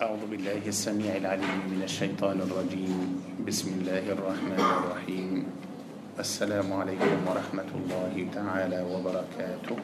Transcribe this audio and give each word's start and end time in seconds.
أعوذ 0.00 0.32
بالله 0.32 0.64
السميع 0.64 1.20
العليم 1.20 1.76
من 1.76 1.84
الشيطان 1.84 2.40
الرجيم. 2.40 3.20
بسم 3.44 3.68
الله 3.84 4.16
الرحمن 4.16 4.56
الرحيم. 4.56 5.44
السلام 6.16 6.68
عليكم 6.72 7.20
ورحمة 7.28 7.70
الله 7.76 8.14
تعالى 8.32 8.80
وبركاته. 8.80 9.76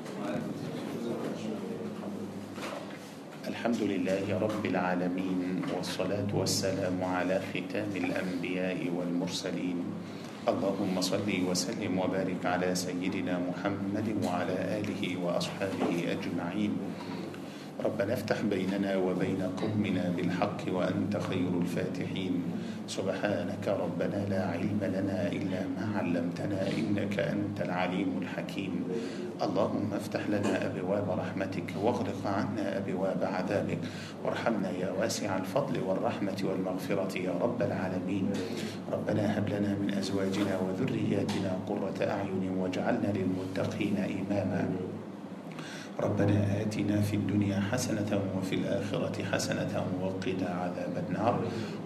الحمد 3.44 3.80
لله 3.92 4.24
رب 4.40 4.64
العالمين 4.64 5.68
والصلاة 5.76 6.30
والسلام 6.32 6.96
على 6.96 7.36
ختام 7.52 7.92
الأنبياء 7.92 8.80
والمرسلين. 8.88 9.78
اللهم 10.48 10.96
صل 11.04 11.28
وسلم 11.28 11.92
وبارك 11.92 12.40
على 12.40 12.72
سيدنا 12.72 13.36
محمد 13.52 14.08
وعلى 14.24 14.80
آله 14.80 15.02
وأصحابه 15.20 15.92
أجمعين. 16.08 16.72
ربنا 17.84 18.12
افتح 18.12 18.40
بيننا 18.40 18.96
وبين 18.96 19.42
قومنا 19.42 20.12
بالحق 20.16 20.60
وأنت 20.72 21.16
خير 21.16 21.50
الفاتحين. 21.60 22.42
سبحانك 22.88 23.68
ربنا 23.68 24.26
لا 24.30 24.46
علم 24.46 24.80
لنا 24.82 25.32
إلا 25.32 25.60
ما 25.76 25.98
علمتنا 25.98 26.60
إنك 26.78 27.18
أنت 27.18 27.60
العليم 27.60 28.18
الحكيم. 28.22 28.84
اللهم 29.42 29.94
افتح 29.94 30.28
لنا 30.28 30.66
أبواب 30.66 31.10
رحمتك 31.10 31.74
واغلق 31.82 32.26
عنا 32.26 32.78
أبواب 32.78 33.20
عذابك. 33.24 33.78
وارحمنا 34.24 34.70
يا 34.70 34.90
واسع 34.90 35.36
الفضل 35.36 35.80
والرحمة 35.80 36.38
والمغفرة 36.44 37.18
يا 37.18 37.34
رب 37.40 37.62
العالمين. 37.62 38.30
ربنا 38.92 39.38
هب 39.38 39.48
لنا 39.48 39.74
من 39.74 39.94
أزواجنا 39.98 40.60
وذرياتنا 40.60 41.58
قرة 41.68 41.98
أعين 42.00 42.44
واجعلنا 42.58 43.12
للمتقين 43.14 43.96
إماما. 43.98 44.95
ربنا 45.96 46.60
آتنا 46.60 47.00
في 47.00 47.16
الدنيا 47.16 47.60
حسنة 47.72 48.20
وفي 48.36 48.54
الآخرة 48.54 49.16
حسنة 49.32 49.72
وقنا 50.02 50.48
عذاب 50.48 50.94
النار. 51.08 51.34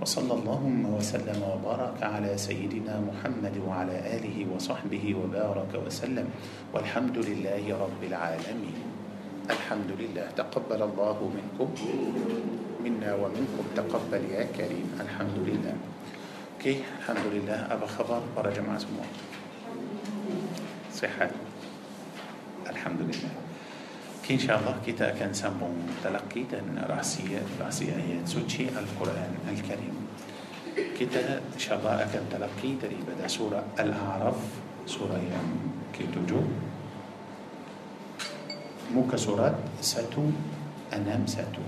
وصلى 0.03 0.35
اللهم 0.35 0.95
وسلم 0.95 1.39
وبارك 1.43 2.03
على 2.03 2.35
سيدنا 2.35 3.01
محمد 3.01 3.55
وعلى 3.67 3.95
آله 4.19 4.47
وصحبه 4.51 5.15
وبارك 5.15 5.73
وسلم. 5.87 6.27
والحمد 6.75 7.17
لله 7.19 7.65
رب 7.71 8.03
العالمين. 8.03 8.79
الحمد 9.51 9.91
لله. 9.99 10.27
تقبل 10.35 10.81
الله 10.83 11.19
منكم. 11.31 11.69
منا 12.83 13.11
ومنكم. 13.15 13.65
تقبل 13.79 14.23
يا 14.35 14.45
كريم. 14.51 14.99
الحمد 15.01 15.39
لله. 15.47 15.77
أوكي 16.59 16.83
الحمد 16.99 17.27
لله. 17.31 17.59
أبا 17.71 17.87
خبر 17.87 18.21
jemaah 18.51 18.79
semua 18.83 19.07
sehat 20.91 21.31
الحمد 22.67 23.01
لله. 23.07 23.50
kita 24.31 24.39
إن 24.39 24.47
شاء 24.47 24.63
الله 24.63 24.75
kita 24.87 24.93
akan 24.95 25.35
sambung 25.35 25.67
talaqi 26.07 26.47
tentang 26.47 26.79
rahsia 26.87 27.43
rahsia 27.61 27.99
kitab 27.99 28.23
suci 28.23 28.71
القرآن 28.71 29.35
الكريم. 29.51 29.97
kita 30.95 31.43
ان 31.43 31.59
شاء 31.59 31.75
الله 31.79 32.07
akan 32.15 32.23
talaqi 32.31 32.71
daripada 32.79 33.27
سورة 33.27 33.59
الأعراف. 33.75 34.39
surah 34.87 35.19
yang 35.19 35.51
ketujuh 35.99 36.47
muka 38.95 39.17
surat 39.19 39.59
satu 39.83 40.23
enam 40.95 41.27
satu 41.27 41.67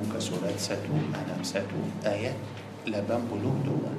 muka 0.00 0.18
surat 0.18 0.56
satu 0.56 0.92
enam 1.20 1.44
satu 1.44 2.08
ayat 2.08 2.40
لبام 2.88 3.28
بلوك 3.28 3.56
دوان 3.64 3.98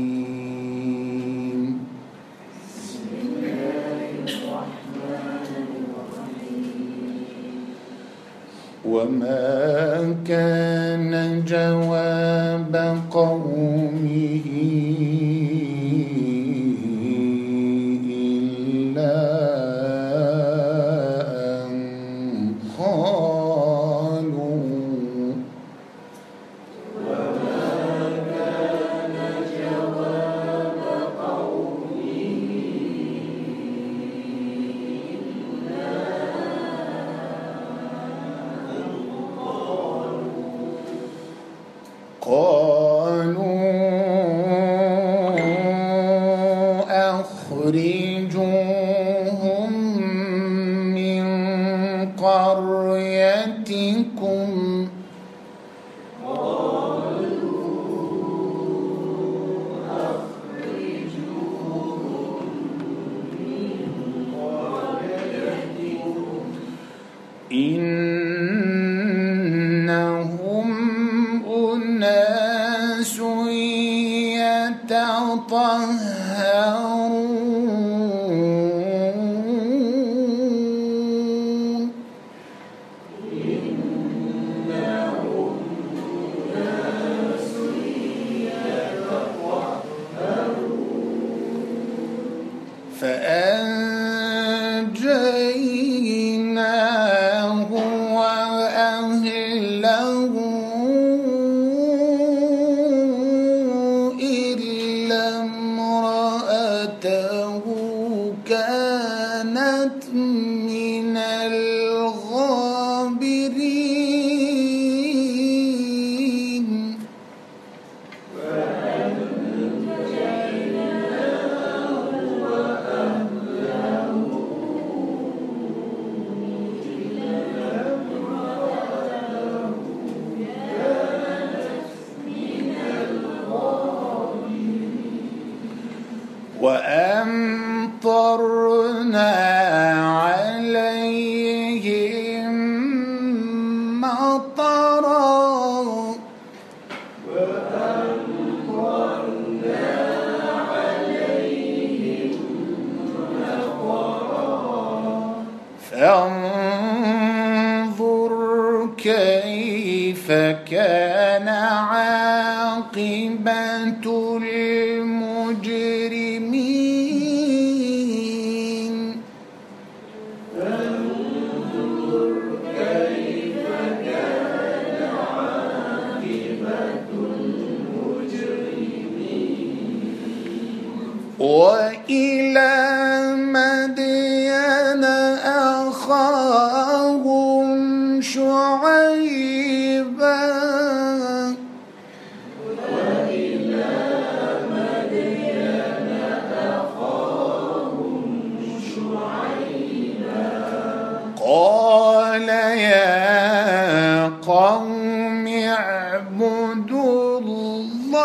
وما 8.91 10.15
كان 10.27 11.43
جواب 11.47 12.75
قومه 13.11 14.00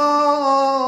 Oh. 0.09 0.86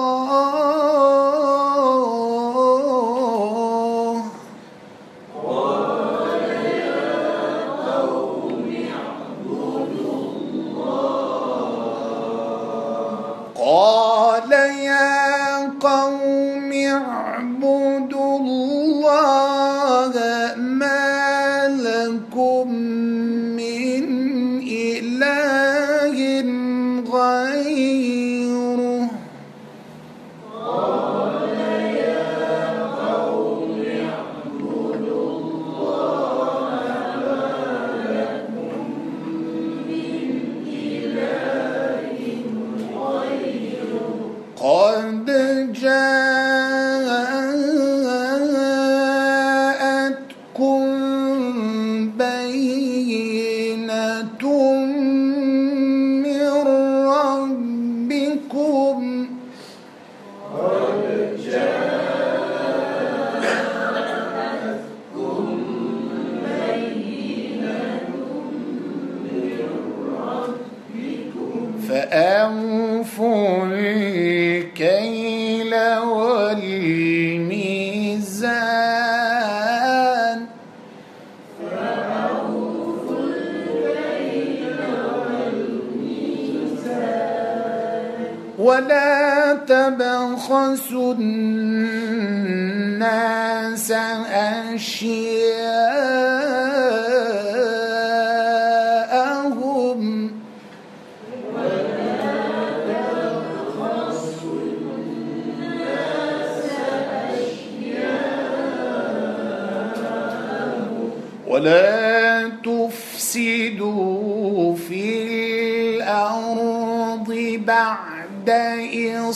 إصلاحها 119.27 119.29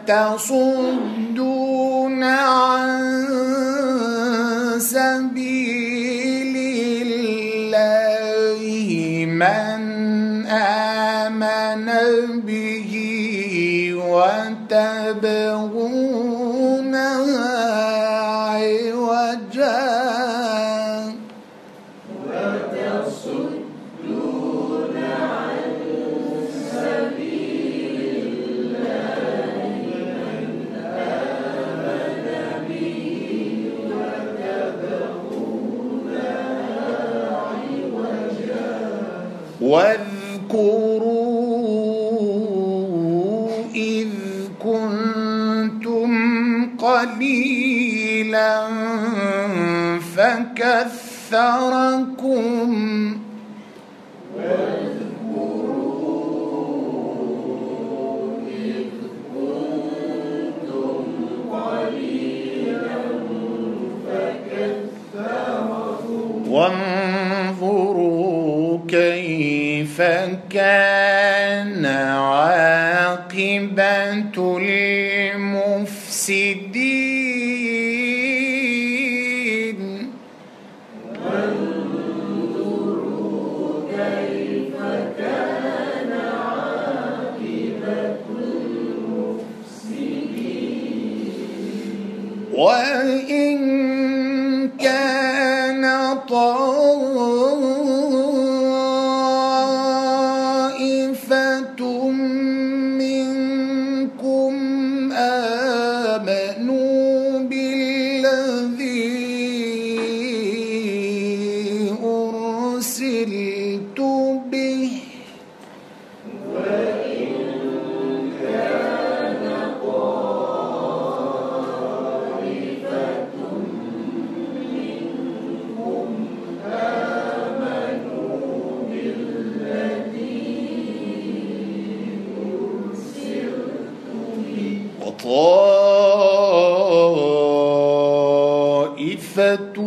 وتصدون 0.00 1.19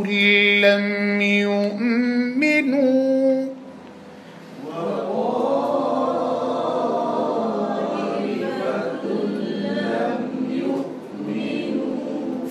لم 0.06 1.20
يؤمنوا. 1.20 3.04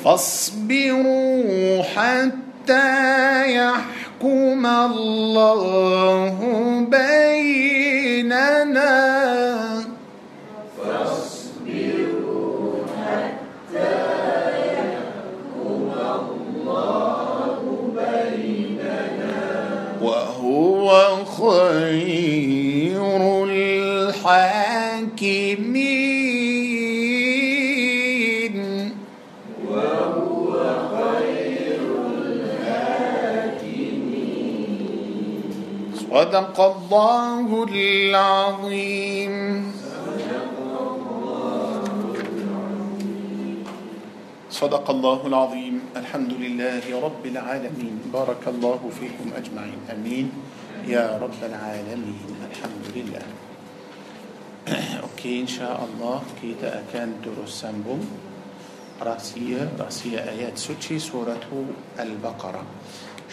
فاصبروا 0.03 1.81
حتى 1.83 3.55
يحكم 3.55 4.65
الله 4.65 6.38
بيننا 6.91 7.32
صدق 36.33 36.57
الله 36.57 37.49
العظيم. 37.69 39.33
صدق 44.49 44.85
الله 44.89 45.19
العظيم. 45.29 45.75
الحمد 45.93 46.33
لله 46.33 46.83
رب 46.89 47.23
العالمين. 47.25 48.09
بارك 48.09 48.43
الله 48.49 48.81
فيكم 48.97 49.27
أجمعين. 49.37 49.79
أمين. 49.93 50.27
يا 50.89 51.21
رب 51.21 51.37
العالمين. 51.37 52.29
الحمد 52.49 52.85
لله. 52.97 53.25
Okey 55.13 55.45
insyaAllah 55.45 56.25
kita 56.41 56.81
akan 56.81 57.21
terus 57.21 57.61
sambung 57.61 58.01
rahsia 58.97 59.69
rahsia 59.77 60.25
ayat 60.25 60.57
suci 60.57 60.97
surat 60.97 61.45
Al-Baqarah. 62.01 62.65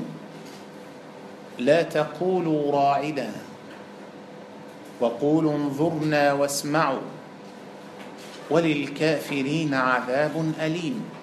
لا 1.57 1.89
تقولوا 1.89 2.61
راعنا 2.69 3.33
وقولوا 5.01 5.53
انظرنا 5.57 6.37
واسمعوا 6.37 7.05
وللكافرين 8.53 9.73
عذاب 9.73 10.35
أليم. 10.61 11.22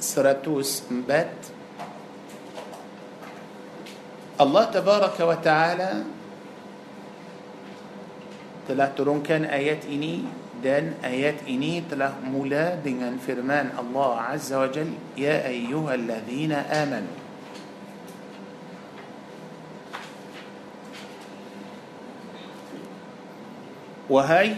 سرتوس 0.00 0.82
بات. 1.08 1.58
الله 4.38 4.64
تبارك 4.64 5.16
وتعالى 5.20 5.92
تلا 8.70 8.86
ترون 8.94 9.22
كان 9.26 9.44
آيات 9.50 9.90
إني 9.90 10.22
دان 10.62 10.94
آيات 11.02 11.42
إني 11.50 11.90
تلا 11.90 12.22
ملا 12.22 12.78
دين 12.86 13.18
فرمان 13.18 13.74
الله 13.74 14.10
عز 14.14 14.50
وجل 14.52 14.90
يا 15.18 15.46
أيها 15.46 15.94
الذين 15.94 16.52
آمنوا 16.52 17.16
وهاي 24.06 24.54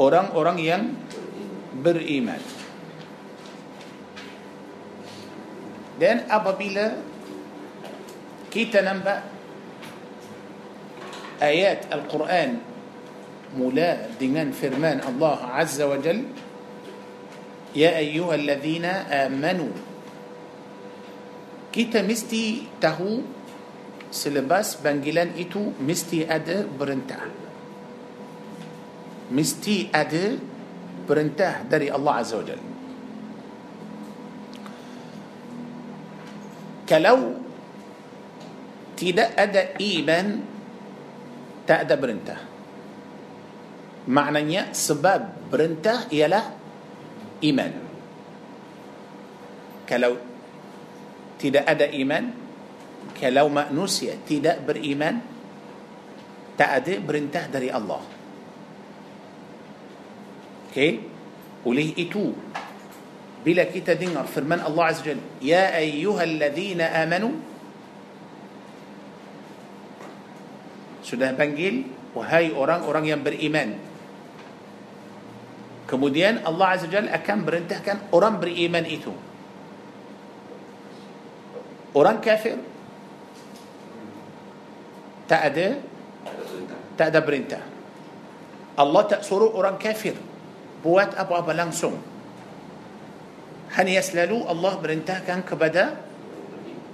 أوران 0.00 0.26
أوران 0.34 0.58
ين 0.58 0.82
بر 1.86 2.02
إيمان 2.02 2.57
dan 5.98 6.24
apabila 6.30 6.94
kita 8.48 8.80
nampak 8.80 9.18
ayat 11.42 11.90
Al-Quran 11.90 12.58
mula 13.58 14.10
dengan 14.16 14.54
firman 14.54 15.02
Allah 15.02 15.38
Azza 15.58 15.84
wa 15.90 15.98
Jal 15.98 16.22
Ya 17.76 18.00
ayyuhalladzina 18.00 19.12
amanu 19.28 19.68
Kita 21.68 22.00
mesti 22.00 22.64
tahu 22.80 23.20
selepas 24.08 24.80
panggilan 24.80 25.36
itu 25.36 25.76
mesti 25.76 26.24
ada 26.24 26.64
perintah 26.64 27.28
mesti 29.28 29.92
ada 29.92 30.40
perintah 31.04 31.60
dari 31.68 31.92
Allah 31.92 32.24
Azza 32.24 32.40
wa 32.40 32.44
Jal 32.48 32.77
kalau 36.88 37.36
tidak 38.96 39.36
ada 39.36 39.76
iman 39.76 40.26
tak 41.68 41.84
ada 41.84 41.94
perintah 42.00 42.40
maknanya 44.08 44.72
sebab 44.72 45.52
perintah 45.52 46.08
ialah 46.08 46.44
iman 47.44 47.72
kalau 49.84 50.16
tidak 51.36 51.64
ada 51.68 51.86
iman 51.92 52.24
kalau 53.14 53.52
manusia 53.52 54.16
tidak 54.24 54.64
beriman 54.64 55.20
tak 56.56 56.82
ada 56.82 56.94
perintah 57.04 57.44
dari 57.46 57.68
Allah 57.68 58.02
okey 60.72 60.92
oleh 61.68 61.88
itu 62.00 62.32
bila 63.46 63.62
kita 63.70 63.94
dengar 63.94 64.26
firman 64.26 64.58
Allah 64.58 64.84
Azza 64.90 65.06
Jalla 65.06 65.22
ya 65.38 65.70
ayyuhalladzina 65.78 66.90
amanu 67.06 67.38
sudah 71.06 71.32
panggil 71.38 71.88
wahai 72.12 72.52
orang-orang 72.52 73.04
yang 73.08 73.20
beriman. 73.24 73.78
Kemudian 75.88 76.44
Allah 76.44 76.76
Azza 76.76 76.90
Jalla 76.90 77.14
akan 77.16 77.36
merintahkan 77.48 78.12
orang 78.12 78.36
beriman 78.42 78.84
itu. 78.84 79.14
Orang 81.96 82.20
kafir? 82.20 82.60
Tak 85.24 85.40
ada? 85.48 85.80
Tak 87.00 87.06
ada 87.14 87.20
perintah. 87.24 87.62
Allah 88.76 89.02
tak 89.08 89.24
suruh 89.24 89.50
orang 89.56 89.80
kafir 89.80 90.14
buat 90.84 91.16
apa-apa 91.16 91.56
langsung 91.56 92.17
hanya 93.76 94.00
selalu 94.00 94.48
Allah 94.48 94.72
berintahkan 94.80 95.44
kepada 95.44 96.00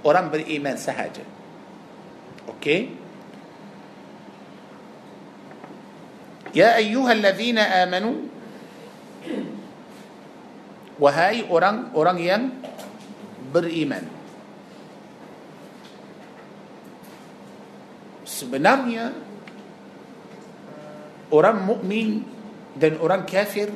orang 0.03 0.27
beriman 0.27 0.75
sahaja. 0.75 1.23
Okey. 2.51 2.91
Ya 6.55 6.75
ayyuhallazina 6.79 7.83
amanu 7.83 8.31
wahai 10.99 11.43
orang-orang 11.47 12.17
yang 12.23 12.43
beriman. 13.51 14.07
Sebenarnya 18.23 19.15
orang 21.31 21.63
mukmin 21.63 22.23
dan 22.75 22.99
orang 22.99 23.23
kafir 23.23 23.71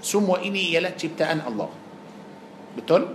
semua 0.00 0.40
ini 0.40 0.72
ialah 0.72 0.96
ciptaan 0.96 1.44
Allah. 1.44 1.79
Betul 2.76 3.14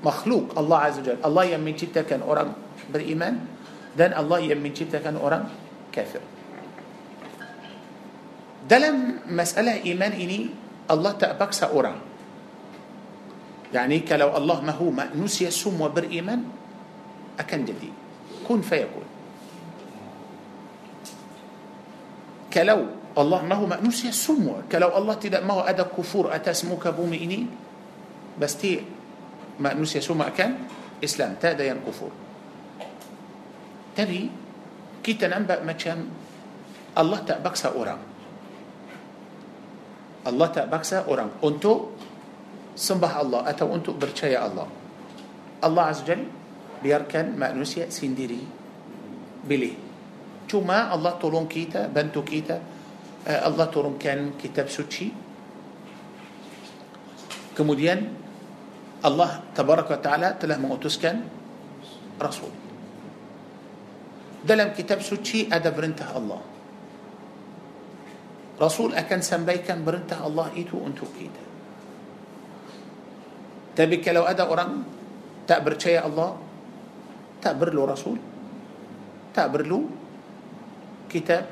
makhluk 0.00 0.52
Allah 0.56 0.78
Azza 0.88 1.00
Jalla 1.04 1.20
Allah 1.24 1.56
yang 1.56 1.62
menciptakan 1.64 2.24
orang 2.24 2.56
beriman 2.88 3.40
dan 3.96 4.16
Allah 4.16 4.40
yang 4.40 4.60
menciptakan 4.60 5.16
orang 5.20 5.48
kafir 5.92 6.22
dalam 8.64 9.24
masalah 9.28 9.80
iman 9.82 10.12
ini 10.14 10.52
Allah 10.88 11.12
tak 11.16 11.36
paksa 11.36 11.70
orang 11.70 11.98
يعني 13.70 14.02
kalau 14.02 14.34
Allah 14.34 14.58
mahu 14.62 14.90
manusia 14.90 15.48
semua 15.54 15.92
beriman 15.92 16.42
akan 17.38 17.58
jadi 17.62 17.90
kun 18.44 18.60
fayakun 18.66 19.06
kalau 22.50 22.98
Allah 23.14 23.40
mahu 23.46 23.64
manusia 23.70 24.10
semua 24.10 24.66
kalau 24.66 24.90
Allah 24.90 25.14
tidak 25.18 25.42
mahu 25.46 25.62
ada 25.62 25.86
kufur 25.86 26.34
atas 26.34 26.66
muka 26.66 26.90
bumi 26.90 27.18
ini 27.22 27.40
pasti 28.38 28.78
manusia 29.58 29.98
semua 29.98 30.30
akan 30.30 30.50
Islam 31.00 31.40
tak 31.40 31.58
ada 31.58 31.64
yang 31.66 31.80
kufur 31.82 32.12
tapi 33.96 34.30
kita 35.00 35.26
nampak 35.26 35.64
macam 35.64 36.06
Allah 36.94 37.20
tak 37.24 37.40
paksa 37.40 37.72
orang 37.72 38.10
Allah 40.20 40.48
tak 40.52 40.68
paksa 40.68 41.08
orang 41.08 41.40
untuk 41.40 41.96
sembah 42.76 43.12
Allah 43.16 43.40
atau 43.48 43.72
untuk 43.72 43.96
percaya 43.96 44.44
Allah. 44.44 44.68
Allah 45.60 45.84
Azza 45.88 46.04
Jal 46.04 46.24
biarkan 46.80 47.36
manusia 47.36 47.88
sendiri 47.88 48.40
pilih. 49.44 49.76
Cuma 50.48 50.92
Allah 50.92 51.16
tolong 51.16 51.48
kita, 51.48 51.88
bantu 51.88 52.20
kita. 52.24 52.56
Allah 53.24 53.68
turunkan 53.68 54.40
kitab 54.40 54.72
suci. 54.72 55.12
Kemudian 57.52 58.19
الله 59.00 59.30
تبارك 59.56 59.88
وتعالى 59.90 60.28
تلاه 60.40 60.60
موتوسكن 60.60 61.16
رسول. 62.20 62.52
دلم 64.44 64.68
كتاب 64.76 65.00
سوتشي 65.00 65.48
أدى 65.48 65.70
برنته 65.72 66.08
الله. 66.16 66.40
رسول 68.60 68.92
أكن 68.92 69.20
كان 69.64 69.80
برنته 69.84 70.20
الله 70.20 70.46
إيتو 70.56 70.76
أنتو 70.84 71.06
كيدا 71.16 71.44
تبك 73.76 74.04
لو 74.12 74.28
أدا 74.28 74.44
أوران 74.44 74.84
تأبر 75.48 75.80
شيء 75.80 76.04
الله؟ 76.04 76.30
تأبر 77.40 77.68
له 77.72 77.82
رسول. 77.96 78.18
تأبر 79.32 79.64
له 79.64 79.80
كتاب 81.08 81.44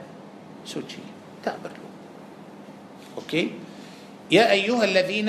سوتشي. 0.68 1.00
تأبر 1.40 1.72
له 1.72 1.88
أوكي؟ 3.16 3.44
يا 4.28 4.52
أيها 4.52 4.84
الذين 4.84 5.28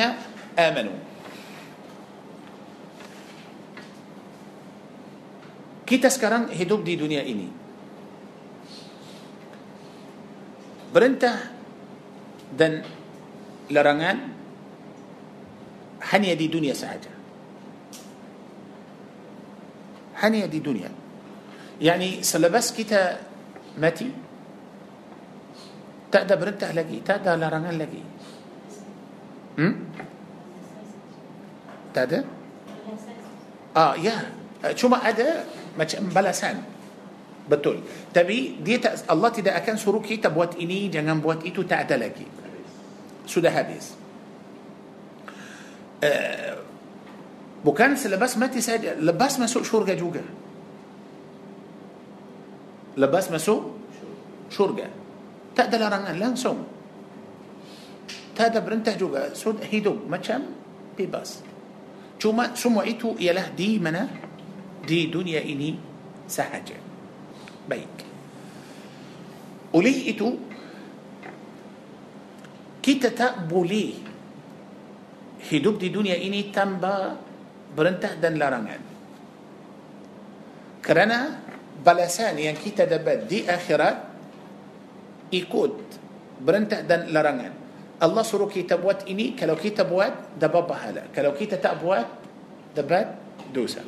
آمنوا. 0.60 1.09
Kita 5.90 6.06
sekarang 6.06 6.54
hidup 6.54 6.86
di 6.86 6.94
dunia 6.94 7.26
ini. 7.26 7.50
Perintah 10.94 11.38
dan 12.54 12.86
larangan 13.70 14.18
hanya 16.10 16.34
di 16.34 16.48
dunia 16.50 16.74
sahaja 16.74 17.14
hanya 20.20 20.50
di 20.50 20.60
dunia 20.60 20.90
يعني 21.80 22.26
selepas 22.26 22.76
kita 22.76 23.22
mati 23.80 24.10
tak 26.12 26.28
ada 26.28 26.36
perintah 26.36 26.72
lagi 26.74 26.98
tak 27.06 27.24
ada 27.24 27.38
larangan 27.40 27.76
lagi 27.78 28.04
hmm? 29.62 29.76
tak 31.94 32.04
ada 32.10 32.20
ah 33.78 33.94
ya 33.96 34.18
cuma 34.76 35.00
ada 35.00 35.48
macam 35.78 36.10
balasan. 36.10 36.62
Betul. 37.50 37.82
Tapi 38.14 38.62
dia 38.62 38.78
tak 38.78 39.10
Allah 39.10 39.34
tidak 39.34 39.58
akan 39.66 39.76
suruh 39.76 40.06
kita 40.06 40.30
buat 40.30 40.54
ini 40.62 40.86
jangan 40.94 41.18
buat 41.18 41.42
itu 41.42 41.66
tak 41.66 41.90
ada 41.90 41.98
lagi. 41.98 42.26
Sudah 43.26 43.50
habis. 43.50 43.98
Uh, 46.00 46.56
bukan 47.66 47.98
selepas 47.98 48.40
mati 48.40 48.64
saja 48.64 48.94
lepas 48.96 49.42
masuk 49.42 49.66
syurga 49.66 49.98
juga. 49.98 50.22
Lepas 52.94 53.34
masuk 53.34 53.82
syurga. 54.54 54.88
Tak 55.58 55.74
ada 55.74 55.90
larangan 55.90 56.16
langsung. 56.22 56.58
Tak 58.38 58.56
ada 58.56 58.64
perintah 58.64 58.96
juga 58.96 59.34
sudah 59.36 59.66
hidup 59.68 60.06
macam 60.08 60.54
bebas. 60.96 61.44
Cuma 62.20 62.56
semua 62.56 62.84
itu 62.88 63.16
ialah 63.20 63.52
di 63.52 63.80
mana 63.80 64.08
di 64.90 65.06
dunia 65.14 65.46
ini 65.46 65.78
sahaja 66.26 66.74
baik 67.70 67.94
oleh 69.78 69.98
itu 70.10 70.50
kita 72.82 73.14
tak 73.14 73.46
boleh 73.46 73.94
hidup 75.46 75.78
di 75.78 75.94
dunia 75.94 76.18
ini 76.18 76.50
tanpa 76.50 77.14
perintah 77.74 78.18
dan 78.18 78.36
larangan. 78.36 78.82
Kerana 80.82 81.20
balasan 81.80 82.42
yang 82.42 82.58
kita 82.58 82.90
dapat 82.90 83.30
di 83.30 83.46
akhirat 83.46 83.96
ikut 85.30 85.74
perintah 86.42 86.82
dan 86.82 87.14
larangan. 87.14 87.54
Allah 88.00 88.24
suruh 88.24 88.48
kita 88.48 88.80
buat 88.80 89.06
ini, 89.12 89.36
kalau 89.36 89.60
kita 89.60 89.84
buat 89.84 90.40
dapat 90.40 90.64
pahala. 90.66 91.04
Kalau 91.12 91.36
kita 91.36 91.60
tak 91.60 91.84
buat 91.84 92.08
dapat 92.72 93.12
dosa. 93.52 93.84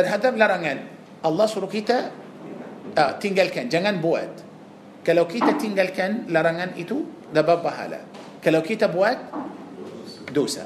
Terhadap 0.00 0.32
larangan, 0.32 0.78
Allah 1.20 1.44
suruh 1.44 1.68
kita 1.68 2.08
uh, 2.96 3.12
tinggalkan, 3.20 3.68
jangan 3.68 4.00
buat. 4.00 4.32
Kalau 5.04 5.28
kita 5.28 5.60
tinggalkan 5.60 6.24
larangan 6.32 6.72
itu, 6.80 7.04
dapat 7.28 7.60
pahala. 7.60 8.00
Kalau 8.40 8.64
kita 8.64 8.88
buat 8.88 9.16
dosa. 10.32 10.64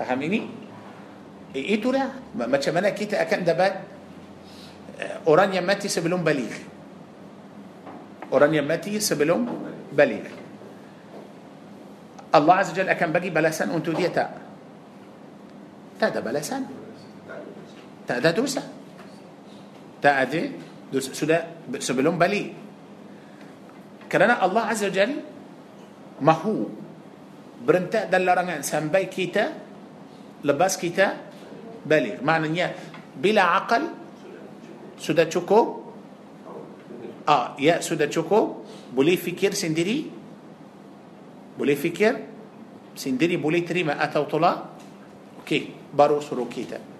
Faham 0.00 0.24
ini? 0.24 0.40
Itulah 1.52 2.32
macam 2.32 2.72
mana 2.80 2.96
kita 2.96 3.20
akan 3.20 3.40
dapat 3.44 3.72
orang 5.28 5.54
yang 5.54 5.64
mati 5.68 5.86
sebelum 5.86 6.24
balik. 6.24 6.50
Orang 8.32 8.56
yang 8.56 8.66
mati 8.66 8.98
sebelum 8.98 9.44
balik. 9.92 10.26
Allah 12.34 12.54
Azza 12.58 12.74
Jalla 12.74 12.98
akan 12.98 13.08
bagi 13.14 13.30
balasan 13.30 13.70
untuk 13.70 13.94
dia 13.94 14.10
tak? 14.10 14.30
Tak 16.02 16.10
ada 16.10 16.20
balasan. 16.24 16.83
Tak 18.04 18.16
ada 18.20 18.30
dosa. 18.36 18.62
Tak 20.00 20.14
ada 20.28 20.42
dosa. 20.92 21.10
Sudah 21.16 21.40
sebelum 21.80 22.20
balik. 22.20 22.52
Kerana 24.08 24.38
Allah 24.38 24.70
Azza 24.70 24.92
Jal 24.92 25.10
mahu 26.20 26.56
berentah 27.64 28.06
dan 28.06 28.22
larangan 28.22 28.60
sampai 28.60 29.08
kita 29.08 29.44
lepas 30.44 30.76
kita 30.76 31.06
balik. 31.82 32.20
Maknanya 32.20 32.76
bila 33.16 33.56
akal 33.58 33.82
sudah 35.00 35.26
cukup 35.26 35.84
ah 37.24 37.56
ya 37.56 37.80
sudah 37.80 38.06
cukup 38.12 38.68
boleh 38.92 39.16
fikir 39.16 39.56
sendiri 39.56 40.06
boleh 41.56 41.76
fikir 41.78 42.12
sendiri 42.94 43.40
boleh 43.40 43.64
terima 43.64 43.96
atau 43.98 44.28
tolak 44.28 44.76
okey 45.42 45.90
baru 45.90 46.20
suruh 46.20 46.46
kita 46.46 46.93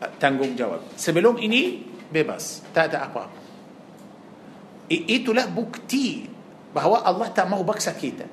tanggungjawab. 0.00 0.96
Sebelum 0.98 1.38
ini 1.38 1.82
bebas. 2.10 2.62
Tak 2.70 2.84
ada 2.92 2.98
apa. 3.08 3.24
Itulah 4.90 5.48
bukti 5.48 6.28
bahawa 6.74 7.02
Allah 7.06 7.32
tak 7.32 7.48
mahu 7.48 7.64
baksa 7.64 7.96
kita. 7.96 8.26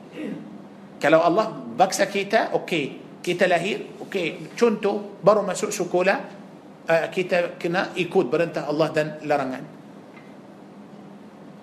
Kalau 1.01 1.23
Allah 1.23 1.49
baksa 1.53 2.05
kita 2.05 2.53
okey. 2.61 3.17
Kita 3.21 3.45
lahir 3.49 4.01
okey. 4.05 4.53
Contoh 4.57 5.17
baru 5.21 5.41
masuk 5.45 5.73
sekolah 5.73 6.17
uh, 6.85 7.05
kita 7.09 7.57
kena 7.57 7.93
ikut 7.97 8.29
perintah 8.29 8.69
Allah 8.69 8.87
dan 8.93 9.07
larangan. 9.25 9.63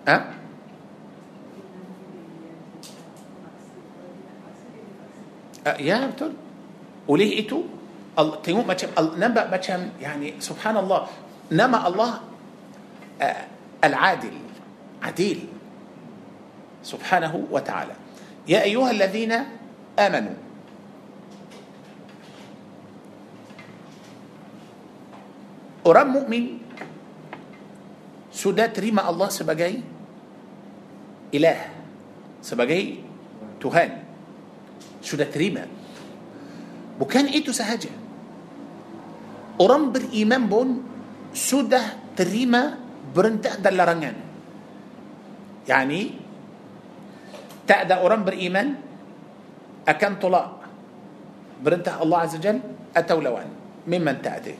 Ha? 0.08 0.16
Uh, 5.68 5.76
ya 5.82 6.08
betul. 6.08 6.32
Oleh 7.08 7.30
itu 7.44 7.77
يعني 10.02 10.42
سبحان 10.42 10.76
الله 10.76 11.00
نما 11.54 11.78
الله 11.86 12.12
آه، 13.22 13.44
العادل 13.84 14.34
عديل. 15.02 15.46
سبحانه 16.82 17.46
وتعالى. 17.50 17.94
يا 18.48 18.62
أيها 18.62 18.90
الذين 18.90 19.32
آمنوا. 19.98 20.36
أرام 25.86 26.08
مؤمن 26.12 26.44
سدات 28.34 28.74
ريما 28.82 29.02
الله 29.10 29.28
سبجي 29.28 29.74
إله 31.34 31.60
سبجي 32.42 32.82
تهان. 33.62 33.92
سدات 35.02 35.32
ريما 35.38 35.66
وكان 37.00 37.26
إيتو 37.30 37.54
سهجه 37.54 38.07
orang 39.58 39.90
beriman 39.90 40.42
pun 40.46 40.68
sudah 41.34 42.14
terima 42.14 42.78
perintah 43.12 43.58
dan 43.58 43.74
larangan 43.74 44.16
yani 45.68 46.02
tak 47.68 47.84
ada 47.84 48.00
orang 48.00 48.24
beriman 48.24 48.66
akan 49.84 50.12
tolak 50.16 50.46
perintah 51.60 52.00
Allah 52.00 52.18
Azza 52.24 52.38
Jal 52.40 52.58
atau 52.94 53.20
lawan 53.20 53.48
memang 53.84 54.18
tak 54.24 54.34
ada 54.44 54.54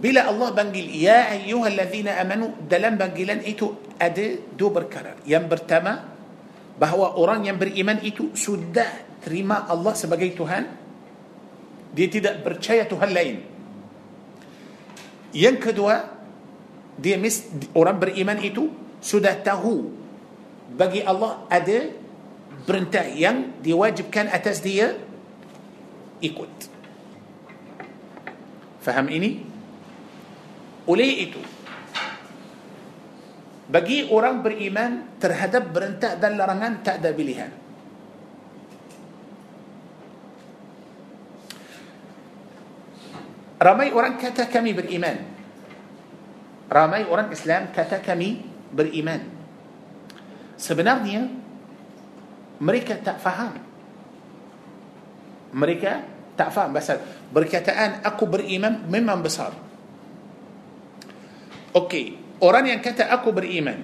bila 0.00 0.30
Allah 0.30 0.48
panggil 0.56 0.86
ya 0.96 1.28
ayyuhallazina 1.34 2.16
amanu 2.22 2.56
dalam 2.64 2.96
panggilan 2.96 3.44
itu 3.44 3.92
ada 4.00 4.38
dua 4.56 4.70
perkara 4.72 5.18
yang 5.28 5.44
pertama 5.50 6.08
bahawa 6.80 7.20
orang 7.20 7.44
yang 7.44 7.60
beriman 7.60 8.00
itu 8.00 8.32
sudah 8.32 8.88
terima 9.20 9.68
Allah 9.68 9.92
sebagai 9.92 10.32
Tuhan 10.32 10.64
dia 11.90 12.06
tidak 12.06 12.46
percaya 12.46 12.86
Tuhan 12.86 13.10
lain. 13.10 13.36
Yang 15.34 15.56
kedua 15.70 16.10
dia 17.00 17.16
mis, 17.16 17.48
orang 17.72 17.96
beriman 17.98 18.38
itu 18.42 18.70
sudah 19.00 19.34
tahu 19.40 19.88
bagi 20.74 21.02
Allah 21.02 21.46
ada 21.48 21.90
perintah 22.66 23.06
yang 23.08 23.58
diwajibkan 23.62 24.30
atas 24.30 24.62
dia 24.62 24.94
ikut. 26.20 26.50
Faham 28.80 29.08
ini? 29.08 29.44
Oleh 30.88 31.30
itu 31.30 31.40
bagi 33.70 34.02
orang 34.10 34.42
beriman 34.42 35.14
terhadap 35.22 35.70
perintah 35.70 36.18
dan 36.18 36.34
larangan 36.34 36.82
tak 36.82 36.98
ada 36.98 37.14
pilihan 37.14 37.59
ramai 43.60 43.92
orang 43.92 44.16
kata 44.16 44.48
kami 44.48 44.72
beriman. 44.72 45.16
Ramai 46.72 47.04
orang 47.04 47.28
Islam 47.28 47.68
kata 47.70 48.00
kami 48.00 48.40
beriman. 48.72 49.20
Sebenarnya 50.56 51.28
mereka 52.56 52.96
tak 52.96 53.20
faham. 53.20 53.60
Mereka 55.50 55.90
tak 56.38 56.56
faham 56.56 56.72
pasal 56.72 57.02
berkataan 57.28 58.00
aku 58.00 58.24
beriman 58.24 58.86
memang 58.88 59.20
besar. 59.20 59.52
Okey, 61.76 62.16
orang 62.40 62.70
yang 62.70 62.80
kata 62.80 63.06
aku 63.12 63.30
beriman, 63.30 63.82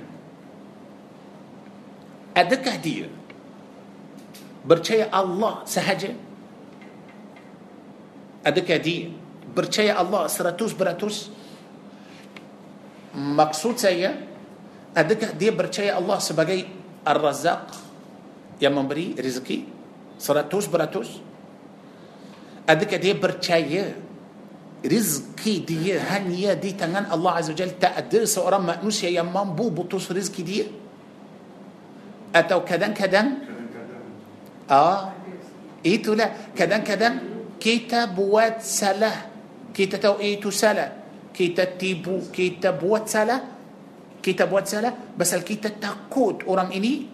adakah 2.35 2.77
dia 2.81 3.07
percaya 4.62 5.11
Allah 5.11 5.62
sahaja? 5.67 6.15
Adakah 8.47 8.79
dia 8.79 9.11
percaya 9.57 9.97
Allah 9.97 10.29
seratus 10.29 10.77
beratus? 10.77 11.33
Maksud 13.16 13.81
saya, 13.81 14.12
adakah 14.92 15.33
dia 15.33 15.57
percaya 15.57 15.97
Allah 15.97 16.21
sebagai 16.21 16.69
Ar-Razak 17.01 17.73
yang 18.61 18.77
memberi 18.77 19.16
rezeki 19.16 19.64
seratus 20.21 20.69
beratus? 20.69 21.09
Adakah 22.69 22.99
dia 23.01 23.16
percaya 23.16 23.97
rezeki 24.85 25.55
dia 25.64 25.97
hanya 26.12 26.53
di 26.55 26.77
tangan 26.77 27.09
Allah 27.09 27.40
Azza 27.40 27.57
wa 27.57 27.59
Jalla 27.59 27.75
tak 27.81 27.95
ada 27.97 28.21
seorang 28.29 28.62
manusia 28.62 29.09
yang 29.09 29.33
mampu 29.33 29.73
putus 29.73 30.12
rezeki 30.12 30.42
dia 30.45 30.66
atau 32.37 32.61
kadang-kadang 32.61 33.40
ah 34.69 35.16
itulah 35.81 36.53
kadang-kadang 36.53 37.23
kita 37.57 38.11
buat 38.12 38.61
salah 38.61 39.36
kita 39.77 40.01
tahu 40.01 40.25
itu 40.25 40.49
salah 40.49 40.89
kita 41.37 41.77
tipu 41.77 42.33
kita 42.33 42.73
buat 42.73 43.05
salah 43.05 43.45
kita 44.25 44.49
buat 44.49 44.65
salah 44.65 44.97
pasal 45.12 45.45
kita 45.45 45.77
takut 45.77 46.41
orang 46.49 46.73
ini 46.73 47.05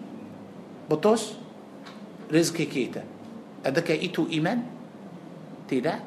putus 0.87 1.35
rezeki 2.31 2.65
kita 2.71 3.03
adakah 3.67 3.99
itu 3.99 4.31
iman 4.39 4.63
tidak 5.67 5.99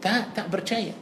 tak 0.00 0.32
tak 0.32 0.48
percaya 0.48 0.96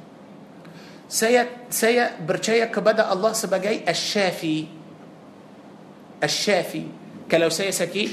saya 1.06 1.70
saya 1.70 2.18
percaya 2.18 2.66
kepada 2.66 3.06
Allah 3.06 3.38
sebagai 3.38 3.86
asy-syafi 3.86 4.66
asy-syafi 6.18 6.90
kalau 7.30 7.54
saya 7.54 7.70
sakit 7.70 8.10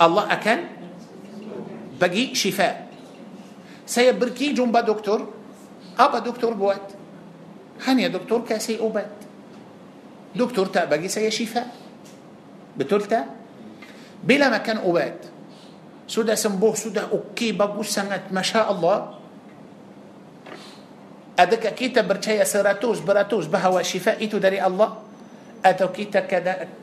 Allah 0.00 0.32
akan 0.32 0.58
bagi 2.00 2.32
syifa 2.32 2.89
saya 3.90 4.18
pergi 4.18 4.54
jumpa 4.54 4.86
doktor. 4.86 5.26
apa 5.98 6.18
doktor 6.18 6.54
buat 6.54 6.94
ni 7.82 8.08
doktor 8.08 8.46
kasi 8.46 8.78
ubat 8.78 9.10
doktor 10.38 10.66
tak 10.70 11.10
bagi 11.10 11.26
شفاء. 11.26 11.66
betul 12.78 13.08
tak 13.08 13.26
bila 14.24 14.48
makan 14.48 14.86
ubat 14.86 15.26
sudah 16.06 16.38
sembuh 16.38 16.74
sudah 16.78 17.10
okey 17.10 17.52
baru 17.58 17.82
senang 17.82 18.30
ما 18.30 18.42
شاء 18.46 18.70
الله. 18.70 18.96
adakah 21.38 21.74
kita 21.74 22.06
percaya 22.06 22.44
seratus 22.44 23.00
peratus 23.00 23.46
bahawa 23.50 23.68
شفاء 23.68 24.20
itu 24.24 24.38
dari 24.38 24.60
الله. 24.60 24.88
أتو 25.64 25.88
كيتا 25.88 26.20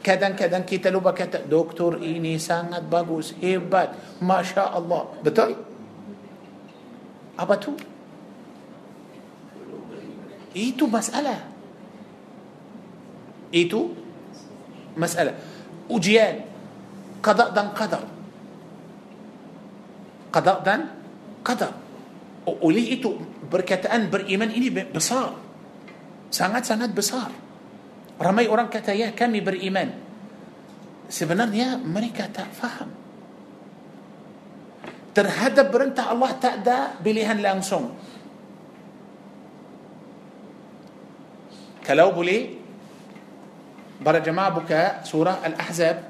كدا 0.04 0.30
كدا 0.36 0.60
كيتا 0.60 0.90
لوبا 0.90 1.12
كتا 1.12 1.46
دكتور 1.46 2.04
إني 2.04 2.36
سنة 2.42 2.80
بابوس 2.92 3.40
إيبات 3.44 4.22
ما 4.22 4.44
شاء 4.44 4.78
الله. 4.78 5.02
بتلتا 5.24 5.67
Apa 7.38 7.54
tu? 7.62 7.78
Itu 10.58 10.90
masalah. 10.90 11.46
Itu 13.54 13.94
masalah. 14.98 15.38
Ujian. 15.88 16.44
Qadar 17.22 17.54
dan 17.54 17.74
qadar. 17.78 18.04
qada 20.32 20.62
dan 20.62 20.92
qadar. 21.42 21.74
Oleh 22.48 22.96
itu 22.96 23.18
perkataan 23.48 24.08
beriman 24.08 24.52
ini 24.52 24.70
besar. 24.72 25.36
Sangat-sangat 26.32 26.92
besar. 26.92 27.32
Ramai 28.18 28.50
orang 28.50 28.70
kata 28.72 28.94
ya 28.94 29.12
kami 29.14 29.44
beriman. 29.44 29.94
Sebenarnya 31.08 31.80
mereka 31.80 32.28
tak 32.28 32.52
faham. 32.52 33.07
Terhadap 35.18 35.74
perintah 35.74 36.14
Allah 36.14 36.30
tak 36.38 36.62
ada 36.62 36.94
pilihan 37.02 37.42
langsung. 37.42 37.98
Kalau 41.82 42.14
boleh 42.14 42.54
Para 43.98 44.22
jemaah 44.22 44.54
buka 44.54 45.02
surah 45.08 45.42
Al-Ahzab 45.42 46.06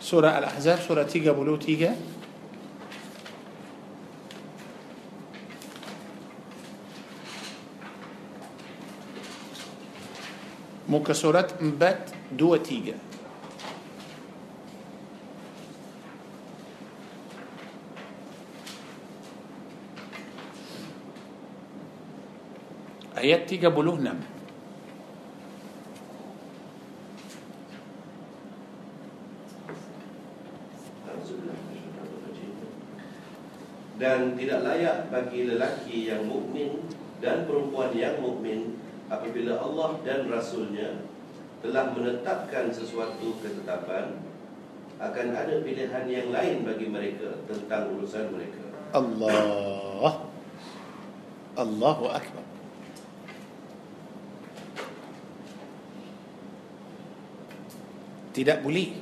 Surah 0.00 0.40
Al-Ahzab 0.40 0.80
surah 0.80 1.04
33 1.04 2.19
Muka 10.90 11.14
surat 11.14 11.54
4 11.62 12.34
2 12.34 12.34
3 12.34 12.98
Ayat 23.14 23.46
36 23.46 23.70
dan 34.00 34.34
tidak 34.34 34.64
layak 34.66 35.06
bagi 35.12 35.46
lelaki 35.46 36.10
yang 36.10 36.26
mukmin 36.26 36.82
dan 37.22 37.46
perempuan 37.46 37.94
yang 37.94 38.18
mukmin 38.18 38.80
apabila 39.10 39.58
Allah 39.58 39.98
dan 40.06 40.30
Rasulnya 40.30 41.02
telah 41.60 41.92
menetapkan 41.92 42.70
sesuatu 42.70 43.36
ketetapan 43.42 44.22
akan 45.02 45.26
ada 45.34 45.60
pilihan 45.60 46.06
yang 46.06 46.28
lain 46.30 46.62
bagi 46.64 46.86
mereka 46.88 47.42
tentang 47.50 47.90
urusan 47.98 48.32
mereka. 48.32 48.64
Allah. 48.94 50.30
Allahu 51.58 52.06
Akbar. 52.08 52.46
Tidak 58.30 58.62
boleh 58.62 58.94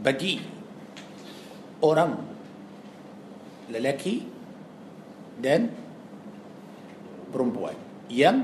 bagi 0.00 0.40
orang 1.84 2.16
lelaki 3.68 4.24
dan 5.38 5.68
perempuan 7.28 7.87
يم 8.10 8.36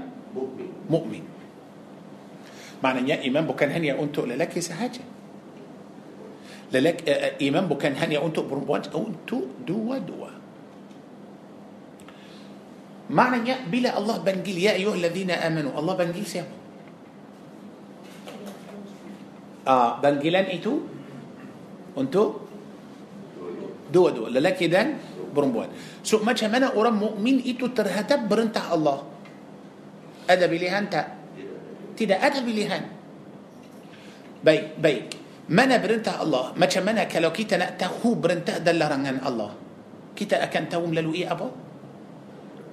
مؤمن 0.90 1.24
معنى 2.84 3.00
يا 3.08 3.16
إيمان 3.24 3.48
بكان 3.48 3.70
هني 3.72 3.96
أنت 3.96 4.16
لك 4.28 4.52
سهاجة 4.60 5.04
لك 6.74 6.98
إيمان 7.40 7.64
بكان 7.70 7.96
هني 7.96 8.18
أنت 8.18 8.38
أو 8.92 9.02
أنت 9.08 9.30
دوا 9.64 9.96
دوا 10.04 10.30
معنى 13.10 13.48
يا 13.48 13.56
بلا 13.72 13.96
الله 13.96 14.16
بنجيل 14.26 14.58
يا 14.58 14.72
أيها 14.80 14.94
الذين 14.96 15.30
آمنوا 15.32 15.72
الله 15.76 15.94
بنجيل 15.96 16.26
سيما 16.26 16.52
آه 19.68 20.00
بنجيلان 20.04 20.46
إتو 20.56 20.74
أنتو 21.96 22.24
دوا 23.92 24.10
دوا 24.10 24.28
لك 24.28 24.60
دان 24.68 24.88
برمبوان 25.32 25.68
سو 26.04 26.20
ما 26.20 26.36
أنا 26.36 26.74
أرى 26.76 26.90
مؤمن 26.90 27.36
إتو 27.48 27.72
ترهتب 27.72 28.28
برنتع 28.28 28.64
الله 28.74 29.13
Ada 30.24 30.44
pilihan 30.48 30.84
tak? 30.88 31.06
Tidak 31.94 32.18
ada 32.18 32.38
pilihan. 32.42 32.82
Baik, 34.44 34.64
baik. 34.80 35.02
Mana 35.52 35.76
perintah 35.76 36.20
Allah? 36.24 36.56
Macam 36.56 36.82
mana 36.84 37.04
kalau 37.04 37.28
kita 37.28 37.60
nak 37.60 37.76
tahu 37.76 38.16
perintah 38.16 38.60
dan 38.60 38.80
larangan 38.80 39.20
Allah? 39.20 39.52
Kita 40.16 40.40
akan 40.40 40.62
tahu 40.68 40.84
melalui 40.88 41.24
apa? 41.28 41.48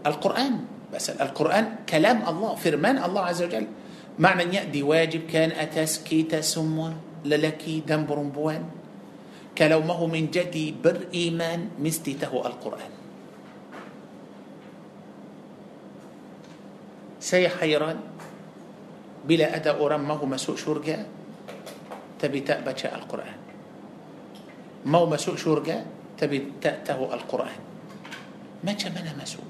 Al-Quran. 0.08 0.54
Pasal 0.92 1.20
Al-Quran 1.20 1.88
kalam 1.88 2.24
Allah, 2.28 2.52
firman 2.60 3.00
Allah 3.00 3.32
Azza 3.32 3.48
wa 3.48 3.52
Jal. 3.52 3.68
Maknanya 4.20 4.68
diwajibkan 4.68 5.56
atas 5.56 6.04
kita 6.04 6.44
semua 6.44 6.92
lelaki 7.24 7.80
dan 7.84 8.04
perempuan 8.04 8.68
kalau 9.56 9.84
mahu 9.84 10.08
menjadi 10.08 10.72
beriman 10.76 11.76
mesti 11.80 12.20
tahu 12.20 12.44
Al-Quran. 12.44 13.01
سي 17.22 17.46
حيران. 17.46 17.98
بلا 19.30 19.56
أدا 19.62 19.78
أورام 19.78 20.02
ماهو 20.02 20.26
مسوء 20.26 20.58
شورجا. 20.58 21.06
تبي 22.20 22.40
تأبتش 22.42 22.86
القرآن. 22.90 23.38
ماهو 24.90 25.06
مسوء 25.06 25.38
شورجا 25.38 25.86
تبي 26.18 26.58
تأته 26.62 26.98
القرآن. 26.98 27.62
ما 28.66 28.74
جمنا 28.74 29.14
مسوء. 29.22 29.46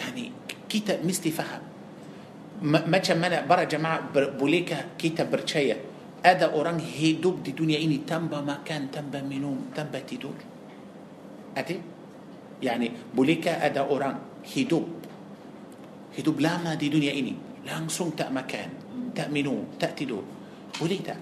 يعني 0.00 0.32
كيتا 0.68 1.04
مستي 1.04 1.30
فهم. 1.30 1.62
ما 2.64 2.98
جمنا 2.98 3.44
برا 3.44 3.68
جماعة 3.68 4.00
بوليكا 4.40 4.96
كيتا 4.96 5.28
برشاية. 5.28 5.76
أدا 6.24 6.56
أوران 6.56 6.80
هيدوب 6.80 7.44
دي 7.44 7.52
دنيا 7.52 7.84
إني 7.84 8.08
تنبأ 8.08 8.40
ما 8.40 8.64
كان 8.64 8.88
تنبأ 8.88 9.20
منوم 9.20 9.76
تنبأ 9.76 10.08
تدور. 10.08 10.40
أدي؟ 11.52 11.76
يعني 12.64 13.12
بوليكا 13.12 13.66
أدا 13.68 13.84
أوران 13.84 14.16
هيدوب 14.48 15.03
hidup 16.14 16.36
lama 16.38 16.78
di 16.78 16.86
dunia 16.90 17.10
ini 17.10 17.34
langsung 17.64 18.12
tak 18.12 18.30
makan, 18.30 18.68
tak 19.16 19.32
minum, 19.32 19.74
tak 19.80 19.96
tidur. 19.96 20.22
Boleh 20.76 21.00
tak? 21.00 21.20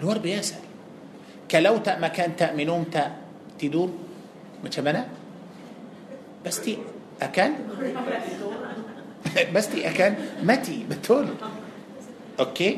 Luar 0.00 0.18
biasa. 0.18 0.56
Kalau 1.50 1.82
tak 1.82 1.98
makan, 1.98 2.28
tak 2.38 2.52
minum, 2.54 2.86
tak 2.86 3.10
tidur, 3.58 3.90
macam 4.62 4.82
mana? 4.86 5.02
Pasti 6.40 6.78
akan 7.20 7.50
pasti 9.54 9.84
akan 9.84 10.10
mati, 10.46 10.82
betul. 10.88 11.36
Okey. 12.40 12.72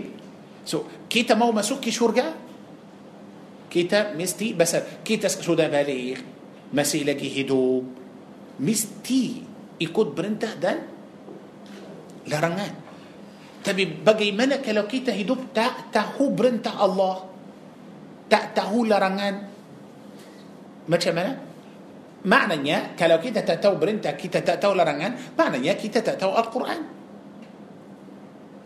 So, 0.67 1.07
kita 1.07 1.39
mau 1.39 1.55
masuk 1.55 1.79
ke 1.83 1.91
syurga? 1.95 2.35
Kita 3.71 4.13
mesti 4.13 4.53
pasal 4.53 5.01
kita 5.07 5.31
sudah 5.31 5.71
balik, 5.71 6.19
masih 6.75 7.07
lagi 7.09 7.29
hidup, 7.31 7.87
mesti 8.61 9.52
ikut 9.83 10.07
perintah 10.14 10.53
dan 10.57 10.77
larangan. 12.31 12.73
Tapi 13.62 14.03
bagaimana 14.03 14.59
kalau 14.59 14.87
kita 14.87 15.14
hidup 15.14 15.55
tak 15.55 15.95
tahu 15.95 16.35
perintah 16.35 16.79
Allah, 16.83 17.27
tak 18.27 18.59
tahu 18.59 18.87
larangan, 18.87 19.35
macam 20.87 21.12
mana? 21.14 21.33
Maknanya 22.23 22.95
kalau 22.95 23.18
kita 23.18 23.42
tak 23.42 23.59
tahu 23.62 23.79
perintah, 23.79 24.14
kita 24.14 24.42
tak 24.42 24.62
tahu 24.62 24.75
larangan, 24.79 25.35
maknanya 25.35 25.75
kita 25.79 26.03
tak 26.03 26.18
tahu 26.18 26.35
Al-Quran. 26.35 26.81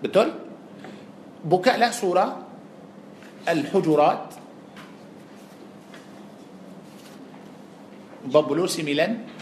Betul? 0.00 0.29
Bukalah 1.44 1.92
surah 1.92 2.31
Al-Hujurat 3.48 4.20
bab 8.26 8.48
29 8.50 9.36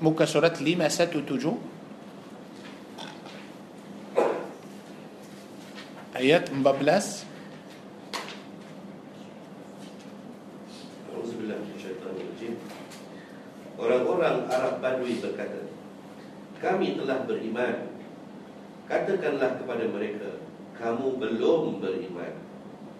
muka 0.00 0.24
surat 0.24 0.56
517 0.56 1.20
ayat 6.16 6.48
14 6.48 7.28
Auzubillah 11.12 11.60
minasyaitanirrajim. 11.60 12.56
Orang-orang 13.76 14.48
Arab 14.48 14.80
Badui 14.80 15.20
berkata, 15.20 15.68
Kami 16.64 16.96
telah 16.96 17.28
beriman. 17.28 17.92
Katakanlah 18.88 19.60
kepada 19.60 19.84
mereka, 19.84 20.40
kamu 20.80 21.20
belum 21.20 21.84
beriman. 21.84 22.40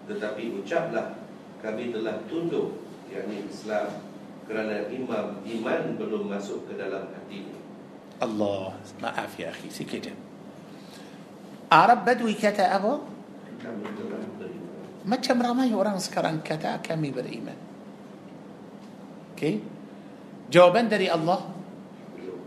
Tetapi 0.05 0.53
ucaplah, 0.61 1.17
kami 1.65 1.89
telah 1.89 2.21
tunduk, 2.29 2.77
yakni 3.09 3.45
Islam, 3.49 4.10
kerana 4.51 4.83
imam 4.91 5.39
iman 5.39 5.81
belum 5.95 6.27
masuk 6.27 6.67
ke 6.67 6.75
dalam 6.75 7.07
hatimu. 7.07 7.55
Allah 8.19 8.75
maaf 8.99 9.31
ya 9.39 9.47
akhi 9.55 9.71
sikit 9.71 10.11
Arab 11.71 12.03
Badui 12.03 12.35
kata 12.35 12.67
apa? 12.67 12.99
Macam 15.07 15.35
ramai 15.39 15.71
orang 15.71 15.95
sekarang 16.03 16.43
kata 16.43 16.83
kami 16.83 17.15
beriman 17.15 17.55
Okey 19.39 19.63
Jawaban 20.51 20.91
dari 20.91 21.07
Allah. 21.07 21.47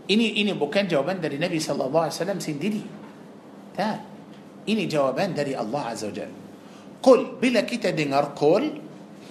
Ini 0.05 0.45
ini 0.45 0.53
bukan 0.53 0.85
jawaban 0.85 1.17
dari 1.17 1.41
Nabi 1.41 1.57
sallallahu 1.57 2.05
alaihi 2.05 2.13
wasallam 2.21 2.37
sendiri. 2.37 2.85
Tak. 3.73 3.97
Ini 4.69 4.85
jawaban 4.85 5.33
dari 5.33 5.57
Allah 5.57 5.89
Azza 5.89 6.13
wa 6.13 6.13
Jalla. 6.13 6.37
Qul 7.01 7.41
bila 7.41 7.65
kita 7.65 7.89
dengar 7.97 8.37
qul 8.37 8.77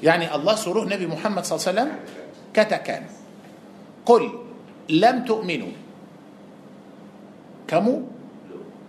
yani 0.02 0.26
Allah 0.26 0.58
suruh 0.58 0.82
Nabi 0.82 1.06
Muhammad 1.06 1.46
sallallahu 1.46 1.70
alaihi 1.70 1.78
wasallam 1.78 2.23
كتكان. 2.54 3.04
قل 4.06 4.22
لم 4.88 5.16
تؤمنوا. 5.24 5.74
كمو؟ 7.68 7.96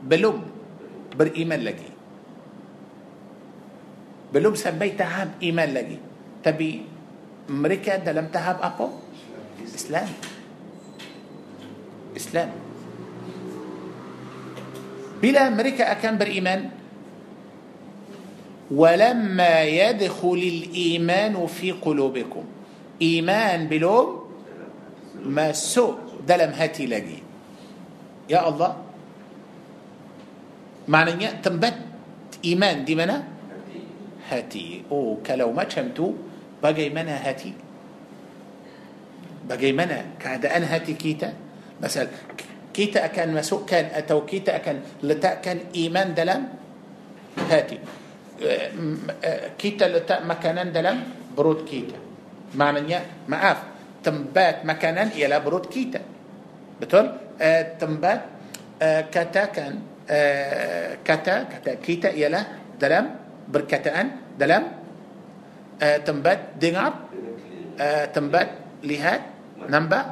بلوم. 0.06 0.40
بالإيمان 1.16 1.60
لجي 1.60 1.92
بلوم 4.34 4.56
سبيتها 4.56 5.40
بإيمان 5.40 5.70
لجي 5.74 5.98
تبي 6.44 6.72
أمريكا 7.50 8.04
لم 8.12 8.28
تهاب 8.28 8.58
أبو 8.62 8.88
إسلام. 9.76 10.10
إسلام. 12.20 12.52
بلا 15.24 15.50
مريكا 15.50 15.92
أكان 15.92 16.20
بالإيمان. 16.20 16.70
ولما 18.72 19.56
يدخل 19.64 20.42
الإيمان 20.44 21.36
في 21.48 21.72
قلوبكم. 21.72 22.55
إيمان 23.02 23.68
بلوم 23.68 24.08
ما 25.26 25.52
سوء 25.52 26.24
دلم 26.28 26.52
هاتي 26.56 26.86
لقي. 26.88 27.20
يا 28.30 28.40
الله. 28.48 28.72
معنى 30.88 31.42
تنبت 31.44 31.78
إيمان 32.46 32.86
دي 32.86 32.96
منا؟ 32.96 33.18
هاتي. 34.30 34.90
أو 34.92 35.20
كلو 35.26 35.52
ما 35.52 35.70
شمتو 35.70 36.14
بقي 36.64 36.90
منا 36.90 37.16
هاتي. 37.26 37.54
بقي 39.50 39.72
منا. 39.72 40.22
كادان 40.22 40.64
هاتي 40.64 40.94
كيتا؟ 40.94 41.30
مثلا 41.82 42.08
كيتا 42.74 43.06
أكان 43.06 43.34
مسوء 43.34 43.66
كان 43.66 43.86
أتو 43.94 44.26
كيتا 44.26 44.56
أكان 44.56 45.04
لتا 45.04 45.42
كان 45.44 45.60
إيمان 45.76 46.14
دلم؟ 46.14 46.42
هاتي. 47.50 47.80
kita 49.56 49.88
letak 49.88 50.28
makanan 50.28 50.76
dalam 50.76 51.32
perut 51.32 51.64
kita. 51.64 52.05
Maknanya, 52.56 53.28
maaf, 53.28 53.76
tempat 54.00 54.64
makanan 54.64 55.14
ialah 55.14 55.40
perut 55.44 55.68
kita. 55.68 56.02
Betul? 56.80 57.36
Uh, 57.36 57.64
tempat 57.76 58.36
uh, 58.80 59.02
katakan 59.12 59.76
uh, 60.08 61.04
kata 61.04 61.52
kata 61.52 61.72
kita 61.84 62.16
ialah 62.16 62.76
dalam 62.80 63.12
berkataan 63.48 64.36
dalam 64.40 64.64
uh, 65.80 66.00
tempat 66.00 66.56
dengar 66.56 67.12
uh, 67.76 68.06
tempat 68.12 68.80
lihat 68.88 69.20
nampak 69.68 70.06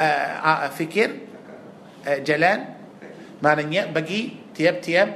uh, 0.00 0.68
fikir 0.72 1.28
uh, 2.08 2.18
jalan 2.24 2.72
maknanya 3.42 3.90
bagi 3.90 4.52
tiap-tiap 4.54 5.08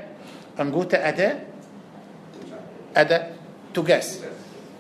anggota 0.59 1.01
ada 1.01 1.29
ada 2.97 3.19
tugas 3.71 4.25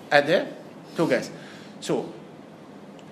ada 0.09 0.65
tugas 0.97 1.29
so 1.79 2.09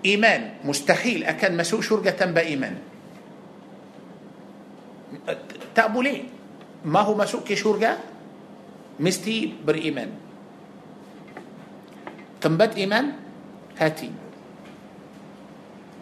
iman 0.04 0.64
mustahil 0.64 1.24
akan 1.28 1.52
masuk 1.60 1.80
syurga 1.84 2.16
tanpa 2.16 2.40
iman 2.44 2.74
tak 5.76 5.88
boleh 5.92 6.26
mahu 6.84 7.12
masuk 7.16 7.46
ke 7.46 7.54
syurga 7.54 7.96
mesti 9.00 9.48
beriman 9.48 10.10
tempat 12.42 12.76
iman 12.76 13.04
hati 13.80 14.10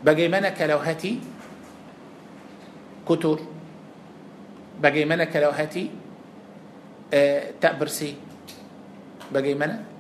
bagaimana 0.03 0.51
kalau 0.51 0.83
hati 0.83 1.23
kotor 3.07 3.39
bagaimana 4.83 5.31
kalau 5.31 5.55
hati 5.55 5.87
uh, 7.15 7.41
tak 7.63 7.79
bersih 7.79 8.19
bagaimana 9.31 9.92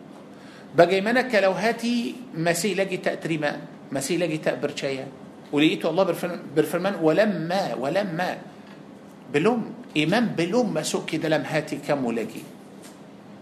بجيمنا 0.78 1.22
كلوهاتي 1.22 2.14
مسي 2.34 2.74
لجي 2.74 2.96
تأتريما 2.96 3.56
مسي 3.92 4.16
لجي 4.16 4.38
تأبرشايا. 4.38 5.06
ولقيته 5.52 5.84
الله 5.84 6.04
برفرمان 6.56 6.94
ولما 7.04 7.74
ولما 7.76 8.28
بلوم 9.32 9.60
إيمان 9.96 10.32
بلوم 10.32 10.72
ما 10.72 10.80
سوء 10.80 11.04
مسوك 11.04 11.20
دلم 11.20 11.44
هاتي 11.44 11.76
كم 11.84 12.04
ولجي 12.04 12.42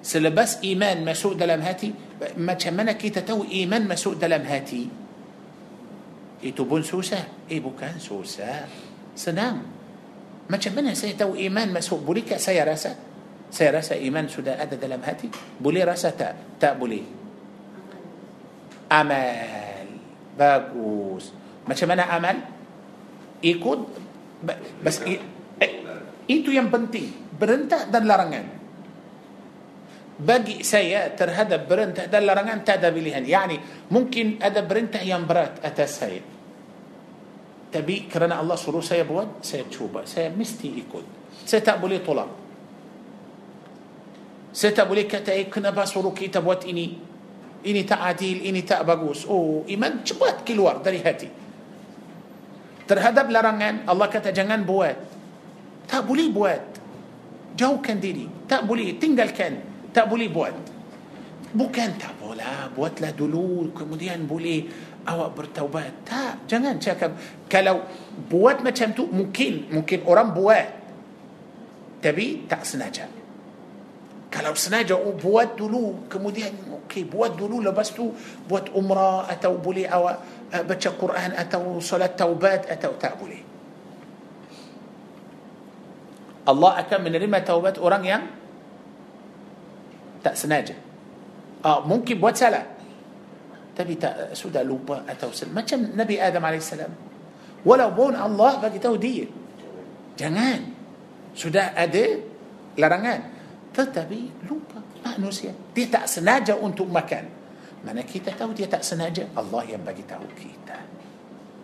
سلبس 0.02 0.66
إيمان 0.66 1.06
ما 1.06 1.14
مسوك 1.14 1.38
دلم 1.38 1.62
هاتي 1.62 1.94
ما 2.34 2.58
تشمنا 2.58 2.98
كي 2.98 3.14
تتو 3.14 3.46
إيمان 3.46 3.86
ما 3.86 3.94
مسوك 3.94 4.18
دلم 4.18 4.42
هاتي. 4.42 4.88
إيتو 6.44 6.64
بون 6.64 6.82
سوسة؟ 6.82 7.46
إيبو 7.50 7.70
كان 7.78 8.02
سوسة. 8.02 8.66
سنام. 9.14 9.62
ما 10.50 10.56
تشمنا 10.56 10.94
سيتو 10.94 11.38
إيمان 11.38 11.70
ما 11.70 11.78
سوء. 11.78 12.02
بوليك 12.02 12.42
سيراسة 12.42 12.96
سيراسة 13.54 14.02
إيمان 14.02 14.26
سوداء 14.26 14.62
أدى 14.62 14.76
دلم 14.82 15.00
هاتي. 15.04 15.30
بولي 15.60 15.84
راسة 15.86 16.10
تا 16.10 16.34
تا 16.58 16.72
بولي 16.74 17.19
amal 18.90 19.86
bagus. 20.34 21.30
Macam 21.64 21.86
mana 21.86 22.10
amal 22.10 22.36
ikut 23.40 23.80
bas 24.82 24.98
eh, 25.06 25.22
itu 26.26 26.50
yang 26.50 26.68
penting. 26.68 27.30
Berentah 27.38 27.88
dan 27.88 28.04
larangan. 28.04 28.46
Bagi 30.20 30.60
saya 30.60 31.08
terhadap 31.16 31.64
berentah 31.64 32.04
dan 32.04 32.28
larangan 32.28 32.60
tak 32.60 32.84
ada 32.84 32.92
pilihan. 32.92 33.24
Yani 33.24 33.88
mungkin 33.88 34.36
ada 34.36 34.60
perintah 34.66 35.00
yang 35.00 35.24
berat 35.24 35.64
atas 35.64 35.90
saya. 35.96 36.20
Tapi 37.70 38.10
kerana 38.10 38.42
Allah 38.42 38.58
suruh 38.58 38.82
saya 38.84 39.06
buat 39.06 39.40
saya 39.40 39.64
cuba. 39.70 40.04
Saya 40.04 40.28
mesti 40.28 40.68
ikut. 40.76 41.04
Saya 41.46 41.62
tak 41.64 41.80
boleh 41.80 42.02
tolak. 42.04 42.28
Saya 44.50 44.74
tak 44.74 44.90
boleh 44.90 45.06
kata 45.06 45.30
eh, 45.30 45.46
kenapa 45.46 45.86
suruh 45.86 46.10
kita 46.10 46.42
buat 46.42 46.66
ini 46.66 47.09
Ini 47.60 47.84
tak 47.84 48.00
adil, 48.16 48.40
ini 48.40 48.64
tak 48.64 48.88
bagus. 48.88 49.28
Oh 49.28 49.68
iman 49.68 50.00
cepat 50.00 50.48
keluar 50.48 50.80
dari 50.80 51.00
hati. 51.04 51.28
Terhadap 52.88 53.28
larangan 53.28 53.84
Allah 53.84 54.08
kata 54.08 54.32
jangan 54.32 54.64
buat. 54.64 54.96
Tak 55.84 56.08
boleh 56.08 56.32
buat. 56.32 56.62
Jauhkan 57.54 58.00
diri. 58.00 58.24
Tak 58.48 58.64
boleh 58.64 58.96
tinggalkan. 58.96 59.60
Tak 59.92 60.08
boleh 60.08 60.32
buat. 60.32 60.54
Bukan 61.50 61.98
tak 61.98 62.14
boleh 62.22 62.70
Buatlah 62.78 63.10
dulu 63.10 63.74
Kemudian 63.74 64.22
boleh 64.22 64.70
Awak 65.02 65.30
bertaubat. 65.34 66.06
Tak 66.06 66.46
Jangan 66.46 66.78
cakap. 66.78 67.18
Kalau 67.50 67.82
buat 68.30 68.62
macam 68.62 68.94
tu 68.94 69.10
Mungkin 69.10 69.66
Mungkin 69.74 70.06
orang 70.06 70.30
buat. 70.30 70.66
Tapi 72.00 72.46
tak 72.46 72.62
sengaja 72.64 73.19
kalau 74.30 74.54
sengaja 74.54 74.94
oh, 74.94 75.18
buat 75.18 75.58
dulu. 75.58 76.06
Kemudian 76.06 76.54
okey 76.86 77.02
buat 77.10 77.34
dulu. 77.34 77.58
Lepas 77.66 77.90
tu 77.90 78.14
buat 78.46 78.70
umrah 78.70 79.26
atau 79.26 79.58
boleh 79.58 79.90
awak 79.90 80.16
uh, 80.54 80.62
baca 80.62 80.90
Quran 80.94 81.30
atau 81.34 81.82
solat 81.82 82.14
taubat 82.14 82.70
atau 82.70 82.94
tak 82.94 83.18
boleh. 83.18 83.42
Allah 86.46 86.72
akan 86.86 86.98
menerima 87.10 87.38
taubat 87.42 87.76
orang 87.82 88.02
yang 88.06 88.22
tak 90.22 90.38
sengaja. 90.38 90.78
Ah, 91.66 91.82
mungkin 91.82 92.16
buat 92.22 92.38
salah. 92.38 92.64
Tapi 93.74 93.98
tak 93.98 94.38
sudah 94.38 94.62
lupa 94.62 95.02
atau 95.10 95.34
macam 95.50 95.90
Nabi 95.94 96.22
Adam 96.22 96.44
AS 96.46 96.70
walaupun 97.66 98.14
Allah 98.14 98.62
bagi 98.62 98.78
tahu 98.78 98.94
dia. 98.94 99.26
Jangan. 100.14 100.78
Sudah 101.34 101.74
ada 101.74 102.04
larangan 102.78 103.39
tetapi 103.80 104.44
lupa 104.44 104.76
manusia 105.08 105.56
dia 105.72 105.88
tak 105.88 106.04
sengaja 106.04 106.52
untuk 106.60 106.84
makan 106.92 107.24
mana 107.80 108.04
kita 108.04 108.36
tahu 108.36 108.52
dia 108.52 108.68
tak 108.68 108.84
sengaja 108.84 109.24
Allah 109.32 109.64
yang 109.64 109.80
bagi 109.80 110.04
tahu 110.04 110.28
kita 110.36 110.76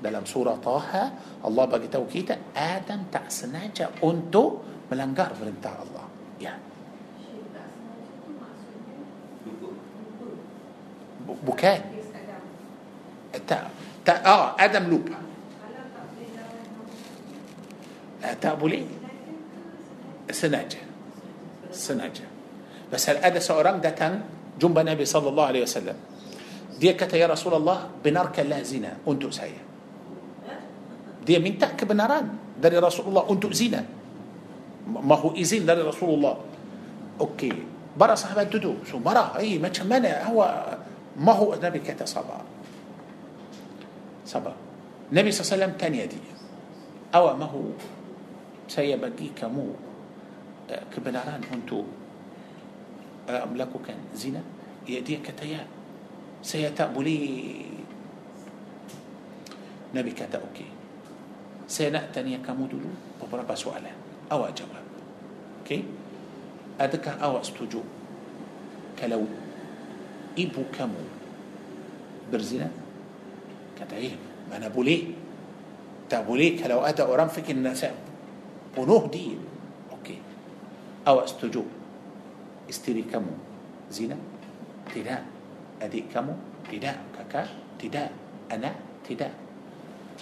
dalam 0.01 0.25
surah 0.25 0.57
Taha 0.57 1.05
Allah 1.45 1.65
bagi 1.69 1.93
tahu 1.93 2.09
kita 2.09 2.57
Adam 2.57 3.13
tak 3.13 3.29
sengaja 3.29 3.93
untuk 4.01 4.65
melanggar 4.89 5.37
perintah 5.37 5.77
Allah 5.77 6.07
ya 6.41 6.57
bukan 11.45 11.81
tak 13.45 13.69
tak 14.01 14.19
oh, 14.25 14.57
Adam 14.57 14.85
lupa 14.89 15.19
tak 18.41 18.55
boleh 18.57 18.89
sengaja 20.33 20.86
sengaja. 21.77 22.25
Pasal 22.89 23.21
ada 23.21 23.37
seorang 23.37 23.79
datang 23.79 24.25
jumpa 24.57 24.81
Nabi 24.81 25.05
sallallahu 25.05 25.49
alaihi 25.53 25.65
wasallam. 25.69 25.99
Dia 26.77 26.93
kata 26.93 27.17
ya 27.17 27.29
Rasulullah 27.29 27.89
benarkanlah 27.89 28.61
zina 28.65 29.01
untuk 29.09 29.33
saya. 29.33 29.61
Dia 31.27 31.43
minta 31.43 31.73
kebenaran 31.75 32.55
dari 32.55 32.79
Rasulullah 32.79 33.27
untuk 33.27 33.51
zina. 33.51 33.83
Mahu 34.87 35.35
izin 35.35 35.67
dari 35.67 35.83
Rasulullah. 35.83 36.39
Okey. 37.19 37.75
Para 37.97 38.15
sahabat 38.15 38.47
duduk. 38.53 38.87
So 38.87 39.03
marah. 39.03 39.35
Eh 39.43 39.59
macam 39.59 39.89
mana 39.91 40.23
awak 40.29 40.55
mahu 41.19 41.57
Nabi 41.59 41.83
kata 41.83 42.07
sabar. 42.07 42.45
Sabar. 44.23 44.55
Nabi 45.11 45.35
SAW 45.35 45.75
tanya 45.75 46.07
dia. 46.07 46.35
Awak 47.11 47.35
mahu 47.35 47.75
saya 48.71 48.95
bagi 48.95 49.33
kamu 49.35 49.96
kebenaran 50.67 51.43
untuk 51.55 51.87
uh, 53.31 53.47
melakukan 53.47 53.97
zina 54.13 54.43
ya 54.87 54.99
dia 55.03 55.23
kata 55.23 55.45
ya 55.47 55.63
saya 56.43 56.71
tak 56.75 56.91
boleh 56.91 57.63
Nabi 59.95 60.11
kata 60.11 60.43
okey 60.53 60.69
saya 61.67 61.95
nak 61.95 62.11
tanya 62.11 62.39
kamu 62.43 62.67
dulu 62.67 62.91
beberapa 63.23 63.55
soalan 63.55 63.95
awak 64.31 64.55
jawab 64.55 64.87
Okey. 65.67 65.83
Adakah 66.79 67.19
awak 67.19 67.43
setuju 67.43 67.83
kalau 68.95 69.27
ibu 70.39 70.63
kamu 70.71 71.03
berzina? 72.31 72.71
Kata 73.75 73.99
eh, 73.99 74.15
mana 74.47 74.71
boleh? 74.71 75.11
Tak 76.07 76.23
boleh 76.23 76.55
kalau 76.55 76.87
ada 76.87 77.03
orang 77.03 77.27
fikir 77.27 77.59
saya 77.75 77.99
bunuh 78.79 79.11
dia. 79.11 79.35
Awak 81.07 81.27
setuju 81.31 81.63
isteri 82.67 83.07
kamu 83.07 83.31
zina? 83.95 84.19
Tidak. 84.91 85.23
Adik 85.79 86.11
kamu? 86.11 86.35
Tidak. 86.67 86.97
Kakak? 87.15 87.47
Tidak. 87.79 88.11
Anak? 88.51 88.75
Tidak. 89.07 89.31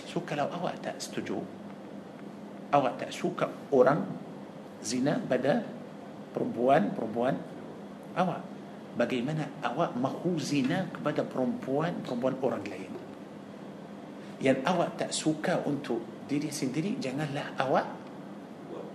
So 0.04 0.20
kalau 0.28 0.50
awak 0.52 0.84
tak 0.84 1.00
setuju, 1.00 1.40
awak 2.74 3.00
tak 3.00 3.14
suka 3.14 3.48
orang 3.72 4.04
zina 4.84 5.16
pada 5.24 5.64
perempuan-perempuan 6.36 7.34
awak. 8.18 8.42
Bagaimana 8.94 9.48
awak 9.64 9.96
mahu 9.96 10.36
zina 10.36 10.86
kepada 10.92 11.24
perempuan-perempuan 11.24 12.34
orang 12.44 12.64
lain? 12.68 12.92
Yang 14.42 14.58
awak 14.68 14.90
tak 15.00 15.10
suka 15.16 15.64
untuk 15.64 16.04
diri 16.28 16.52
sendiri, 16.52 17.00
janganlah 17.00 17.56
awak 17.56 17.88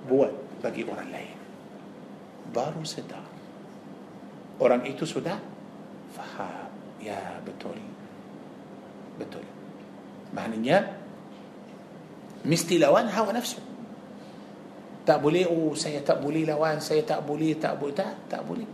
buat 0.05 0.31
bagi 0.61 0.85
orang 0.85 1.09
lain. 1.09 1.38
Baru 2.49 2.81
sedar. 2.83 3.25
Orang 4.59 4.83
itu 4.83 5.07
sudah 5.07 5.39
faham. 6.11 6.67
Ya, 6.99 7.39
betul. 7.45 7.79
Betul. 9.15 9.45
Maknanya, 10.35 10.99
mesti 12.43 12.75
lawan 12.77 13.07
hawa 13.07 13.31
nafsu. 13.33 13.61
Tak 15.07 15.17
boleh, 15.23 15.47
oh 15.49 15.73
saya 15.73 16.03
tak 16.05 16.21
boleh 16.21 16.45
lawan, 16.45 16.77
saya 16.83 17.01
tak 17.01 17.25
boleh, 17.25 17.57
tak 17.57 17.79
boleh, 17.81 17.95
tak, 17.95 18.13
tak 18.29 18.41
boleh. 18.45 18.67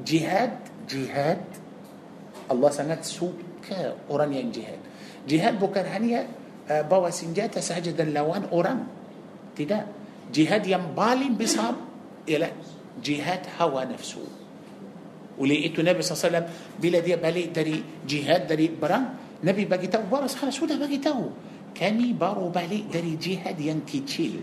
Jihad, 0.00 0.62
jihad, 0.86 1.42
Allah 2.46 2.70
sangat 2.70 3.02
suka 3.02 3.98
orang 4.06 4.30
yang 4.34 4.48
jihad. 4.54 4.78
Jihad 5.26 5.58
bukan 5.58 5.84
hanya 5.90 6.26
uh, 6.70 6.82
bawa 6.86 7.10
senjata 7.10 7.58
sahaja 7.58 7.90
dan 7.90 8.14
lawan 8.14 8.46
orang. 8.54 8.86
Tidak. 9.54 9.84
Jihad 10.30 10.62
yang 10.64 10.94
paling 10.94 11.34
besar 11.34 11.74
ialah 12.24 12.79
جهاد 13.04 13.46
هوى 13.60 13.84
نفسه. 13.84 14.24
ولقيت 15.38 15.78
النبي 15.78 16.02
صلى 16.02 16.12
الله 16.12 16.20
عليه 16.20 16.28
وسلم 16.28 16.46
bila 16.82 16.98
dia 17.00 17.16
balik 17.16 17.44
dari 17.48 17.76
jihad 18.08 18.46
dari 18.46 18.70
perang 18.82 19.04
nabi 19.44 19.64
bagi 19.64 19.86
tahu 19.86 20.02
para 20.12 20.36
sahabat 20.36 20.62
bagi 20.62 20.76
tahu. 20.76 21.00
kami 21.00 21.32
baru 21.74 22.12
balik 22.12 22.48
dari 22.52 22.84
jihad 22.92 23.16
yang 23.16 23.60
kecil 23.60 24.00
ke 24.04 24.40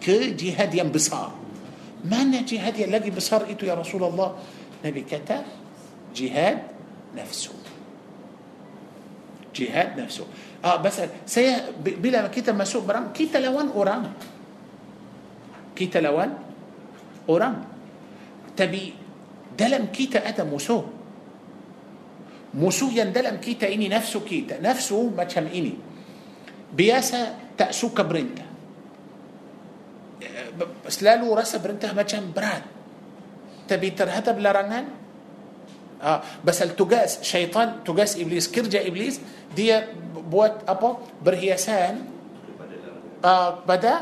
jihad 0.00 0.10
yang 0.10 0.74
besar 0.74 1.32
apa 2.04 2.20
jihad 2.24 2.76
yang 2.80 3.10
besar 3.10 3.48
itu 3.48 3.66
يا 3.66 3.74
رسول 3.74 4.04
الله؟ 4.04 4.28
nabi 4.84 5.00
kata 5.04 5.44
jihad 6.16 6.58
nafsu. 7.16 7.52
jihad 9.54 10.00
nafsu. 10.00 10.24
آه 10.64 10.76
biasa 10.76 11.56
bila 11.84 12.28
kita 12.28 12.52
masuk 12.52 12.84
perang 12.84 13.12
kita 13.12 13.38
lawan 13.38 13.68
orang 13.76 14.12
كيتا 15.76 15.98
لوان 15.98 16.32
اورام 17.28 17.73
تبي 18.56 18.94
دلم 19.58 19.84
كيتا 19.94 20.28
أدم 20.28 20.52
وسو 20.52 20.82
موسو 22.54 22.86
يندلم 22.94 23.36
كيتا 23.42 23.66
إني 23.66 23.90
نفسه 23.90 24.20
كيتا. 24.20 24.62
نفسه 24.62 25.10
ما 25.10 25.24
كم 25.26 25.46
إني. 25.46 25.74
بياسا 26.74 27.20
تاسوكا 27.58 28.02
برنتا 28.02 28.46
بس 30.86 31.02
لا 31.02 31.18
له 31.18 31.34
رأسا 31.34 31.58
برنتا 31.58 31.92
ما 31.92 32.02
كم 32.02 32.30
براد. 32.30 32.62
تبي 33.68 33.90
ترهد 33.90 34.36
بلرنان 34.36 34.86
آه. 36.02 36.20
بس 36.44 36.62
التجاس 36.62 37.22
شيطان؟ 37.22 37.82
تجاس 37.86 38.20
إبليس. 38.20 38.52
كرجة 38.52 38.86
إبليس. 38.86 39.20
دي 39.56 39.82
بوات 40.30 40.68
أبا 40.68 40.98
برهيسان. 41.24 42.06
آه. 43.24 43.64
بدا 43.66 43.94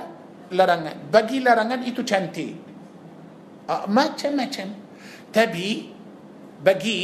لرنان 0.53 0.96
بقي 1.12 1.40
لرنان 1.40 1.80
إتو 1.88 2.05
كانتين 2.05 2.72
macam-macam 3.68 4.68
tapi 5.32 5.90
bagi 6.62 7.00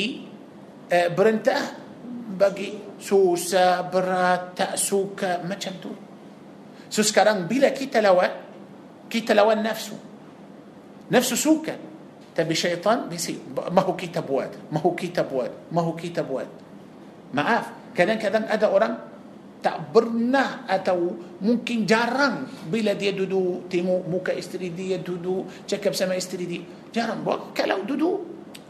eh, 0.90 1.09
berentah 1.11 1.62
bagi 2.38 2.98
susah 2.98 3.86
berat 3.90 4.54
tak 4.54 4.72
suka 4.78 5.42
macam 5.42 5.72
tu 5.82 5.92
so 6.86 7.00
sekarang 7.02 7.50
bila 7.50 7.70
kita 7.74 7.98
lawan 7.98 8.30
kita 9.11 9.34
lawan 9.34 9.64
nafsu 9.64 9.96
nafsu 11.11 11.34
suka 11.34 11.74
tapi 12.38 12.54
syaitan 12.54 13.11
bisi 13.11 13.34
mahu 13.50 13.98
kita 13.98 14.22
buat 14.22 14.70
mahu 14.70 14.94
kita 14.94 15.26
buat 15.26 15.74
mahu 15.74 15.92
kita 15.98 16.22
buat 16.22 16.46
maaf 17.34 17.94
kadang-kadang 17.98 18.46
ada 18.46 18.66
orang 18.70 18.94
tak 19.59 19.90
pernah 19.90 20.62
atau 20.70 21.18
mungkin 21.42 21.82
jarang 21.82 22.46
bila 22.70 22.94
dia 22.94 23.11
duduk 23.11 23.66
tengok 23.66 24.06
muka 24.06 24.30
isteri 24.30 24.70
dia 24.70 25.02
duduk 25.02 25.66
cakap 25.66 25.98
sama 25.98 26.14
isteri 26.14 26.46
dia. 26.46 26.62
Jarang 26.94 27.26
buat. 27.26 27.52
Kalau 27.59 27.82
duduk 27.82 28.16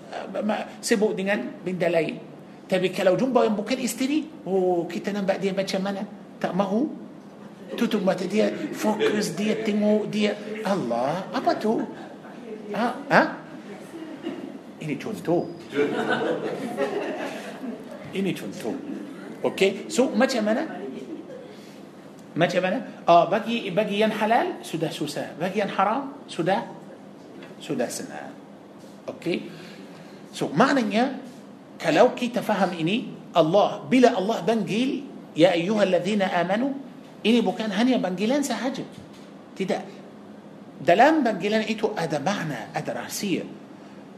uh, 0.09 0.65
sibuk 0.81 1.13
dengan 1.13 1.61
benda 1.61 1.93
lain. 1.93 2.17
Tapi 2.69 2.93
kalau 2.93 3.17
jumpa 3.17 3.49
yang 3.49 3.57
bukan 3.57 3.81
isteri 3.81 4.29
oh 4.49 4.89
kita 4.89 5.13
nampak 5.13 5.41
dia 5.41 5.53
macam 5.53 5.81
mana? 5.85 6.03
Tak 6.41 6.53
mahu. 6.57 6.89
Tutup 7.77 8.01
mata 8.01 8.25
dia 8.25 8.49
fokus 8.73 9.37
dia 9.37 9.61
tengok 9.61 10.09
dia. 10.09 10.33
Allah 10.65 11.29
apa 11.37 11.53
tu? 11.61 11.85
Ha? 12.73 12.87
ha? 13.13 13.23
ini 14.81 14.97
contoh. 14.97 15.53
Ini 18.09 18.33
contoh 18.33 18.98
okey 19.45 19.89
so 19.89 20.15
macam 20.15 20.27
mana 20.27 20.65
macam 22.37 22.47
mana 22.47 22.79
آه 23.09 23.25
bagi 23.31 23.71
bagi 23.71 23.95
yang 24.01 24.13
halal 24.13 24.47
sudah 24.63 24.91
susah 24.91 25.39
yang 25.55 25.71
haram 25.71 26.29
sudah 26.29 26.59
sudah 27.63 27.87
senang 27.89 28.21
okey 29.09 29.37
so 30.35 30.49
makna 30.55 31.03
kalau 31.79 32.15
kita 32.19 32.29
faham 32.35 32.75
ini 32.75 32.97
الله 33.37 33.71
bila 33.91 34.19
الله 34.19 34.39
panggil 34.43 34.91
يا 35.39 35.55
أيها 35.55 35.83
الذين 35.83 36.23
آمنوا 36.23 36.73
ini 37.27 37.41
bukan 37.41 37.71
hanya 37.71 38.03
panggilan 38.03 38.43
sahaja 38.43 38.91
tidak 39.55 39.79
دلام 40.83 41.23
بنجيلان 41.23 41.63
ايتو 41.71 41.95
ادا 41.95 42.19
معنى 42.19 42.75
ادا 42.75 42.93
رهسيه 42.93 43.45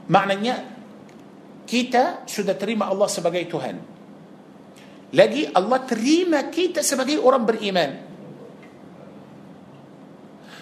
معنى 0.09 0.53
كيتا 1.69 2.27
سدى 2.27 2.55
تريم 2.57 2.83
الله 2.83 3.07
سبقيتهن 3.07 3.79
Lagi 5.11 5.51
Allah 5.51 5.83
terima 5.83 6.47
kita 6.47 6.87
sebagai 6.87 7.19
orang 7.19 7.43
beriman. 7.43 7.91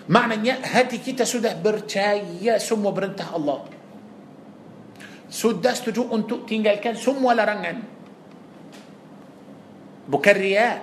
Maknanya 0.09 0.64
hati 0.64 1.05
kita 1.05 1.28
sudah 1.28 1.53
percaya 1.53 2.57
semua 2.57 2.96
perintah 2.96 3.28
Allah. 3.36 3.68
Sudah 5.28 5.76
setuju 5.76 6.09
untuk 6.09 6.49
tinggalkan 6.49 6.96
semua 6.96 7.36
larangan. 7.36 7.84
Bukan 10.09 10.36
riak. 10.40 10.80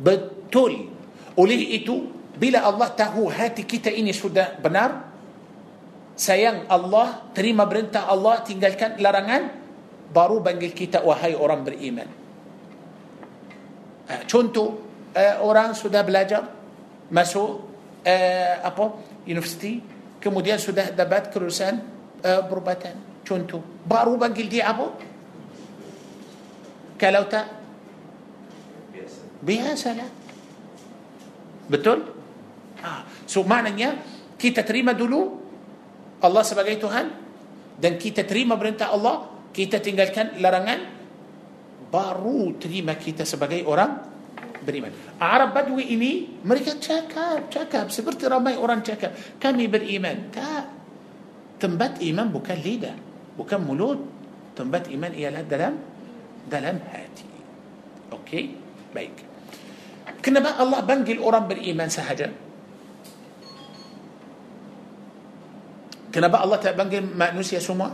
Betul. 0.00 0.88
Oleh 1.36 1.76
itu, 1.76 2.08
bila 2.40 2.64
Allah 2.64 2.88
tahu 2.88 3.28
hati 3.28 3.68
kita 3.68 3.92
ini 3.92 4.16
sudah 4.16 4.56
benar, 4.56 5.12
sayang 6.16 6.64
Allah, 6.72 7.28
terima 7.36 7.68
perintah 7.68 8.08
Allah, 8.08 8.40
tinggalkan 8.40 8.96
larangan, 8.96 9.63
baru 10.12 10.44
panggil 10.44 10.76
kita 10.76 11.00
wahai 11.00 11.34
orang 11.34 11.64
beriman 11.64 12.08
ah 14.10 14.22
tentu 14.28 14.64
ah, 15.16 15.40
orang 15.40 15.72
ah 15.72 15.78
sudah 15.78 16.02
belajar 16.02 16.44
masuk 17.10 17.44
apa 18.68 18.90
universiti 19.26 19.72
kemudian 20.20 20.58
sudah 20.58 20.92
dapat 20.92 21.32
kursus 21.32 21.78
ah, 22.24 22.40
perubatan 22.50 23.24
tentu 23.24 23.60
baru 23.86 24.16
panggil 24.16 24.48
dia 24.48 24.60
apa 24.60 24.86
كالوتا 26.98 27.40
بها 29.44 29.74
سلام 29.76 30.24
بتون 31.68 32.00
آه. 32.84 33.02
سو 33.28 33.44
معنى 33.44 33.76
يا 33.80 33.96
كي 34.40 34.52
تتريما 34.52 34.92
دولو؟ 34.92 35.40
الله 36.24 36.42
سبقيتو 36.42 36.88
هل 36.88 37.08
دن 37.80 37.96
كي 37.96 38.12
تتريما 38.12 38.54
برنتا 38.56 38.92
الله؟ 38.92 39.33
Kita 39.54 39.78
tinggalkan 39.78 40.42
larangan 40.42 40.82
baru 41.94 42.58
terima 42.58 42.98
kita 42.98 43.22
sebagai 43.22 43.62
orang 43.62 44.02
beriman. 44.66 44.90
Arab 45.22 45.54
Badui 45.54 45.94
ini 45.94 46.42
mereka 46.42 46.74
cakap, 46.82 47.46
cakap 47.52 47.86
seperti 47.94 48.26
ramai 48.26 48.58
orang 48.58 48.82
cakap, 48.82 49.14
kami 49.38 49.70
beriman. 49.70 50.34
Tak. 50.34 50.64
Tempat 51.62 52.02
iman 52.02 52.26
bukan 52.34 52.58
lidah, 52.58 52.96
bukan 53.38 53.60
mulut. 53.62 54.00
Tempat 54.58 54.90
iman 54.90 55.12
ialah 55.14 55.42
dalam 55.46 55.74
dalam 56.50 56.76
hati. 56.90 57.30
Okey? 58.10 58.44
Baik. 58.90 59.14
Kenapa 60.18 60.58
Allah 60.58 60.82
panggil 60.82 61.22
orang 61.22 61.46
beriman 61.46 61.86
sahaja? 61.86 62.32
Kenapa 66.14 66.42
Allah 66.42 66.58
tak 66.62 66.78
panggil 66.78 67.02
manusia 67.02 67.58
semua? 67.58 67.90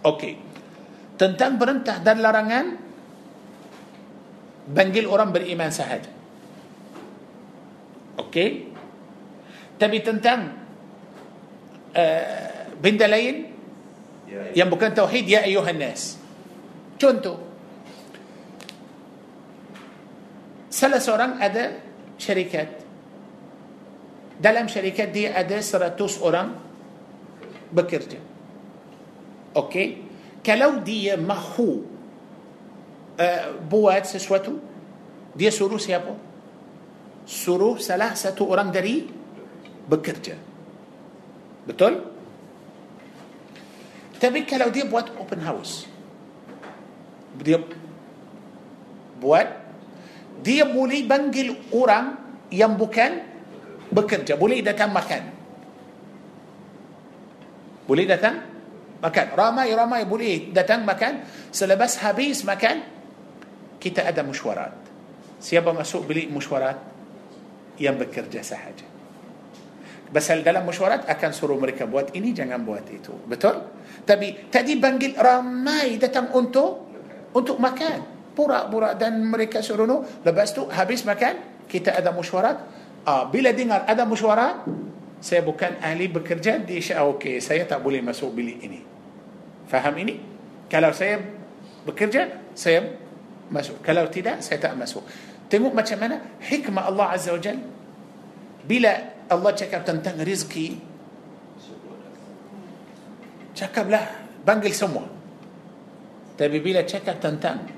Okey. 0.00 0.49
Tentang 1.20 1.60
perintah 1.60 2.00
dan 2.00 2.24
larangan 2.24 2.66
panggil 4.72 5.04
orang 5.04 5.28
beriman 5.36 5.68
sahaja. 5.68 6.08
Okey. 8.16 8.72
Tapi 9.76 9.96
tentang 10.00 10.40
uh, 11.92 12.52
benda 12.80 13.04
lain 13.04 13.52
Ya, 14.30 14.62
yang 14.62 14.70
bukan 14.70 14.94
tauhid 14.94 15.26
ya 15.26 15.42
ayuhan 15.42 15.74
nas. 15.74 16.14
Contoh 16.94 17.50
salah 20.70 21.02
seorang 21.02 21.42
ada 21.42 21.82
syarikat 22.14 22.78
dalam 24.38 24.70
syarikat 24.70 25.10
dia 25.10 25.34
ada 25.34 25.58
100 25.58 25.98
orang 26.22 26.54
bekerja 27.74 28.22
okey 29.58 30.09
kalau 30.40 30.80
dia 30.80 31.20
mahu 31.20 31.84
uh, 33.20 33.44
buat 33.68 34.04
sesuatu 34.08 34.56
dia 35.36 35.52
suruh 35.52 35.78
siapa 35.78 36.16
suruh 37.28 37.78
salah 37.78 38.16
satu 38.16 38.48
orang 38.48 38.72
dari 38.72 39.06
bekerja 39.86 40.34
betul 41.68 42.10
tapi 44.20 44.44
kalau 44.48 44.68
dia 44.72 44.84
buat 44.88 45.12
open 45.20 45.40
house 45.44 45.86
dia 47.38 47.60
buat 49.20 49.48
dia 50.40 50.64
boleh 50.64 51.04
panggil 51.04 51.52
orang 51.76 52.16
yang 52.48 52.74
bukan 52.74 53.22
bekerja 53.92 54.34
boleh 54.34 54.64
datang 54.64 54.90
makan 54.90 55.22
boleh 57.86 58.04
datang 58.08 58.49
makan 59.00 59.26
ramai-ramai 59.32 60.04
boleh 60.04 60.52
datang 60.52 60.84
makan 60.84 61.24
selepas 61.50 62.00
habis 62.04 62.44
makan 62.44 62.84
kita 63.80 64.04
ada 64.04 64.20
mesyuarat 64.20 64.76
siapa 65.40 65.72
masuk 65.72 66.04
bilik 66.04 66.28
mesyuarat 66.28 66.76
yang 67.80 67.96
bekerja 67.96 68.44
sahaja 68.44 68.90
Pasal 70.10 70.42
dalam 70.42 70.66
mesyuarat 70.66 71.06
akan 71.06 71.30
suruh 71.30 71.54
mereka 71.54 71.86
buat 71.86 72.10
ini 72.18 72.34
jangan 72.34 72.66
buat 72.66 72.82
itu. 72.90 73.14
Betul? 73.30 73.62
Tapi 74.02 74.50
tadi 74.50 74.74
panggil 74.74 75.14
ramai 75.14 76.02
datang 76.02 76.34
untuk 76.34 76.90
untuk 77.30 77.62
makan. 77.62 78.18
Pura-pura 78.34 78.98
dan 78.98 79.22
mereka 79.22 79.62
suruh 79.62 79.86
no. 79.86 80.02
Lepas 80.26 80.50
tu 80.50 80.66
habis 80.66 81.06
makan 81.06 81.62
kita 81.70 81.94
ada 81.94 82.10
mesyuarat. 82.10 82.58
Ah, 83.06 83.30
bila 83.30 83.54
dengar 83.54 83.86
ada 83.86 84.02
mesyuarat 84.02 84.66
saya 85.20 85.44
bukan 85.44 85.78
ahli 85.84 86.08
bekerja 86.08 86.64
di 86.64 86.80
Syah 86.80 87.04
okey 87.14 87.38
saya 87.44 87.68
tak 87.68 87.84
boleh 87.84 88.00
masuk 88.00 88.32
bilik 88.32 88.58
ini. 88.64 88.80
Faham 89.68 89.94
ini? 90.00 90.16
Kalau 90.66 90.90
saya 90.96 91.20
bekerja 91.84 92.52
saya 92.56 92.88
masuk. 93.52 93.84
Kalau 93.84 94.08
tidak 94.08 94.40
saya 94.40 94.58
tak 94.58 94.74
masuk. 94.74 95.04
Tengok 95.52 95.76
macam 95.76 95.98
mana 96.00 96.16
hikmah 96.40 96.88
Allah 96.88 97.06
Azza 97.14 97.36
wa 97.36 97.42
Jalla 97.42 97.80
bila 98.64 98.92
Allah 99.30 99.52
cakap 99.56 99.86
tentang 99.86 100.20
rizki 100.20 100.76
cakaplah 103.56 104.04
panggil 104.44 104.72
semua 104.72 105.04
tapi 106.36 106.56
bila 106.60 106.84
cakap 106.84 107.20
tentang 107.20 107.68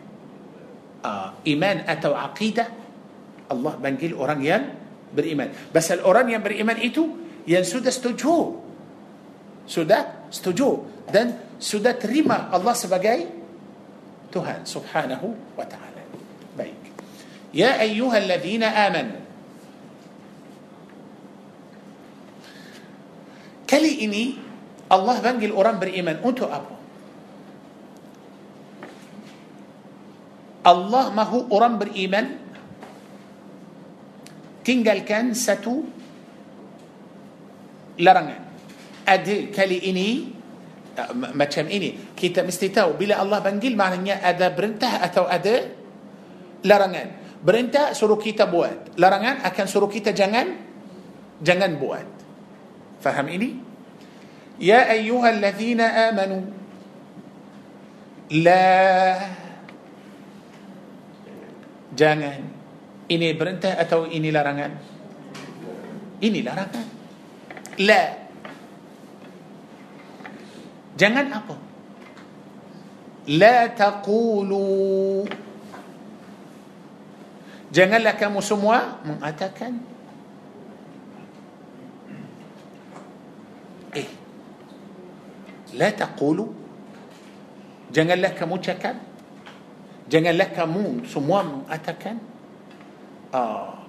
uh, 1.03 1.35
iman 1.43 1.77
atau 1.87 2.15
aqidah 2.15 2.69
Allah 3.51 3.73
panggil 3.79 4.15
orang 4.15 4.41
yang 4.43 4.63
beriman 5.13 5.51
pasal 5.71 6.03
orang 6.03 6.31
yang 6.31 6.43
beriman 6.43 6.79
itu 6.79 7.22
yang 7.49 7.65
sudah 7.67 7.91
setuju 7.91 8.59
sudah 9.67 10.29
setuju 10.29 10.83
dan 11.11 11.39
sudah 11.63 11.95
terima 11.95 12.51
Allah 12.51 12.75
sebagai 12.75 13.31
Tuhan 14.33 14.67
subhanahu 14.67 15.57
wa 15.59 15.67
ta'ala 15.67 16.03
baik 16.59 16.79
ya 17.55 17.79
ayyuhalladzina 17.79 18.69
amanu 18.91 19.23
Kali 23.73 24.05
ini 24.05 24.37
Allah 24.93 25.17
panggil 25.25 25.49
orang 25.49 25.81
beriman 25.81 26.21
untuk 26.21 26.53
apa? 26.53 26.77
Allah 30.61 31.09
mahu 31.09 31.49
orang 31.49 31.81
beriman 31.81 32.37
tinggalkan 34.61 35.33
satu 35.33 35.89
larangan. 38.03 38.41
Ada 39.07 39.55
kali 39.55 39.79
ini 39.87 40.09
macam 41.33 41.65
ini 41.73 42.13
kita 42.13 42.45
mesti 42.45 42.69
tahu 42.69 43.01
bila 43.01 43.17
Allah 43.17 43.41
panggil 43.41 43.73
maknanya 43.73 44.21
ada 44.21 44.51
perintah 44.53 45.01
atau 45.01 45.25
ada 45.31 45.71
larangan. 46.67 47.23
Perintah 47.43 47.91
suruh 47.91 48.23
kita 48.23 48.47
buat, 48.47 48.95
larangan 48.95 49.43
akan 49.43 49.67
suruh 49.67 49.91
kita 49.91 50.15
jangan 50.15 50.55
jangan 51.43 51.75
buat. 51.79 52.07
Faham 53.03 53.27
ini? 53.35 53.59
Ya 54.63 54.87
ayyuhalladzina 54.87 56.13
amanu 56.13 56.47
La 58.31 59.19
Jangan 61.93 62.41
Ini 63.11 63.37
perintah 63.37 63.77
atau 63.77 64.09
ini 64.09 64.33
larangan? 64.33 64.73
Ini 66.23 66.41
larangan 66.41 66.92
La. 67.81 68.03
Jangan 70.97 71.27
apa? 71.33 71.57
La 73.33 73.73
taqulu. 73.73 75.25
Janganlah 77.73 78.15
kamu 78.21 78.41
semua 78.45 79.01
mengatakan. 79.01 79.81
Eh. 83.97 84.09
La 85.81 85.89
taqulu. 85.97 86.53
Janganlah 87.89 88.37
kamu 88.37 88.61
cakap. 88.61 88.97
Janganlah 90.13 90.53
kamu 90.53 91.09
semua 91.09 91.41
mengatakan. 91.41 92.21
Ah, 93.33 93.82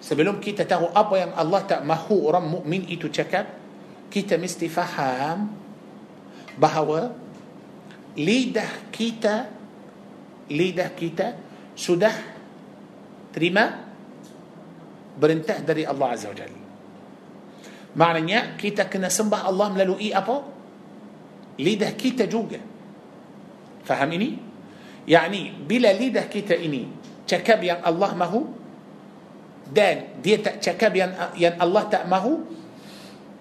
Sebelum 0.00 0.40
kita 0.40 0.64
tahu 0.64 0.88
apa 0.96 1.14
yang 1.20 1.32
Allah 1.36 1.60
tak 1.68 1.84
mahu 1.84 2.28
orang 2.28 2.48
mukmin 2.48 2.88
itu 2.88 3.12
cakap 3.12 3.46
Kita 4.08 4.40
mesti 4.40 4.66
faham 4.66 5.52
Bahawa 6.56 7.12
Lidah 8.16 8.88
kita 8.88 9.48
Lidah 10.48 10.90
kita 10.96 11.26
Sudah 11.76 12.16
Terima 13.30 13.64
Berintah 15.20 15.60
dari 15.60 15.84
Allah 15.84 16.08
Azza 16.16 16.32
wa 16.32 16.36
Jalla 16.36 16.60
Maknanya 17.90 18.54
kita 18.54 18.86
kena 18.86 19.10
sembah 19.10 19.50
Allah 19.50 19.66
melalui 19.74 20.14
apa? 20.14 20.46
Lidah 21.58 21.92
kita 21.98 22.30
juga. 22.30 22.62
Faham 23.82 24.10
ini? 24.14 24.38
Yani 25.10 25.50
bila 25.66 25.90
lidah 25.90 26.30
kita 26.30 26.54
ini 26.54 26.86
cakap 27.26 27.58
yang 27.64 27.82
Allah 27.82 28.14
mahu 28.14 28.59
dan 29.70 30.18
dia 30.18 30.42
tak 30.42 30.58
cakap 30.58 30.92
yang 30.98 31.14
yang 31.38 31.54
Allah 31.62 31.86
tak 31.86 32.04
mahu 32.10 32.42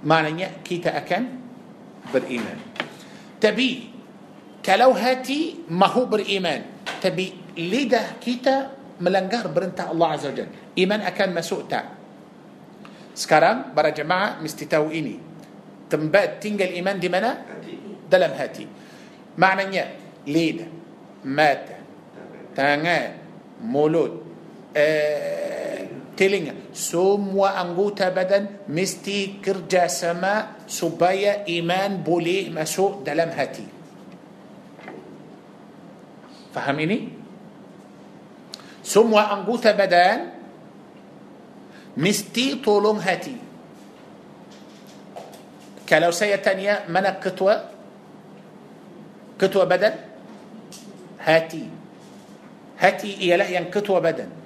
maknanya 0.05 0.61
kita 0.61 0.93
akan 0.93 1.21
beriman. 2.13 2.57
Tapi 3.41 3.69
kalau 4.61 4.93
hati 4.93 5.65
mahu 5.67 6.05
beriman 6.05 6.85
tapi 7.01 7.33
lidah 7.57 8.21
kita 8.21 8.77
melanggar 8.99 9.47
perintah 9.49 9.89
Allah 9.89 10.07
Azza 10.15 10.29
wa 10.29 10.47
iman 10.75 10.99
akan 11.01 11.29
masuk 11.33 11.65
tak? 11.65 11.85
Sekarang 13.15 13.73
para 13.75 13.91
jemaah 13.91 14.39
mesti 14.39 14.63
tahu 14.69 14.93
ini. 14.93 15.17
Tempat 15.89 16.37
tinggal 16.39 16.69
iman 16.69 16.95
di 17.01 17.09
mana? 17.09 17.31
Dalam 18.05 18.31
hati. 18.37 18.63
Maknanya 19.39 19.85
lidah, 20.29 20.69
mata, 21.25 21.77
tangan, 22.53 23.17
mulut, 23.65 24.23
eh, 24.77 25.48
telinga, 26.19 26.75
semua 26.75 27.55
anggota 27.55 28.11
badan 28.11 28.67
mesti 28.67 29.39
kerjasama 29.39 30.67
supaya 30.67 31.47
iman 31.47 32.03
boleh 32.03 32.51
masuk 32.51 33.07
dalam 33.07 33.31
hati. 33.31 33.63
Faham 36.51 36.75
ini? 36.83 37.07
Semua 38.83 39.31
anggota 39.31 39.71
badan 39.71 40.35
mesti 41.95 42.59
tolong 42.59 42.99
hati. 42.99 43.39
Kalau 45.87 46.11
saya 46.11 46.35
tanya 46.43 46.83
mana 46.91 47.15
ketua 47.15 47.63
ketua 49.39 49.63
badan? 49.63 49.95
Hati. 51.23 51.63
Hati 52.75 53.23
ialah 53.23 53.47
yang 53.47 53.71
ketua 53.71 54.03
badan. 54.03 54.38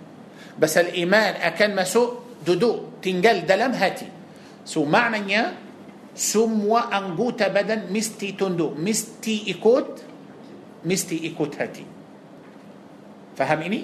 pasal 0.64 0.80
iman 0.80 1.44
akan 1.44 1.76
masuk 1.76 2.24
duduk 2.48 3.04
tinggal 3.04 3.44
dalam 3.44 3.76
hati. 3.76 4.08
So 4.64 4.88
maknanya 4.88 5.28
semua 5.28 6.88
anggota 6.88 7.52
badan 7.52 7.92
mesti 7.92 8.32
tunduk. 8.40 8.80
mesti 8.80 9.44
ikut 9.52 9.92
mesti 10.88 11.20
ikut 11.24 11.60
hati. 11.60 11.84
Faham 13.36 13.82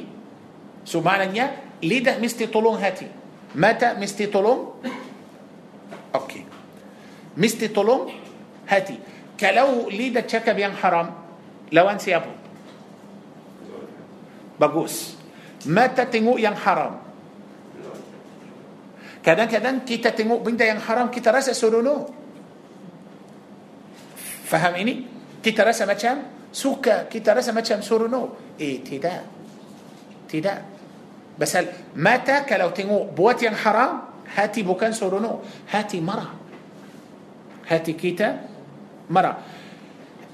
ini? 0.88 1.04
So 1.04 1.36
maknanya 1.36 1.52
lidah 1.84 2.16
mesti 2.24 2.48
tolong 2.48 2.80
hati. 2.80 3.08
Mata 3.60 4.00
mesti 4.00 4.32
tolong 4.32 4.80
okey. 6.16 6.44
mesti 7.36 7.68
tolong 7.76 8.08
hati. 8.72 9.04
Kalau 9.36 9.92
lidah 9.92 10.24
cakap 10.24 10.56
yang 10.60 10.80
haram 10.80 11.12
lawan 11.76 11.90
si 11.92 12.16
apa. 12.16 12.32
Bagus. 14.60 15.19
Mata 15.68 16.08
tengok 16.08 16.40
yang 16.40 16.56
haram. 16.56 17.10
Kadang-kadang 19.20 19.84
kita 19.84 20.16
tengok 20.16 20.40
benda 20.40 20.64
yang 20.64 20.80
haram 20.80 21.12
kita 21.12 21.36
rasa 21.36 21.52
seronok. 21.52 22.08
Faham 24.48 24.74
ini? 24.80 25.04
Kita 25.44 25.68
rasa 25.68 25.84
macam 25.84 26.48
suka 26.50 27.12
kita 27.12 27.36
rasa 27.36 27.52
macam 27.52 27.84
seronok. 27.84 28.56
Eh 28.56 28.80
tidak. 28.80 29.22
Tidak. 30.30 30.60
Pasal 31.36 31.96
mata 32.00 32.48
kalau 32.48 32.72
tengok 32.72 33.12
buat 33.12 33.38
yang 33.44 33.60
haram 33.60 34.24
hati 34.32 34.64
bukan 34.64 34.96
seronok. 34.96 35.68
Hati 35.68 36.00
marah. 36.00 36.32
Hati 37.68 37.94
kita 37.94 38.28
marah. 39.12 39.36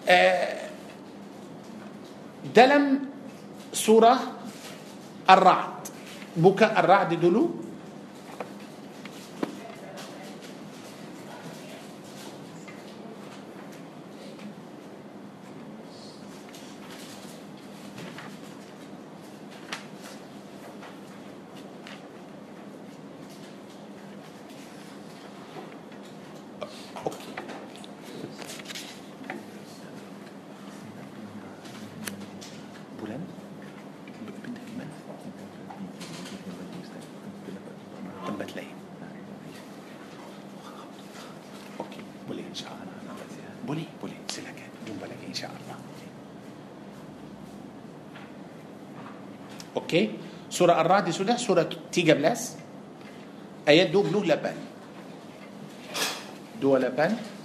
Uh, 0.06 0.48
dalam 2.46 3.10
surah 3.74 4.35
Ar-Ra'd 5.26 5.90
bukan 6.38 6.70
Ar-Ra'd 6.70 7.18
dulu 7.18 7.65
Okey. 49.86 50.18
Surah 50.50 50.82
Ar-Ra'd 50.82 51.14
sudah 51.14 51.38
surah 51.38 51.70
13 51.70 52.18
ayat 53.70 53.94
28. 53.94 56.58
28 56.58 57.38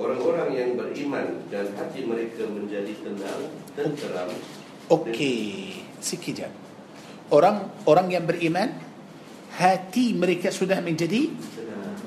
Orang-orang 0.00 0.56
yang 0.56 0.80
beriman 0.80 1.44
dan 1.52 1.76
hati 1.76 2.08
mereka 2.08 2.48
menjadi 2.48 2.88
tenang, 3.04 3.52
tenteram. 3.76 4.32
Okey, 4.88 5.76
sekejap. 6.00 6.48
Orang 7.28 7.68
orang 7.84 8.08
yang 8.08 8.24
beriman 8.24 8.80
hati 9.60 10.16
mereka 10.16 10.48
sudah 10.48 10.80
menjadi 10.80 11.28
tenang. 11.28 12.00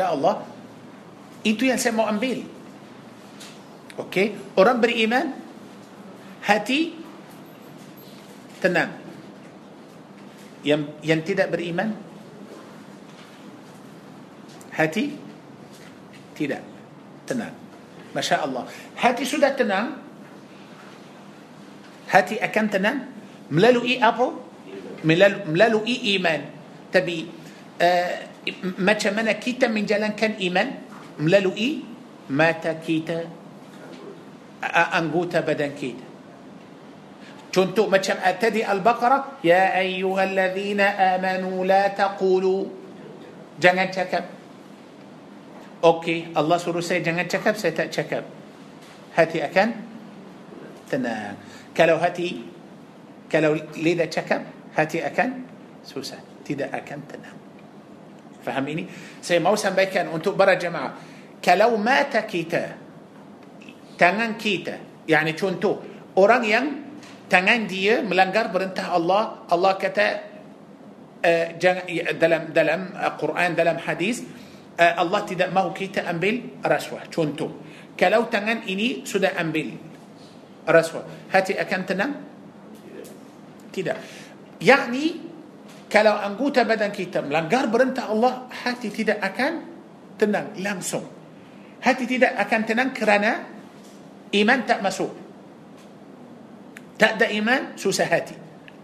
Ya 0.00 0.16
Allah, 0.16 0.48
itu 1.44 1.68
yang 1.68 1.76
saya 1.76 1.92
mau 1.92 2.08
ambil. 2.08 2.53
Okey, 3.94 4.34
orang 4.58 4.82
beriman 4.82 5.30
hati 6.42 6.98
tenang. 8.58 8.90
Yang 10.66 10.82
yang 11.04 11.20
tidak 11.22 11.54
beriman 11.54 11.94
hati 14.74 15.14
tidak 16.34 16.66
tenang. 17.22 17.54
Masya 18.10 18.42
Allah. 18.42 18.66
Hati 18.98 19.22
sudah 19.22 19.54
tenang. 19.54 20.02
Hati 22.10 22.38
akan 22.38 22.66
tenang 22.70 22.98
melalui 23.50 23.98
apa? 24.02 24.34
Melalui 25.46 26.18
iman. 26.18 26.40
Tapi 26.90 27.30
uh, 27.78 28.14
macam 28.82 29.12
mana 29.14 29.34
kita 29.38 29.70
menjalankan 29.70 30.38
iman 30.50 30.68
melalui 31.18 31.86
mata 32.26 32.74
kita 32.80 33.43
أنجوتا 34.98 35.40
بدنكيد 35.40 35.96
تنتو 37.52 37.86
ما 37.86 38.02
كم 38.02 38.18
أتدي 38.18 38.66
البقرة. 38.66 39.44
يا 39.44 39.78
أيها 39.78 40.24
الذين 40.24 40.80
آمنوا 40.80 41.64
لا 41.64 41.88
تقولوا. 41.88 42.64
جنة 43.62 43.84
تكب 43.84 44.24
أوكي 45.84 46.34
الله 46.34 46.56
سورو 46.56 46.80
سي 46.80 46.98
جنجن 46.98 47.28
تكب 47.28 47.54
ستأتكب 47.54 48.24
هاتي 49.14 49.44
أكن. 49.44 49.70
تنام. 50.90 51.36
كلو 51.76 51.96
هاتي. 51.96 52.42
كلو 53.32 53.52
ليدا 53.78 54.04
تكب 54.10 54.42
هاتي 54.74 55.06
أكن. 55.06 55.30
سوسا 55.86 56.18
تدا 56.42 56.66
أكن 56.74 57.00
تنام. 57.06 57.38
فهميني؟ 58.42 58.86
سي 59.22 59.38
موسم 59.38 59.78
بيكن 59.78 60.10
أنتو 60.10 60.34
برا 60.34 60.54
جماعة. 60.58 60.92
كلو 61.44 61.76
مات 61.76 62.16
كتاب 62.16 62.83
tangan 63.96 64.36
kita. 64.38 65.06
Yani 65.08 65.36
contoh 65.36 65.82
orang 66.16 66.42
yang 66.44 66.66
tangan 67.28 67.66
dia 67.68 68.00
melanggar 68.04 68.52
perintah 68.52 68.92
Allah 68.94 69.44
Allah 69.48 69.72
kata 69.76 70.06
uh, 71.24 71.46
jangan 71.56 71.84
dalam 72.16 72.42
dalam 72.52 72.80
Quran 73.18 73.50
dalam 73.56 73.76
hadis 73.80 74.24
uh, 74.76 74.94
Allah 75.00 75.20
tidak 75.24 75.50
mahu 75.50 75.72
kita 75.72 76.04
ambil 76.08 76.60
rasuah. 76.62 77.08
Contoh 77.08 77.64
kalau 77.94 78.26
tangan 78.28 78.66
ini 78.66 79.06
sudah 79.06 79.36
ambil 79.38 79.76
rasuah 80.64 81.30
hati 81.30 81.54
akan 81.56 81.80
tenang? 81.84 82.12
Tidak. 83.74 83.98
Yakni 84.62 85.06
kalau 85.90 86.14
anggota 86.14 86.62
badan 86.66 86.90
kita 86.90 87.22
melanggar 87.22 87.70
perintah 87.70 88.10
Allah 88.10 88.50
hati 88.50 88.90
tidak 88.90 89.18
akan 89.22 89.52
tenang 90.18 90.54
langsung. 90.62 91.06
Hati 91.84 92.08
tidak 92.08 92.32
akan 92.38 92.60
tenang 92.64 92.90
kerana 92.96 93.53
إيمان 94.34 94.66
تأمسو 94.66 95.08
تأدى 96.98 97.26
إيمان 97.38 97.78
سوسة 97.78 98.04
هاتي. 98.04 98.34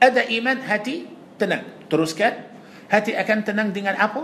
أدى 0.03 0.23
إيمان 0.31 0.63
هاتي 0.63 1.07
تنان 1.39 1.91
تروس 1.91 2.15
كان؟ 2.15 2.35
هاتي 2.91 3.19
أكان 3.21 3.45
تنان 3.45 3.75
دينان 3.75 3.99
أبو؟ 3.99 4.23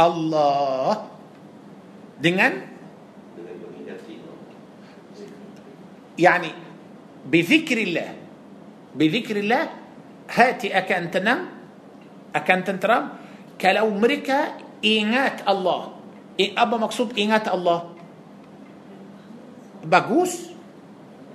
الله. 0.00 0.94
دينان 2.20 2.54
يعني 6.18 6.50
بذكر 7.26 7.78
الله. 7.78 8.08
بذكر 8.96 9.36
الله. 9.36 9.62
هاتي 10.28 10.68
أكان 10.78 11.10
تنان 11.10 11.40
أكان 12.36 12.64
تنترام 12.64 13.04
كلو 13.60 13.88
مريكا 13.96 14.38
إيمات 14.84 15.48
الله. 15.48 15.97
Apa 16.38 16.74
maksud 16.78 17.18
ingat 17.18 17.50
Allah? 17.50 17.90
Bagus. 19.82 20.54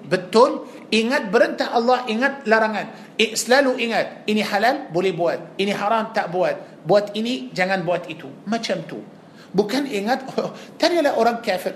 Betul. 0.08 0.68
Ingat 0.93 1.34
perintah 1.34 1.74
Allah, 1.74 2.06
ingat 2.06 2.45
larangan. 2.45 3.18
Eh, 3.18 3.34
selalu 3.34 3.82
ingat, 3.82 4.30
ini 4.30 4.45
halal 4.45 4.93
boleh 4.93 5.10
buat, 5.10 5.58
ini 5.58 5.74
haram 5.74 6.14
tak 6.14 6.30
buat. 6.30 6.86
Buat 6.86 7.18
ini 7.18 7.49
jangan 7.49 7.82
buat 7.82 8.06
itu. 8.06 8.30
Macam 8.45 8.86
tu. 8.86 9.01
Bukan 9.54 9.89
ingat 9.89 10.22
oh, 10.38 10.54
tanyalah 10.78 11.18
orang 11.18 11.41
kafir. 11.41 11.74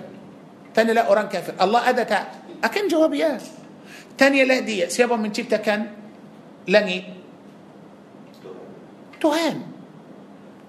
Tanyalah 0.70 1.10
orang 1.10 1.26
kafir. 1.26 1.50
Allah 1.58 1.82
ada 1.82 2.06
tak? 2.06 2.24
Akan 2.62 2.86
jawab 2.86 3.10
ya. 3.14 3.42
Tanyalah 4.14 4.62
dia, 4.62 4.86
siapa 4.86 5.18
menciptakan 5.18 5.90
langit? 6.70 7.10
Tuhan. 9.18 9.66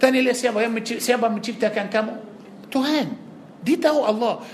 Tanyalah 0.01 0.33
siapa 0.33 0.57
yang 0.65 0.73
menciptakan, 0.73 1.05
siapa 1.05 1.25
menciptakan 1.29 1.85
kamu? 1.93 2.13
Tuhan. 2.69 3.07
Dia 3.65 3.77
tahu 3.81 3.99
Allah. 4.05 4.45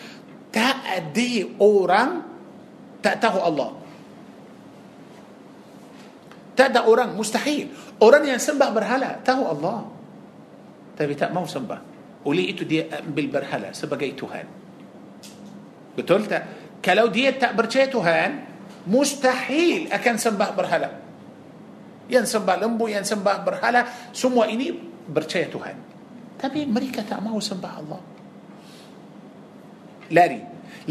Tak 0.50 0.76
ada 0.84 1.32
orang 1.60 2.10
tak 3.04 3.22
tahu 3.22 3.38
Allah. 3.38 3.72
Tak 6.56 6.72
ada 6.72 6.88
orang 6.88 7.14
mustahil. 7.14 7.70
Orang 8.00 8.24
yang 8.24 8.40
sembah 8.40 8.70
berhala 8.72 9.20
tahu 9.22 9.44
Allah. 9.46 9.86
Tapi 10.96 11.14
tak 11.14 11.36
mau 11.36 11.44
sembah. 11.44 11.94
Oleh 12.26 12.56
itu 12.56 12.64
dia 12.66 12.88
ambil 13.04 13.40
berhala 13.40 13.76
sebagai 13.76 14.10
Tuhan. 14.16 14.48
Betul 15.96 16.26
tak? 16.26 16.66
kalau 16.86 17.10
dia 17.10 17.34
tak 17.34 17.58
percaya 17.58 17.90
Tuhan 17.90 18.30
mustahil 18.86 19.90
akan 19.90 20.16
sembah 20.22 20.50
berhala 20.54 20.90
yang 22.06 22.22
sembah 22.22 22.62
lembu 22.62 22.86
yang 22.86 23.02
sembah 23.02 23.42
berhala 23.42 23.90
semua 24.14 24.46
ini 24.46 24.70
percaya 25.10 25.50
Tuhan 25.50 25.95
tapi 26.36 26.68
mereka 26.68 27.02
tak 27.02 27.20
mau 27.24 27.40
sembah 27.40 27.74
Allah 27.74 28.02
lari 30.12 30.40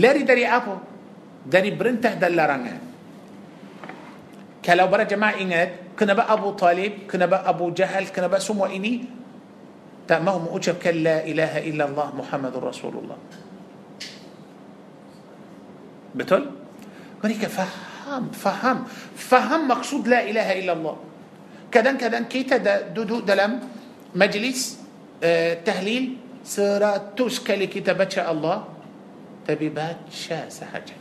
lari 0.01 0.23
dari 0.27 0.45
apa 0.45 0.75
dari 1.45 1.71
perintah 1.77 2.17
dan 2.17 2.33
larangan 2.35 2.79
kalau 4.65 4.89
para 4.89 5.05
jemaah 5.05 5.37
ingat 5.37 5.69
kenapa 5.95 6.25
Abu 6.27 6.57
Talib 6.57 7.05
kenapa 7.05 7.45
Abu 7.45 7.71
Jahal 7.77 8.09
kenapa 8.09 8.41
semua 8.41 8.73
ini 8.73 9.05
tak 10.05 10.21
mau 10.21 10.41
mengucapkan 10.41 10.93
la 11.01 11.25
ilaha 11.25 11.61
illallah 11.65 12.09
Muhammadur 12.17 12.65
Rasulullah 12.65 13.17
betul 16.17 16.43
mereka 17.21 17.49
faham 17.49 18.33
faham 18.33 18.79
faham 19.17 19.61
maksud 19.69 20.05
la 20.09 20.25
ilaha 20.25 20.53
illallah 20.57 20.97
kadang-kadang 21.73 22.29
kita 22.29 22.61
duduk 22.93 23.25
dalam 23.27 23.65
majlis 24.15 24.77
uh, 24.79 24.84
تهليل 25.65 26.05
سرا 26.45 27.17
توسك 27.17 27.51
لكتابة 27.51 28.15
الله. 28.21 28.59
تبي 29.45 29.69
باتشا 29.69 30.49
سهجا 30.49 30.97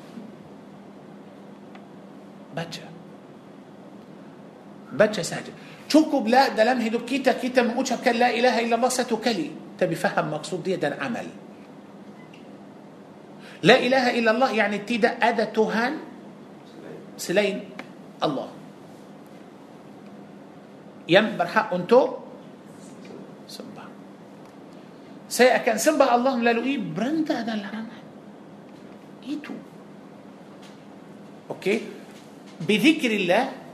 باتشا. 2.55 2.87
باتشا 4.91 5.23
سهجا 5.23 5.53
شوكو 5.87 6.27
بلا 6.27 6.51
دلم 6.55 6.81
هدوب 6.81 7.07
كيتا 7.07 7.39
كيتا 7.39 7.61
مؤشك 7.71 8.07
لا 8.19 8.31
إله 8.31 8.67
إلا 8.67 8.75
الله 8.75 8.89
ستكلي. 8.89 9.79
تبي 9.79 9.95
فهم 9.95 10.31
مقصود 10.31 10.63
دي 10.63 10.75
دا 10.75 10.95
عمل. 10.99 11.27
لا 13.63 13.75
إله 13.79 14.19
إلا 14.19 14.31
الله 14.31 14.49
يعني 14.59 14.77
تيدا 14.83 15.21
أدى 15.23 15.45
تهان 15.55 15.93
سلين 17.15 17.63
الله. 18.23 18.49
ينبر 21.07 21.47
حق 21.47 21.73
أنتو. 21.73 22.22
Saya 25.33 25.57
akan 25.57 25.75
sembah 25.81 26.09
Allah 26.13 26.37
melalui 26.37 26.77
perintah 26.77 27.41
dan 27.41 27.65
larangan. 27.65 28.05
Itu. 29.25 29.57
Okey? 31.49 31.89
Bizikrillah 32.61 33.65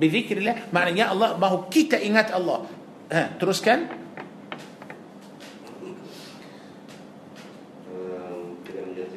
bizikrillah 0.00 0.72
maknanya 0.72 1.12
Allah 1.12 1.36
mahu 1.36 1.68
kita 1.68 2.00
ingat 2.00 2.32
Allah. 2.32 2.64
Ha, 3.12 3.36
teruskan. 3.36 3.92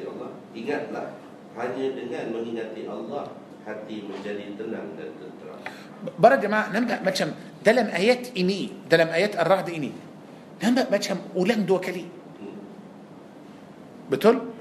Allah 0.04 0.30
ingatlah. 0.52 1.16
Hanya 1.54 1.86
dengan 1.96 2.24
mengingati 2.34 2.82
Allah 2.84 3.30
hati 3.64 4.04
menjadi 4.04 4.58
tenang 4.58 4.98
dan 4.98 5.10
tentram 5.16 5.54
Para 6.18 6.36
jemaah 6.36 6.68
nampak 6.74 7.00
macam 7.00 7.30
dalam 7.64 7.88
ayat 7.88 8.34
ini, 8.36 8.74
dalam 8.90 9.08
ayat 9.08 9.38
Ar-Ra'd 9.38 9.70
ini, 9.72 10.13
nampak 10.62 10.86
macam 10.90 11.16
ulang 11.34 11.62
dua 11.66 11.78
kali. 11.82 12.04
Betul? 14.10 14.52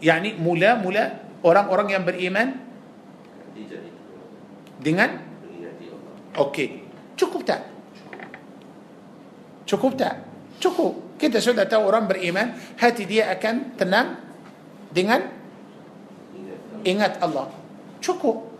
Yani 0.00 0.36
mula-mula 0.38 1.24
orang-orang 1.42 1.88
yang 1.92 2.04
beriman 2.06 2.48
dengan 4.80 5.20
okey. 6.36 6.84
Cukup 7.14 7.42
tak? 7.46 7.60
Cukup 9.64 9.92
tak? 9.96 10.14
Cukup. 10.60 11.16
Kita 11.16 11.40
sudah 11.40 11.64
tahu 11.64 11.88
orang 11.88 12.04
beriman, 12.10 12.52
hati 12.76 13.08
dia 13.08 13.30
akan 13.32 13.78
tenang 13.78 14.18
dengan 14.92 15.24
ingat 16.84 17.22
Allah. 17.22 17.48
Cukup. 18.02 18.52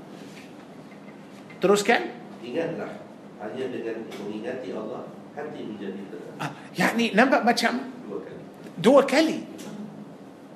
Teruskan. 1.60 2.24
ingatlah 2.44 3.03
hanya 3.44 3.64
dengan 3.68 3.96
mengingati 4.08 4.72
Allah 4.72 5.04
hati 5.36 5.60
menjadi 5.68 6.00
tenang 6.08 6.36
Ah, 6.40 6.50
yakni 6.72 7.12
nampak 7.12 7.44
macam 7.44 7.78
dua 8.08 8.18
kali 8.24 8.42
dua 8.80 9.00
kali. 9.04 9.38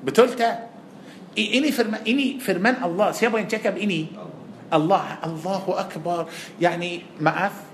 Betul 0.02 0.34
tak? 0.34 0.70
Ini 1.38 1.68
firman 1.70 2.02
ini 2.02 2.38
firman 2.42 2.82
Allah. 2.82 3.14
Siapa 3.14 3.38
yang 3.38 3.50
cakap 3.50 3.78
ini? 3.78 4.10
Allah 4.14 5.18
Allah. 5.22 5.22
Allahu 5.22 5.74
Akbar. 5.74 6.26
Yani 6.58 7.06
maaf. 7.22 7.66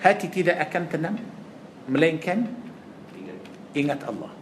Hati 0.00 0.32
tidak 0.32 0.56
akan 0.64 0.82
tenang 0.88 1.16
melainkan 1.84 2.48
ingat 3.12 3.38
ingat 3.76 4.00
Allah. 4.08 4.32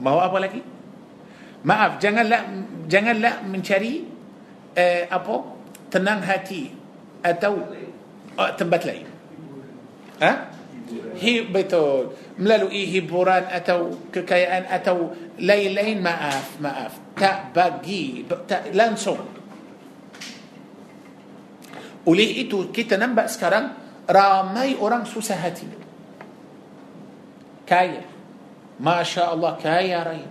Mau 0.00 0.16
apa 0.16 0.40
lagi? 0.40 0.64
Maaf, 1.62 2.00
janganlah 2.00 2.48
janganlah 2.88 3.44
mencari 3.44 4.08
eh, 4.72 5.04
apa? 5.12 5.51
Tenang 5.92 6.24
hati 6.24 6.72
atau 7.20 7.68
oh, 8.40 8.50
tempat 8.56 8.80
lain. 8.88 9.06
Ha? 10.24 10.32
Hi, 11.20 11.44
betul. 11.48 12.16
Melalui 12.40 12.88
hiburan 12.88 13.48
atau 13.48 14.08
kekayaan 14.08 14.72
atau 14.72 15.12
lain-lain 15.36 16.00
maaf, 16.00 16.56
maaf. 16.56 16.92
Tak 17.16 17.52
bagi, 17.52 18.24
tak 18.48 18.72
langsung. 18.72 19.20
Oleh 22.02 22.28
itu 22.42 22.72
kita 22.74 22.98
nampak 22.98 23.30
sekarang 23.30 23.76
ramai 24.08 24.74
orang 24.74 25.06
susah 25.06 25.38
hati. 25.38 25.68
Kaya. 27.68 28.02
Masya 28.82 29.30
Allah 29.30 29.54
kaya 29.62 30.02
raya. 30.02 30.28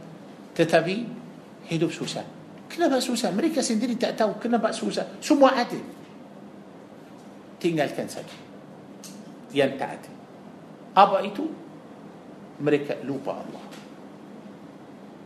Tetapi 0.51 0.95
hidup 1.72 1.95
susah. 1.95 2.28
Kenapa 2.72 3.03
susah? 3.03 3.36
Mereka 3.36 3.59
sendiri 3.59 3.99
tak 3.99 4.15
tahu 4.15 4.39
kenapa 4.39 4.72
susah. 4.72 5.03
Semua 5.19 5.51
ada. 5.51 5.76
Tinggalkan 7.59 8.07
saja. 8.07 8.38
Yang 9.51 9.72
tak 9.76 9.89
ada. 9.99 10.11
Apa 10.95 11.19
itu? 11.28 11.51
Mereka 12.63 13.03
lupa 13.03 13.43
Allah. 13.43 13.65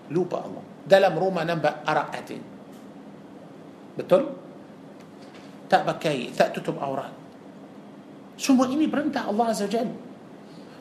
Lupa 0.09 0.41
Allah. 0.41 0.65
Dalam 0.85 1.13
rumah 1.17 1.45
nampak 1.45 1.85
arak 1.85 2.09
ada. 2.17 2.37
Betul? 3.93 4.23
Tak 5.69 5.81
pakai, 5.85 6.33
tak 6.33 6.53
tutup 6.53 6.77
aurat. 6.81 7.13
Semua 8.37 8.69
ini 8.69 8.89
perintah 8.89 9.29
Allah 9.29 9.53
Azza 9.53 9.65
Jalla. 9.65 10.04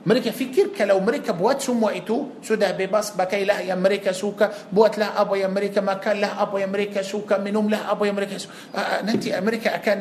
Mereka 0.05 0.36
fikir 0.36 0.76
kalau 0.76 1.00
mereka 1.00 1.32
buat 1.32 1.64
semua 1.64 1.96
itu 1.96 2.36
sudah 2.44 2.76
bebas 2.76 3.16
pakailah 3.16 3.64
yang 3.64 3.80
mereka 3.80 4.12
suka, 4.12 4.52
buatlah 4.68 5.16
apa 5.16 5.32
yang 5.40 5.48
mereka 5.48 5.80
makanlah 5.80 6.36
apa 6.36 6.61
yang 6.61 6.68
mereka 6.68 7.00
suka, 7.00 7.40
minumlah 7.40 7.88
apa 7.88 8.05
yang 8.05 8.12
mereka 8.12 8.36
suka. 8.36 8.52
Uh, 8.76 9.00
nanti 9.00 9.32
mereka 9.32 9.80
akan 9.80 9.98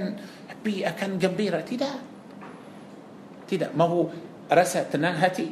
happy, 0.51 0.83
akan 0.83 1.09
gembira. 1.15 1.63
Tidak. 1.63 1.97
Tidak. 3.47 3.71
Mahu 3.71 3.99
rasa 4.51 4.83
tenang 4.91 5.15
hati. 5.23 5.47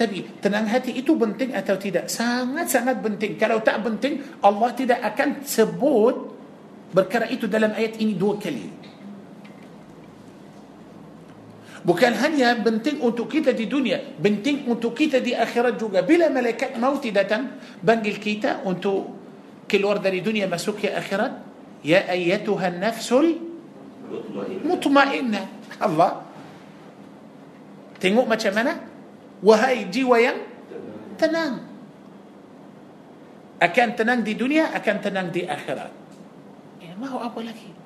Tapi 0.00 0.40
tenang 0.40 0.64
hati 0.64 0.96
itu 0.96 1.12
penting 1.12 1.52
atau 1.52 1.76
tidak? 1.76 2.08
Sangat-sangat 2.08 3.04
penting. 3.04 3.36
Kalau 3.36 3.60
tak 3.60 3.84
penting, 3.84 4.40
Allah 4.40 4.72
tidak 4.72 5.04
akan 5.12 5.44
sebut 5.44 6.14
perkara 6.88 7.28
itu 7.28 7.44
dalam 7.44 7.76
ayat 7.76 8.00
ini 8.00 8.16
dua 8.16 8.40
kali. 8.40 8.80
Bukan 11.80 12.12
hanya 12.12 12.52
penting 12.60 13.00
untuk 13.00 13.32
kita 13.32 13.56
di 13.56 13.64
dunia, 13.64 13.96
penting 14.20 14.68
untuk 14.68 14.92
kita 14.92 15.16
di 15.16 15.32
akhirat 15.32 15.80
juga. 15.80 16.04
Bila 16.04 16.28
malaikat 16.28 16.76
maut 16.76 17.00
datang, 17.08 17.56
panggil 17.80 18.20
kita 18.20 18.60
untuk 18.68 19.16
keluar 19.64 19.96
dari 19.96 20.20
dunia 20.20 20.44
masuk 20.44 20.84
ke 20.84 20.92
akhirat, 20.92 21.40
ya 21.80 22.04
ayyatuha 22.04 22.76
nafsul 22.76 23.32
mutmain 24.12 24.60
mutmainnah. 24.60 25.46
Allah 25.80 26.20
tengok 27.96 28.28
macam 28.28 28.52
mana? 28.52 28.72
Wahai 29.40 29.88
jiwa 29.88 30.20
yang 30.20 30.36
tenang. 31.16 31.64
Akan 33.56 33.96
tenang 33.96 34.20
di 34.20 34.36
dunia, 34.36 34.68
akan 34.76 34.96
tenang 35.00 35.32
di 35.32 35.48
akhirat. 35.48 35.92
Ya, 36.80 36.92
mahu 36.96 37.20
apa 37.20 37.40
lagi? 37.40 37.79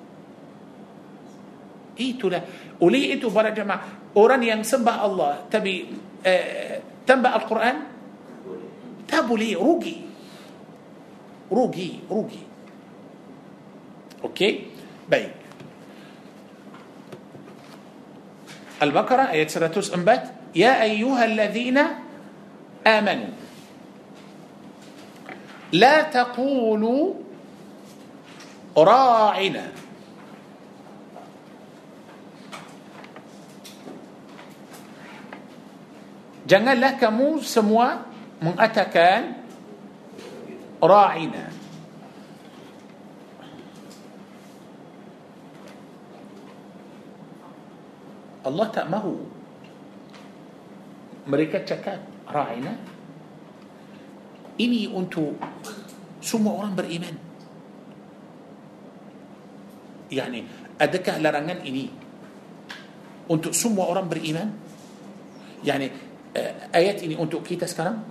Itulah. 1.94 2.42
Oleh 2.82 3.14
itu 3.14 3.30
para 3.30 3.54
jemaah, 3.54 4.12
orang 4.18 4.42
yang 4.42 4.60
sembah 4.66 4.96
Allah 4.98 5.32
tapi 5.46 5.90
eh, 6.26 6.82
tambah 7.06 7.30
Al-Quran, 7.30 7.76
tak 9.06 9.22
boleh, 9.28 9.54
rugi. 9.54 9.96
Rugi, 11.52 11.90
rugi. 12.08 12.42
Okey? 14.24 14.52
Baik. 15.06 15.32
Al-Baqarah 18.82 19.30
ayat 19.30 19.48
104, 19.52 20.56
Ya 20.56 20.82
ayyuhalladzina 20.82 22.02
amanu. 22.82 23.30
La 25.74 26.06
taqulu 26.06 27.24
راعنا 28.76 29.83
janganlah 36.44 36.96
kamu 37.00 37.40
semua 37.44 38.08
mengatakan 38.40 39.44
ra'ina. 40.80 41.48
Allah 48.44 48.68
tak 48.68 48.92
mahu 48.92 49.16
mereka 51.24 51.64
cakap 51.64 52.04
ra'ina. 52.28 52.76
Ini 54.54 54.92
untuk 54.92 55.34
semua 56.20 56.62
orang 56.62 56.76
beriman. 56.76 57.16
Yani 60.12 60.46
adakah 60.78 61.18
larangan 61.18 61.58
ini 61.64 61.90
untuk 63.26 63.50
semua 63.56 63.88
orang 63.88 64.06
beriman? 64.06 64.48
Yani 65.64 66.03
ayat 66.74 67.06
ini 67.06 67.14
untuk 67.14 67.46
kita 67.46 67.64
sekarang 67.70 68.02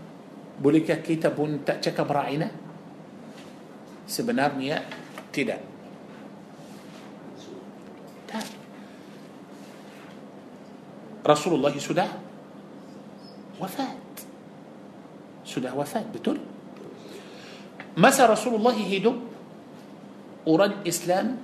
bolehkah 0.60 1.04
kita 1.04 1.34
pun 1.36 1.66
tak 1.68 1.84
cakap 1.84 2.08
ra'ina 2.08 2.48
sebenarnya 4.08 4.80
tidak 5.34 5.60
tak 8.30 8.48
Rasulullah 11.24 11.74
sudah 11.76 12.08
wafat 13.60 14.00
sudah 15.44 15.72
wafat 15.76 16.08
betul 16.16 16.40
masa 18.00 18.26
Rasulullah 18.26 18.74
hidup 18.74 19.20
orang 20.48 20.84
Islam 20.88 21.40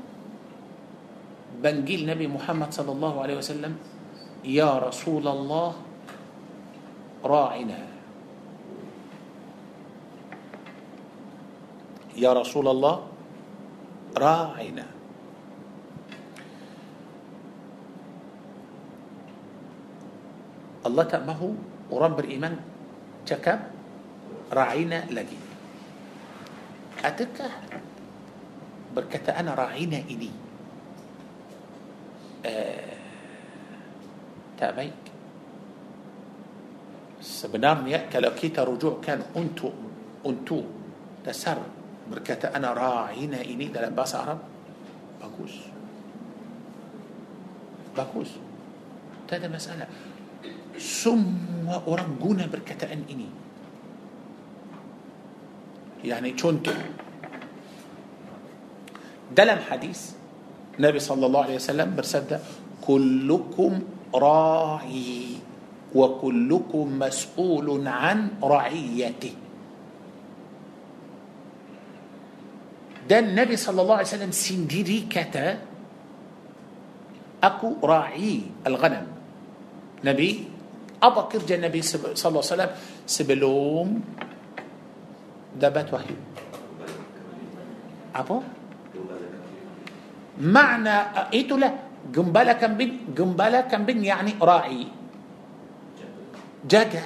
panggil 1.60 2.08
Nabi 2.08 2.26
Muhammad 2.32 2.72
sallallahu 2.72 3.18
alaihi 3.20 3.38
wasallam 3.40 3.74
ya 4.48 4.80
Rasulullah 4.80 5.89
راعنا. 7.24 7.80
يا 12.20 12.32
رسول 12.34 12.68
الله 12.68 12.96
راعنا. 14.18 14.86
الله 20.86 21.04
تأمه 21.04 21.42
ورب 21.92 22.20
الإيمان 22.20 22.56
تكب 23.26 23.60
راعنا 24.54 25.00
لدي 25.12 25.40
أتك 27.06 27.38
بركة 28.96 29.28
أنا 29.40 29.54
راعنا 29.54 30.00
إني 30.10 30.32
أه 32.46 32.98
تأميك. 34.58 35.09
Sebenarnya 37.30 38.10
kalau 38.10 38.34
kita 38.34 38.66
rujukkan 38.66 39.38
untuk 39.38 39.74
untuk 40.26 40.66
dasar 41.22 41.62
berkataan 42.10 42.66
ra'ina 42.66 43.46
ini 43.46 43.70
dalam 43.70 43.94
bahasa 43.94 44.26
Arab 44.26 44.40
bagus 45.22 45.54
bagus 47.94 48.30
tak 49.30 49.46
ada 49.46 49.48
masalah 49.54 49.86
semua 50.82 51.86
orang 51.86 52.18
guna 52.18 52.50
perkataan 52.50 53.06
ini 53.06 53.30
يعني 56.00 56.32
contoh 56.40 56.76
dalam 59.30 59.60
hadis 59.68 60.16
Nabi 60.80 60.98
sallallahu 60.98 61.46
alaihi 61.52 61.60
wasallam 61.60 61.90
bersabda 61.92 62.40
kullukum 62.80 63.84
ra'i 64.16 65.44
وكلكم 65.96 66.86
مسؤول 67.00 67.68
عن 67.88 68.18
رعيته. 68.44 69.34
ده 73.10 73.20
النبي 73.20 73.56
صلى 73.58 73.80
الله 73.82 73.96
عليه 74.06 74.14
وسلم 74.14 74.32
سندري 74.32 75.10
كتا 75.10 75.58
أكو 77.42 77.82
راعي 77.82 78.68
الغنم. 78.68 79.06
نبي 80.06 80.32
أبا 81.02 81.22
كرجى 81.32 81.56
النبي 81.58 81.82
صلى 81.82 82.14
الله 82.14 82.44
عليه 82.46 82.54
وسلم 82.54 82.72
سبلوم 83.10 83.90
دبت 85.58 85.88
وحي 85.94 86.16
أبو؟ 88.16 88.38
معنى 90.40 90.96
إيتو 91.34 91.58
لا 91.58 91.70
جنبالة 92.14 92.54
كمبين 92.54 92.92
جنبالة 93.18 93.62
كمبين 93.74 94.06
يعني 94.06 94.38
راعي. 94.38 94.99
جاجة 96.66 97.04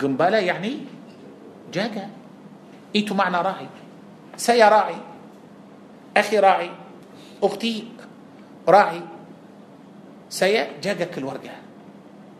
قنبلة 0.00 0.38
يعني 0.38 0.78
جاجة 1.72 2.08
إيتو 2.96 3.14
معنى 3.14 3.36
راعي. 3.36 3.68
سيا 4.36 4.68
راعي. 4.68 4.96
أخي 6.16 6.38
راعي. 6.38 6.70
أختي 7.42 7.84
راعي. 8.68 9.00
سيا 10.30 10.80
جاجة 10.82 11.04
كل 11.04 11.24
ورقة. 11.24 11.56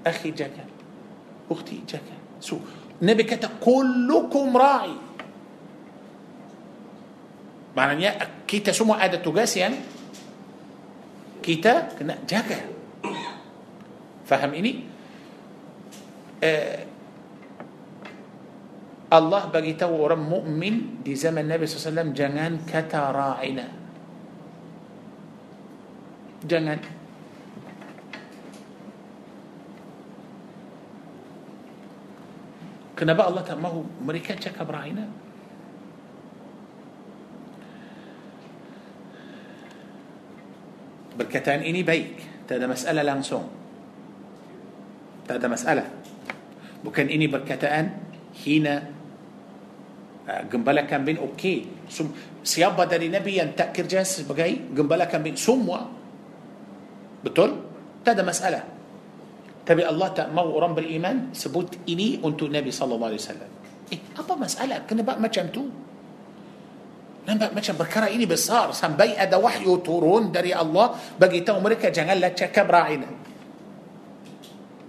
أخي 0.06 0.30
جاجة 0.30 0.64
أختي 1.50 1.80
جاجة 1.88 2.16
سو 2.40 2.58
نبي 3.02 3.22
كتا 3.22 3.48
كلكم 3.60 4.56
راعي. 4.56 4.96
معنى 7.76 8.02
يا 8.02 8.28
كيتا 8.48 8.72
سمو 8.72 8.94
أدى 8.94 9.16
تجاسيا 9.16 9.60
يعني؟ 9.62 9.76
كيتا 11.42 11.88
جاجة 12.28 12.71
faham 14.32 14.56
ini 14.56 14.88
uh, 16.40 16.80
Allah 19.12 19.44
bagi 19.52 19.76
tahu 19.76 19.92
orang 19.92 20.24
mukmin 20.24 21.04
di 21.04 21.12
zaman 21.12 21.44
Nabi 21.44 21.68
SAW 21.68 22.16
jangan 22.16 22.64
kata 22.64 23.12
ra'ina 23.12 23.66
jangan 26.48 26.80
Kenapa 33.02 33.26
Allah 33.26 33.42
tak 33.42 33.58
mahu 33.58 33.82
mereka 34.06 34.38
cakap 34.38 34.70
ra'ina? 34.70 35.02
Berkataan 41.18 41.66
ini 41.66 41.82
baik. 41.82 42.46
Tak 42.46 42.62
ada 42.62 42.70
masalah 42.70 43.02
langsung. 43.02 43.61
Tak 45.32 45.40
ada 45.40 45.48
masalah. 45.48 45.88
Bukan 46.84 47.08
ini 47.08 47.24
berkataan 47.24 47.88
hina 48.44 48.84
uh, 50.28 50.44
gembala 50.44 50.84
kambing 50.84 51.16
okey. 51.32 51.88
Siapa 52.44 52.84
dari 52.84 53.08
Nabi 53.08 53.40
yang 53.40 53.56
tak 53.56 53.72
kerja 53.72 54.04
sebagai 54.04 54.68
gembala 54.76 55.08
kambing 55.08 55.40
semua? 55.40 55.88
Betul? 57.24 57.64
Tak 58.04 58.12
ada 58.12 58.28
masalah. 58.28 58.62
Tapi 59.64 59.80
Allah 59.88 60.12
tak 60.12 60.28
mahu 60.36 60.52
orang 60.52 60.76
beriman 60.76 61.16
sebut 61.32 61.80
ini 61.88 62.20
untuk 62.20 62.52
Nabi 62.52 62.68
sallallahu 62.68 63.16
alaihi 63.16 63.24
wasallam. 63.24 63.50
Eh, 63.88 64.00
apa 64.12 64.36
masalah? 64.36 64.84
Kenapa 64.84 65.16
macam 65.16 65.48
tu? 65.48 65.64
Nampak 67.24 67.56
macam 67.56 67.74
perkara 67.80 68.12
ini 68.12 68.28
besar 68.28 68.68
sampai 68.76 69.16
ada 69.16 69.40
wahyu 69.40 69.80
turun 69.80 70.28
dari 70.28 70.52
Allah 70.52 70.92
bagi 71.16 71.40
tahu 71.40 71.56
mereka 71.64 71.88
janganlah 71.88 72.36
cakap 72.36 72.68
ra'ina. 72.68 73.31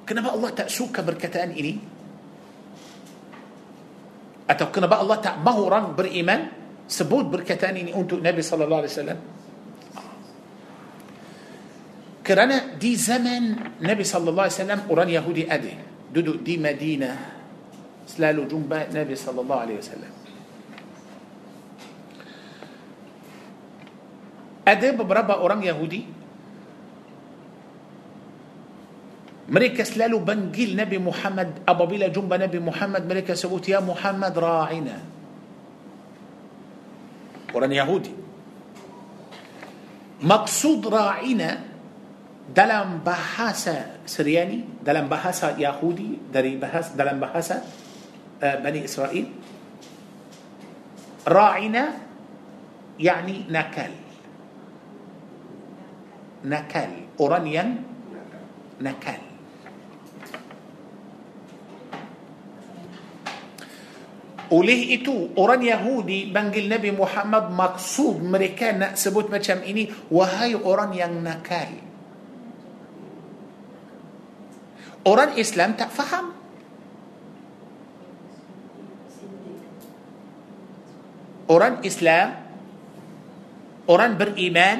Kenapa 0.04 0.36
Allah 0.36 0.52
tak 0.52 0.68
suka 0.68 1.00
berkataan 1.00 1.56
ini? 1.56 1.74
Atau 4.44 4.68
kenapa 4.68 5.00
Allah 5.00 5.24
tak 5.24 5.40
mahu 5.40 5.62
orang 5.72 5.96
beriman 5.96 6.52
sebut 6.84 7.32
berkataan 7.32 7.80
ini 7.80 7.92
untuk 7.96 8.20
Nabi 8.20 8.44
sallallahu 8.44 8.82
alaihi 8.84 8.94
wasallam? 8.94 9.20
Kerana 12.24 12.76
di 12.80 12.92
zaman 12.96 13.44
Nabi 13.84 14.04
sallallahu 14.04 14.48
alaihi 14.48 14.60
wasallam 14.60 14.82
orang 14.92 15.10
Yahudi 15.12 15.44
ada 15.48 15.72
duduk 16.12 16.40
di 16.44 16.56
Madinah 16.60 17.16
selalu 18.08 18.48
jumpa 18.48 18.92
Nabi 18.92 19.16
sallallahu 19.16 19.62
alaihi 19.64 19.80
wasallam. 19.80 20.14
Ada 24.64 24.96
beberapa 24.96 25.44
orang 25.44 25.64
Yahudi 25.64 26.23
مريكا 29.50 29.84
سلالو 29.84 30.24
بنجيل 30.24 30.76
نبي 30.80 30.98
محمد 31.04 31.68
أبو 31.68 31.86
بيلا 31.86 32.08
جنب 32.08 32.34
نبي 32.34 32.60
محمد 32.60 33.04
مريكا 33.08 33.36
سبوت 33.36 33.70
يا 33.70 33.80
محمد 33.80 34.40
راعنا. 34.40 34.98
قرآن 37.54 37.72
يهودي. 37.72 38.14
مقصود 40.24 40.88
راعنا 40.88 41.52
دلم 42.56 43.04
بحاسة 43.06 44.08
سرياني 44.08 44.88
دلم 44.88 45.08
بحاسة 45.12 45.60
يهودي 45.60 46.32
دري 46.34 46.56
بحاسة 46.56 46.96
دلم 46.96 47.20
بحاسة 47.20 47.58
آه، 48.44 48.56
بني 48.64 48.86
إسرائيل. 48.86 49.28
راعنا 51.28 51.84
يعني 53.00 53.48
نكال 53.50 53.92
نكال 56.46 56.92
أورانيا 57.20 57.64
نكال 58.82 59.33
oleh 64.52 65.00
itu 65.00 65.32
orang 65.40 65.64
Yahudi 65.64 66.28
panggil 66.34 66.68
Nabi 66.68 66.92
Muhammad 66.92 67.54
maksud 67.54 68.20
mereka 68.20 68.76
nak 68.76 69.00
sebut 69.00 69.32
macam 69.32 69.64
ini 69.64 69.88
wahai 70.12 70.58
orang 70.58 70.92
yang 70.92 71.14
nakal 71.24 71.70
orang 75.08 75.36
Islam 75.40 75.76
tak 75.80 75.92
faham 75.92 76.36
orang 81.48 81.84
Islam 81.88 82.28
orang 83.88 84.16
beriman 84.16 84.78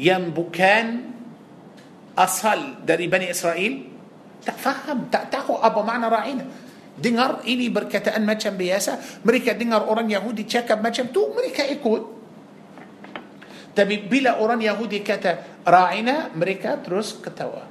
yang 0.00 0.32
bukan 0.32 1.12
asal 2.16 2.80
dari 2.84 3.04
Bani 3.08 3.28
Israel 3.28 3.74
tak 4.40 4.56
faham 4.56 5.12
tak 5.12 5.28
tahu 5.28 5.60
apa 5.60 5.80
makna 5.84 6.08
ra'ina 6.08 6.69
dengar 7.00 7.40
ini 7.48 7.72
berkataan 7.72 8.22
macam 8.22 8.54
biasa 8.54 9.24
mereka 9.24 9.56
dengar 9.56 9.88
orang 9.88 10.06
Yahudi 10.12 10.44
cakap 10.44 10.84
macam 10.84 11.08
tu 11.08 11.32
mereka 11.32 11.64
ikut 11.64 12.20
tapi 13.72 14.04
bila 14.04 14.36
orang 14.36 14.60
Yahudi 14.60 15.00
kata 15.00 15.64
ra'ina 15.64 16.28
mereka 16.36 16.76
terus 16.76 17.16
ketawa 17.16 17.64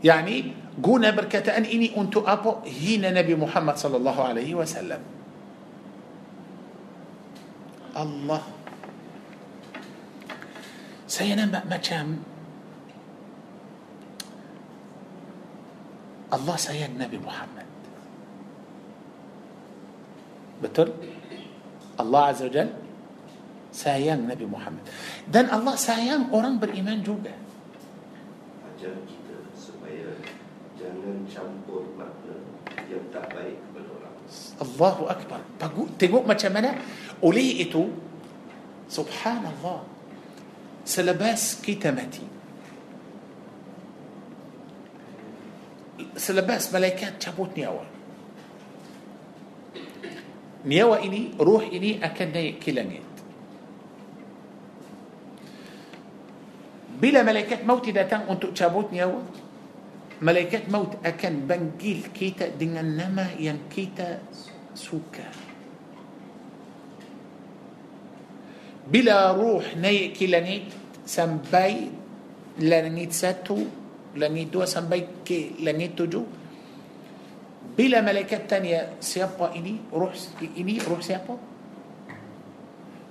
yani 0.00 0.54
guna 0.78 1.12
berkataan 1.12 1.66
ini 1.66 1.92
untuk 1.98 2.24
apa 2.24 2.64
hina 2.64 3.12
Nabi 3.12 3.34
Muhammad 3.36 3.76
sallallahu 3.76 4.20
alaihi 4.22 4.54
wasallam 4.56 5.02
Allah 7.92 8.42
saya 11.10 11.34
nampak 11.34 11.66
macam 11.66 12.22
Allah 16.30 16.56
sayang 16.56 16.94
Nabi 16.94 17.18
Muhammad 17.18 17.66
betul 20.62 20.94
Allah 21.98 22.22
Azza 22.30 22.46
wa 22.46 22.52
Jal 22.54 22.70
sayang 23.70 24.26
Nabi 24.26 24.46
Muhammad 24.46 24.82
dan 25.26 25.50
Allah 25.50 25.74
sayang 25.74 26.30
orang 26.30 26.58
beriman 26.58 27.02
juga 27.02 27.34
Ajar 28.66 28.96
kita 29.04 29.36
supaya 29.54 30.16
jangan 30.78 31.26
campur 31.28 31.84
makna 31.94 32.40
yang 32.88 33.04
tak 33.14 33.30
baik 33.30 33.60
kepada 33.60 33.88
orang. 33.92 34.14
Allahu 34.58 35.02
Akbar 35.06 35.40
Bagus. 35.60 35.88
Tengok 36.00 36.24
macam 36.26 36.50
mana 36.50 36.70
Oleh 37.22 37.62
itu 37.62 37.92
Subhanallah 38.90 39.86
Selepas 40.82 41.60
kita 41.62 41.92
mati 41.92 42.39
Selepas 46.16 46.70
malaikat 46.72 47.20
cabut 47.20 47.52
nyawa. 47.56 47.84
Nyawa 50.60 51.00
ini 51.00 51.32
Ruh 51.40 51.64
ini 51.72 51.96
akan 52.00 52.28
naik 52.36 52.60
ke 52.60 52.70
langit. 52.76 53.04
Bila 57.00 57.24
malaikat 57.24 57.64
maut 57.64 57.80
datang 57.88 58.28
untuk 58.28 58.52
cabut 58.52 58.92
nyawa 58.92 59.24
Malaikat 60.20 60.68
maut 60.68 61.00
akan 61.00 61.48
panggil 61.48 62.12
kita 62.12 62.52
dengan 62.52 62.84
nama 62.84 63.32
yang 63.40 63.72
kita 63.72 64.20
suka. 64.76 65.24
Bila 68.84 69.32
ruh 69.32 69.64
naik 69.80 70.12
ke 70.12 70.28
langit 70.28 70.68
Sampai 71.08 71.88
langit 72.60 73.16
satu 73.16 73.79
Langit 74.18 74.50
dua 74.50 74.66
sampai 74.66 75.22
ke 75.22 75.62
langit 75.62 75.94
tujuh 75.94 76.26
Bila 77.78 78.02
malaikat 78.02 78.50
tanya 78.50 78.98
Siapa 78.98 79.54
ini? 79.54 79.78
Ruh 79.86 80.10
ini 80.42 80.82
ruh 80.82 80.98
siapa? 80.98 81.34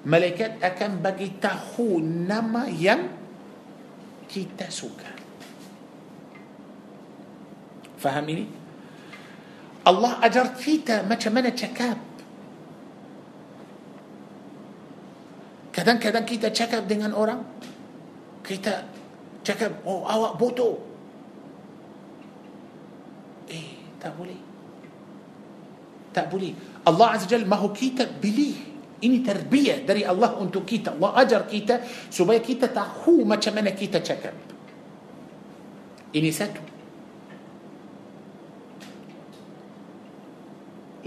Malaikat 0.04 0.60
akan 0.60 1.00
bagi 1.00 1.39
tahu 1.39 2.04
nama 2.04 2.68
yang 2.68 3.08
kita 4.28 4.68
suka 4.68 5.12
Faham 8.00 8.26
ini? 8.32 8.45
Allah 9.88 10.20
ajar 10.20 10.52
kita 10.60 11.08
macam 11.08 11.32
mana 11.32 11.56
cakap 11.56 11.95
Kadang-kadang 15.72 16.28
kita 16.28 16.52
cakap 16.52 16.84
dengan 16.91 17.16
orang 17.16 17.39
Kita 18.43 18.84
cakap 19.47 19.80
Oh 19.88 20.04
awak 20.04 20.36
bodoh 20.36 20.88
tak 24.00 24.16
boleh 24.16 24.39
Tak 26.10 26.26
boleh 26.32 26.52
Allah 26.88 27.14
Azza 27.14 27.30
Jal 27.30 27.45
mahu 27.45 27.70
kita 27.70 28.08
pilih 28.08 28.70
ini 29.00 29.24
tarbiyah 29.24 29.88
dari 29.88 30.04
Allah 30.04 30.36
untuk 30.36 30.68
kita. 30.68 31.00
Allah 31.00 31.24
ajar 31.24 31.47
kita 31.47 31.80
supaya 32.12 32.43
kita 32.43 32.68
tahu 32.68 33.24
macam 33.24 33.56
mana 33.56 33.72
kita 33.72 34.04
cakap. 34.04 34.36
Ini 36.12 36.30
satu. 36.36 36.64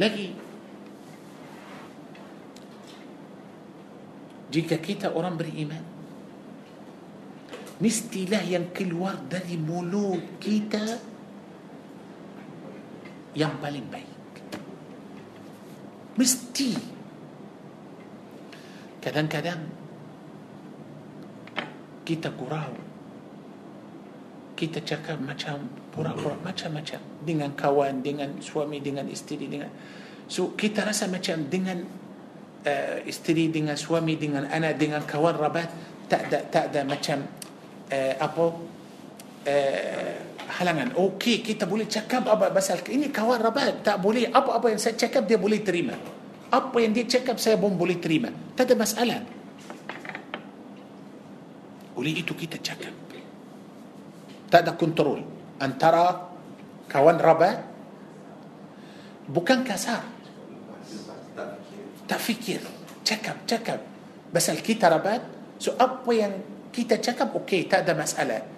Lagi. 0.00 0.28
Jika 4.52 4.76
kita 4.80 5.12
orang 5.12 5.36
beriman, 5.36 5.84
mestilah 7.80 8.44
yang 8.44 8.72
keluar 8.72 9.20
dari 9.28 9.56
mulut 9.56 10.40
kita 10.40 11.11
yang 13.32 13.56
paling 13.60 13.86
baik. 13.88 14.10
Mesti. 16.16 16.76
Kadang-kadang 19.00 19.60
kita 22.04 22.28
gurau. 22.36 22.72
Kita 24.52 24.78
cakap 24.84 25.18
macam 25.18 25.66
pura-pura 25.90 26.38
macam-macam 26.38 27.00
dengan 27.24 27.50
kawan, 27.52 27.98
dengan 28.04 28.38
suami, 28.38 28.78
dengan 28.78 29.10
isteri, 29.10 29.50
dengan 29.50 29.68
so 30.30 30.54
kita 30.54 30.86
rasa 30.86 31.10
macam 31.10 31.50
dengan 31.50 31.82
uh, 32.62 32.98
isteri, 33.02 33.50
dengan 33.50 33.74
suami, 33.74 34.14
dengan 34.14 34.46
anak, 34.46 34.78
dengan 34.78 35.02
kawan 35.02 35.34
rabat 35.34 35.66
tak 36.06 36.30
ada 36.30 36.38
tak 36.46 36.64
ada 36.70 36.80
macam 36.86 37.26
uh, 37.90 38.14
apa 38.22 38.44
uh, 39.50 40.16
halangan. 40.52 40.92
Okey, 40.94 41.40
kita 41.40 41.64
boleh 41.64 41.88
cakap 41.88 42.28
apa 42.28 42.52
pasal 42.52 42.84
ini 42.92 43.08
kawan 43.08 43.40
rabat 43.40 43.80
tak 43.80 43.96
boleh 43.98 44.28
apa-apa 44.28 44.76
yang 44.76 44.80
saya 44.80 44.94
cakap 44.94 45.24
dia 45.24 45.40
boleh 45.40 45.64
terima. 45.64 45.96
Apa 46.52 46.76
yang 46.84 46.92
dia 46.92 47.08
cakap 47.08 47.40
saya 47.40 47.56
pun 47.56 47.72
boleh 47.72 47.96
terima. 47.96 48.28
Tak 48.52 48.68
ada 48.68 48.74
masalah. 48.76 49.20
Oleh 51.96 52.12
itu 52.20 52.36
kita 52.36 52.60
cakap. 52.60 52.92
Tak 54.52 54.68
ada 54.68 54.76
kontrol 54.76 55.24
antara 55.56 56.28
kawan 56.92 57.16
rabat 57.16 57.56
bukan 59.32 59.64
kasar. 59.64 60.04
Tak 62.04 62.20
fikir. 62.20 62.60
Cakap, 63.00 63.48
cakap. 63.48 63.80
Pasal 64.28 64.60
kita 64.60 64.92
rabat, 64.92 65.24
so 65.56 65.72
apa 65.80 66.10
yang 66.12 66.36
kita 66.68 67.00
cakap, 67.00 67.32
okey, 67.32 67.64
tak 67.64 67.88
ada 67.88 67.96
masalah. 67.96 68.51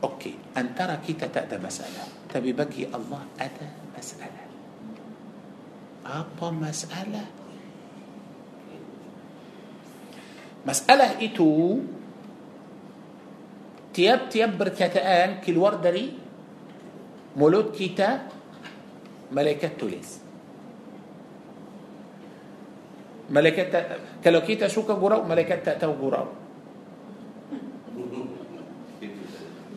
أوكي. 0.00 0.34
أن 0.56 0.74
ترى 0.74 0.96
كيتا 1.06 1.26
تأدى 1.28 1.60
مسألة. 1.60 2.32
تبي 2.32 2.52
بكي 2.56 2.88
الله 2.88 3.22
أدى 3.40 3.68
masalah. 3.98 4.42
Apa 6.06 6.48
masalah. 6.50 7.24
Masalah 10.66 11.06
itu. 11.24 11.48
Tiap 13.94 14.20
tiap 14.32 14.58
perkataan 14.58 15.44
keluar 15.44 15.56
dari. 15.58 16.06
mulut 17.36 17.76
kita. 17.76 18.08
Malaikat 19.32 19.70
tulis. 19.78 20.10
Malaikat 23.30 23.96
kalau 24.24 24.40
kita 24.42 24.66
suka 24.68 24.94
gurau 24.98 25.22
malaikat 25.22 25.45
tak 25.45 25.54
tahu 25.62 25.94
gurau 26.02 26.39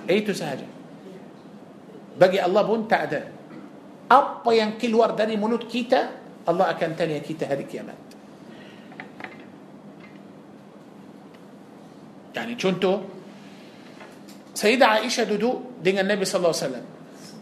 Itu 0.08 0.36
sahaja. 0.36 0.68
Bagi 2.14 2.38
Allah 2.38 2.64
pun 2.64 2.86
tak 2.86 3.02
ada. 3.10 3.22
Apa 4.12 4.52
yang 4.54 4.78
keluar 4.78 5.18
dari 5.18 5.34
mulut 5.40 5.66
kita, 5.66 6.14
Allah 6.46 6.70
akan 6.76 6.90
tanya 6.94 7.18
kita 7.24 7.48
hari 7.50 7.66
kiamat. 7.66 7.98
Yani 12.34 12.54
contoh, 12.58 12.98
Sayyidah 14.54 15.02
Aisyah 15.02 15.26
duduk 15.26 15.82
dengan 15.82 16.06
Nabi 16.06 16.26
sallallahu 16.26 16.54
alaihi 16.54 16.66
wasallam. 16.70 16.88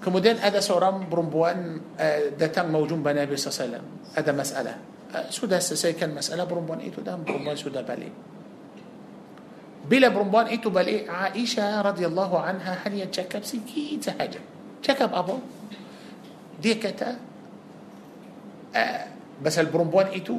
Kemudian 0.02 0.36
ada 0.42 0.60
seorang 0.64 1.06
perempuan 1.12 1.78
uh, 2.00 2.22
datang 2.40 2.72
menjumpa 2.72 3.12
Nabi 3.12 3.36
sallallahu 3.36 3.52
alaihi 3.52 3.68
wasallam. 3.68 3.86
Ada 4.16 4.32
masalah. 4.32 4.76
Uh, 5.12 5.26
sudah 5.28 5.60
selesaikan 5.60 6.16
masalah 6.16 6.48
perempuan 6.48 6.80
itu 6.80 7.04
dan 7.04 7.24
perempuan 7.28 7.60
sudah 7.60 7.84
balik. 7.84 8.12
بلا 9.90 10.08
برمبان 10.10 10.48
إتو 10.48 10.70
بلي 10.70 10.88
إيه؟ 10.88 11.10
عائشة 11.10 11.82
رضي 11.82 12.06
الله 12.06 12.32
عنها 12.40 12.74
هل 12.86 12.94
يتشكب 12.94 13.44
سيكي 13.44 14.00
تهجا 14.02 14.42
تشكب 14.84 15.14
أبو. 15.14 15.38
دي 16.62 16.74
كتا 16.78 17.20
أه، 18.76 19.06
بس 19.44 19.60
البرمبان 19.60 20.16
ايتو 20.16 20.38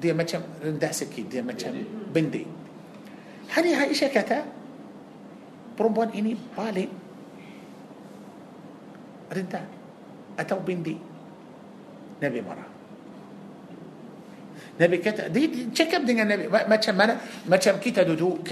دي 0.00 0.12
مجم 0.12 0.42
رنده 0.64 0.90
سكيت 0.92 1.26
دي 1.26 1.42
مجم 1.42 1.84
بندي. 2.14 2.46
هل 3.50 3.64
عائشة 3.74 4.08
كتا. 4.08 4.46
برمبان 5.78 6.08
إني 6.14 6.36
بالي. 6.56 6.88
رنده 9.32 9.62
أتو 10.38 10.58
بندي. 10.62 10.96
نبي 12.22 12.40
مرأة 12.40 12.69
Nabi 14.80 14.96
kata 14.96 15.28
dia 15.28 15.44
cakap 15.76 16.08
dengan 16.08 16.24
Nabi. 16.24 16.48
Macam 16.48 16.94
mana 16.96 17.20
macam 17.44 17.76
kita 17.76 18.00
duduk 18.00 18.48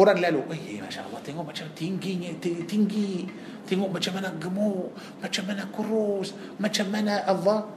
orang 0.00 0.24
lalu 0.24 0.40
eh 0.56 0.80
masya 0.80 1.04
Allah 1.04 1.20
tengok 1.20 1.44
macam 1.52 1.68
tingginya 1.76 2.32
tinggi. 2.40 3.28
Tengok 3.68 3.92
macam 3.92 4.16
mana 4.16 4.32
gemuk 4.40 4.96
macam 5.20 5.42
mana 5.44 5.68
kurus 5.68 6.32
macam 6.56 6.86
mana 6.88 7.20
Allah 7.28 7.68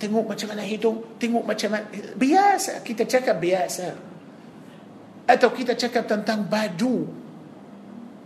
tengok 0.00 0.26
macam 0.26 0.48
mana 0.50 0.66
hidung 0.66 0.98
tengok 1.22 1.46
macam 1.46 1.70
mana 1.70 1.86
biasa. 2.18 2.82
Kita 2.82 3.06
cakap 3.06 3.38
biasa. 3.38 3.94
Atau 5.30 5.54
kita 5.54 5.78
cakap 5.78 6.10
tentang 6.10 6.50
baju. 6.50 7.06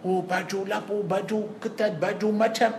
Oh 0.01 0.25
baju 0.25 0.65
lapu 0.65 1.05
baju 1.05 1.61
ketat 1.61 2.01
baju 2.01 2.33
macam. 2.33 2.73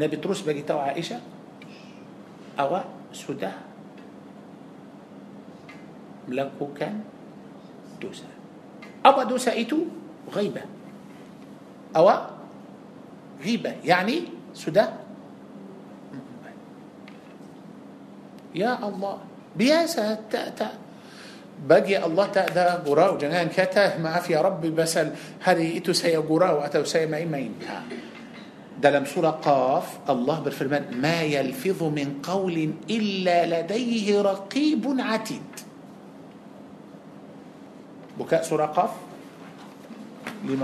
Nabi 0.00 0.16
terus 0.16 0.40
bagi 0.40 0.64
tahu 0.64 0.80
Aisyah 0.80 1.20
awak 2.56 2.88
sudah 3.12 3.73
melakukan 6.28 7.02
dosa. 8.00 8.28
Apa 9.04 9.28
dosa 9.28 9.52
itu? 9.52 9.84
Ghibah. 10.28 10.66
Awak 11.94 12.20
ghibah. 13.44 13.76
Yani 13.84 14.32
sudah 14.56 15.04
Ya 18.54 18.78
Allah. 18.78 19.18
Biasa 19.58 20.30
tak 20.30 20.54
tak 20.54 20.74
bagi 21.54 21.94
Allah 21.94 22.26
tak 22.34 22.50
ada 22.50 22.82
gurau 22.82 23.14
jangan 23.14 23.46
kata 23.46 24.02
maaf 24.02 24.26
ya 24.26 24.42
Rabbi 24.42 24.74
basal 24.74 25.14
hari 25.38 25.78
itu 25.78 25.94
saya 25.94 26.18
gurau 26.18 26.58
atau 26.58 26.82
saya 26.82 27.06
main-main 27.06 27.54
dalam 28.74 29.06
surah 29.06 29.38
Qaf 29.38 30.02
Allah 30.10 30.42
berfirman 30.42 30.98
ma 30.98 31.22
yalfidhu 31.22 31.94
min 31.94 32.18
qawlin 32.18 32.82
illa 32.90 33.46
ladayhi 33.46 34.18
raqibun 34.18 34.98
atid 34.98 35.53
Buka 38.14 38.46
surah 38.46 38.70
Qaf 38.70 38.94
50 40.46 40.54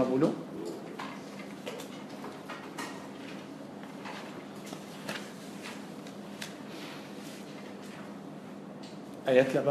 Ayat 9.27 9.51
18 9.51 9.67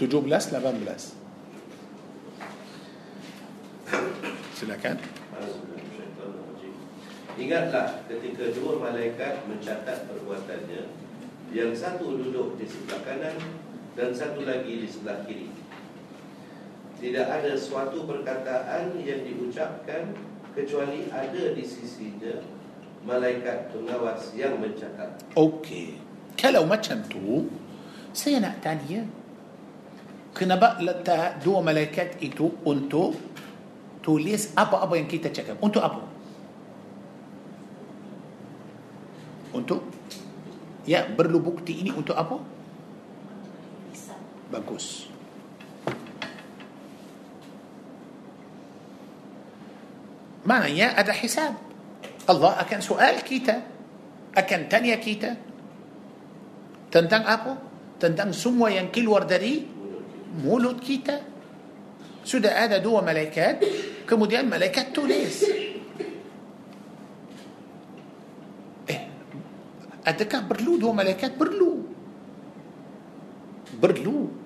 18 0.00 1.20
Silakan. 4.56 4.96
Ingatlah 7.40 8.04
ketika 8.04 8.44
dua 8.52 8.76
malaikat 8.76 9.44
mencatat 9.48 10.04
perbuatannya 10.04 10.82
Yang 11.52 11.72
satu 11.80 12.16
duduk 12.16 12.60
di 12.60 12.68
sebelah 12.68 13.00
kanan 13.04 13.36
dan 13.98 14.14
satu 14.14 14.46
lagi 14.46 14.84
di 14.84 14.88
sebelah 14.88 15.22
kiri. 15.26 15.50
Tidak 17.00 17.26
ada 17.26 17.56
suatu 17.56 18.04
perkataan 18.04 18.92
yang 19.00 19.24
diucapkan 19.24 20.12
kecuali 20.52 21.08
ada 21.08 21.56
di 21.56 21.64
sisinya 21.64 22.44
malaikat 23.08 23.72
pengawas 23.72 24.36
yang 24.36 24.60
mencatat. 24.60 25.24
Okey. 25.32 25.96
Kalau 26.36 26.68
macam 26.68 27.00
tu, 27.08 27.48
saya 28.12 28.44
nak 28.44 28.60
tanya. 28.60 29.08
Kenapa 30.30 30.78
letak 30.78 31.42
dua 31.42 31.58
malaikat 31.58 32.22
itu 32.22 32.54
untuk 32.62 33.18
tulis 33.98 34.54
apa-apa 34.54 34.94
yang 34.94 35.10
kita 35.10 35.32
cakap? 35.32 35.58
Untuk 35.58 35.82
apa? 35.82 36.06
Untuk 39.50 39.82
ya 40.86 41.02
perlu 41.10 41.42
bukti 41.42 41.82
ini 41.82 41.90
untuk 41.90 42.14
apa? 42.14 42.59
Bagus. 44.50 45.10
Maknanya 50.44 50.98
ada 50.98 51.14
hisab. 51.14 51.54
Allah 52.26 52.58
akan 52.58 52.80
soal 52.82 53.22
kita. 53.22 53.62
Akan 54.34 54.66
tanya 54.66 54.98
kita. 54.98 55.38
Tentang 56.90 57.22
apa? 57.22 57.52
Tentang 58.02 58.34
semua 58.34 58.72
yang 58.74 58.90
keluar 58.90 59.28
dari 59.28 59.62
mulut 60.42 60.82
kita. 60.82 61.22
Sudah 62.26 62.66
ada 62.66 62.82
dua 62.82 63.04
malaikat. 63.04 63.62
Kemudian 64.08 64.50
malaikat 64.50 64.90
tulis. 64.90 65.46
Eh, 68.90 69.00
adakah 70.02 70.50
perlu 70.50 70.80
dua 70.80 70.92
malaikat? 70.96 71.38
Perlu. 71.38 71.72
Perlu. 73.78 74.39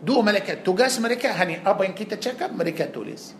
Dua 0.00 0.24
malaikat 0.24 0.64
tugas 0.64 0.96
mereka 0.96 1.36
hanya 1.36 1.60
apa 1.60 1.84
yang 1.84 1.92
kita 1.92 2.16
cakap 2.16 2.56
mereka 2.56 2.88
tulis. 2.88 3.36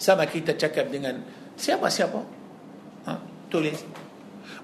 Sama 0.00 0.24
kita 0.24 0.56
cakap 0.56 0.88
dengan 0.88 1.20
siapa-siapa. 1.56 2.20
Ha? 3.04 3.12
Tulis. 3.52 3.84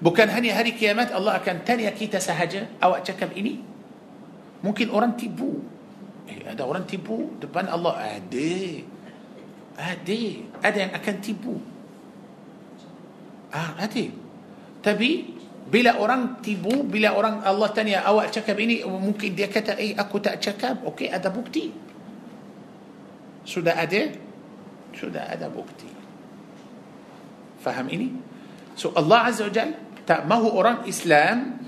Bukan 0.01 0.27
hanya 0.33 0.57
hari 0.57 0.73
kiamat 0.73 1.13
Allah 1.13 1.37
akan 1.37 1.61
tanya 1.61 1.93
kita 1.93 2.17
sahaja 2.17 2.65
awak 2.81 3.05
cakap 3.05 3.29
ini. 3.37 3.61
Mungkin 4.65 4.89
orang 4.89 5.13
tipu. 5.13 5.61
Eh, 6.25 6.41
ada 6.49 6.65
orang 6.65 6.89
tipu 6.89 7.37
depan 7.37 7.69
Allah. 7.69 8.17
Ada. 8.17 8.53
Ada. 9.77 10.21
Ada 10.65 10.77
yang 10.89 10.93
akan 10.97 11.15
tipu. 11.21 11.55
Ah, 13.53 13.77
ada. 13.77 14.05
Tapi 14.81 15.32
bila 15.63 15.95
orang 15.97 16.43
tibu, 16.43 16.83
bila 16.83 17.15
orang 17.15 17.39
Allah 17.41 17.69
tanya 17.71 18.03
awak 18.03 18.29
cakap 18.35 18.59
ini, 18.59 18.83
mungkin 18.83 19.33
dia 19.33 19.47
kata, 19.47 19.79
eh 19.79 19.95
aku 19.95 20.19
tak 20.19 20.43
cakap. 20.43 20.83
Okey, 20.83 21.07
ada 21.09 21.31
bukti. 21.31 21.71
Sudah 23.43 23.75
ada? 23.79 24.01
Sudah 24.93 25.27
ada 25.27 25.47
bukti. 25.49 25.89
Faham 27.63 27.87
ini? 27.89 28.11
So 28.75 28.91
Allah 28.93 29.31
Azza 29.31 29.47
wa 29.47 29.53
Jal 29.53 29.71
tak 30.03 30.27
mahu 30.27 30.51
orang 30.51 30.83
Islam 30.89 31.63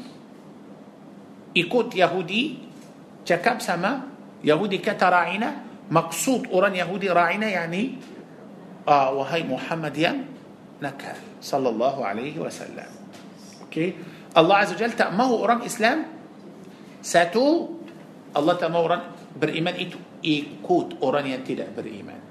ikut 1.56 1.96
Yahudi 1.96 2.60
cakap 3.24 3.64
sama 3.64 4.12
Yahudi 4.44 4.84
kata 4.84 5.08
ra'ina 5.08 5.50
maksud 5.88 6.52
orang 6.52 6.76
Yahudi 6.76 7.08
ra'ina 7.08 7.48
yani 7.48 7.96
ah, 8.90 9.16
wahai 9.16 9.48
Muhammad 9.48 9.96
yang 9.96 10.28
nakal 10.84 11.16
sallallahu 11.40 12.04
alaihi 12.04 12.36
wasallam 12.42 12.90
أوكي 13.76 13.94
الله 14.40 14.56
عز 14.56 14.72
وجل 14.80 14.92
تأمه 14.96 15.28
أوران 15.28 15.60
إسلام 15.68 16.00
satu 17.04 17.68
Allah 18.32 18.54
tak 18.56 18.66
mahu 18.66 18.80
orang 18.80 19.02
beriman 19.36 19.76
itu 19.76 20.00
ikut 20.24 21.04
orang 21.04 21.28
yang 21.28 21.45
tidak 21.45 21.68
beriman 21.76 22.22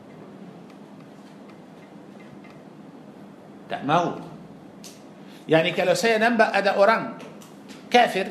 tak 3.69 3.84
mahu 3.84 4.05
يعني 5.49 5.77
kalau 5.77 5.93
saya 5.93 6.17
nampak 6.17 6.49
ada 6.49 6.81
orang 6.81 7.21
kafir 7.93 8.29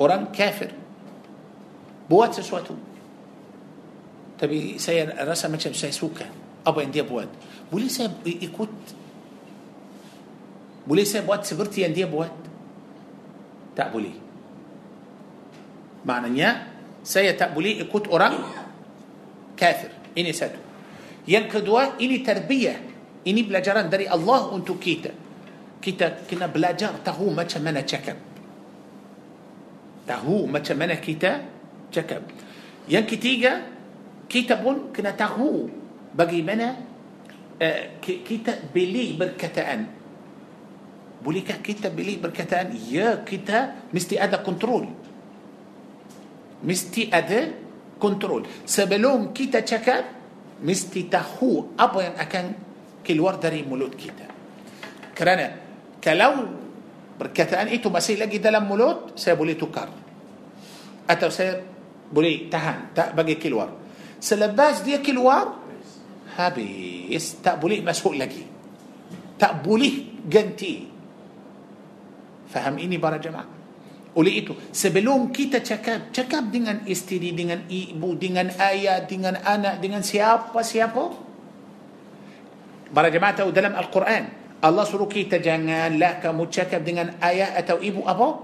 orang 0.00 0.32
kafir 0.32 0.70
buat 2.08 2.40
sesuatu 2.40 2.74
tapi 4.40 4.80
saya 4.80 5.28
rasa 5.28 5.42
macam 5.42 5.60
saya 5.60 5.93
suka 5.93 6.26
apa 6.64 6.88
yang 6.88 6.97
dia 6.97 7.04
buat 7.04 7.28
boleh 7.68 7.88
saya 7.88 8.08
ikut 8.24 8.40
ikut 8.42 9.05
boleh 10.86 11.02
saya 11.02 11.26
buat 11.26 11.42
seperti 11.42 11.82
yang 11.82 11.92
dia 11.92 12.06
buat? 12.06 12.30
Tak 13.74 13.90
boleh. 13.90 14.14
Maknanya 16.06 16.70
saya 17.02 17.34
tak 17.34 17.52
boleh 17.52 17.82
ikut 17.82 18.06
orang 18.06 18.38
kafir. 19.58 19.90
Ini 20.14 20.30
satu. 20.30 20.62
Yang 21.26 21.58
kedua, 21.58 21.98
ini 21.98 22.22
tarbiyah. 22.22 22.78
Ini 23.26 23.40
pelajaran 23.42 23.90
dari 23.90 24.06
Allah 24.06 24.54
untuk 24.54 24.78
kita. 24.78 25.10
Kita 25.82 26.22
kena 26.30 26.46
belajar 26.46 27.02
tahu 27.02 27.34
macam 27.34 27.60
mana 27.66 27.82
cakap. 27.82 28.14
Tahu 30.06 30.46
macam 30.46 30.76
mana 30.78 30.94
kita 31.02 31.42
cakap. 31.90 32.22
Yang 32.86 33.18
ketiga, 33.18 33.66
kita 34.30 34.62
pun 34.62 34.94
kena 34.94 35.18
tahu 35.18 35.66
bagaimana 36.14 36.78
uh, 37.58 37.82
kita 37.98 38.70
beli 38.70 39.18
berkataan 39.18 39.95
Bolehkah 41.26 41.58
kita 41.58 41.90
pilih 41.90 42.22
berkataan 42.22 42.70
Ya 42.86 43.18
kita 43.26 43.90
mesti 43.90 44.14
ada 44.14 44.38
kontrol 44.46 44.86
Mesti 46.62 47.10
ada 47.10 47.50
kontrol 47.98 48.46
Sebelum 48.62 49.34
kita 49.34 49.66
cakap 49.66 50.16
mesti 50.62 51.10
tahu 51.10 51.76
apa 51.76 51.98
yang 52.00 52.16
akan 52.16 52.44
keluar 53.04 53.36
dari 53.36 53.60
mulut 53.66 53.92
kita. 53.92 54.26
Kerana 55.12 55.46
kalau 56.00 56.48
perkataan 57.16 57.68
itu 57.72 57.92
masih 57.92 58.20
lagi 58.20 58.40
dalam 58.40 58.64
mulut, 58.64 59.14
saya 59.14 59.36
boleh 59.36 59.54
tukar. 59.54 59.88
Atau 61.06 61.30
saya 61.30 61.60
boleh 62.10 62.50
tahan, 62.50 62.96
tak 62.96 63.14
bagi 63.14 63.38
keluar. 63.38 63.70
Selepas 64.18 64.82
dia 64.82 64.98
keluar, 64.98 65.60
habis, 66.34 67.38
tak 67.38 67.60
boleh 67.60 67.84
masuk 67.84 68.16
lagi. 68.16 68.42
Tak 69.36 69.60
boleh 69.60 70.24
ganti. 70.24 70.95
Faham 72.56 72.80
ini 72.80 72.96
para 72.96 73.20
jemaah? 73.20 73.44
Oleh 74.16 74.40
itu, 74.40 74.56
sebelum 74.72 75.28
kita 75.28 75.60
cakap, 75.60 76.08
cakap 76.08 76.48
dengan 76.48 76.80
isteri, 76.88 77.36
dengan 77.36 77.68
ibu, 77.68 78.16
dengan 78.16 78.48
ayah, 78.56 79.04
dengan 79.04 79.36
anak, 79.36 79.76
dengan 79.76 80.00
siapa-siapa. 80.00 81.04
Para 82.96 83.12
jemaah 83.12 83.36
tahu 83.36 83.52
dalam 83.52 83.76
Al-Quran, 83.76 84.24
Allah 84.64 84.88
suruh 84.88 85.04
kita 85.04 85.36
janganlah 85.36 86.24
kamu 86.24 86.48
cakap 86.48 86.80
dengan 86.80 87.12
ayah 87.20 87.52
atau 87.60 87.76
ibu 87.76 88.08
apa? 88.08 88.40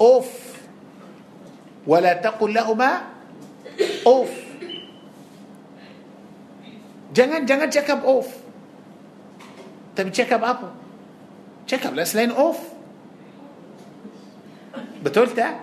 Off. 0.00 0.56
Wala 1.84 2.16
taqul 2.24 2.56
lahuma 2.56 3.12
off. 4.08 4.32
Jangan 7.12 7.44
jangan 7.44 7.68
cakap 7.68 8.00
off. 8.08 8.32
Tapi 9.92 10.08
cakap 10.16 10.40
apa? 10.40 10.72
Cakaplah 11.68 12.08
selain 12.08 12.32
off. 12.32 12.77
بتقول 15.04 15.26
بتولتا 15.26 15.60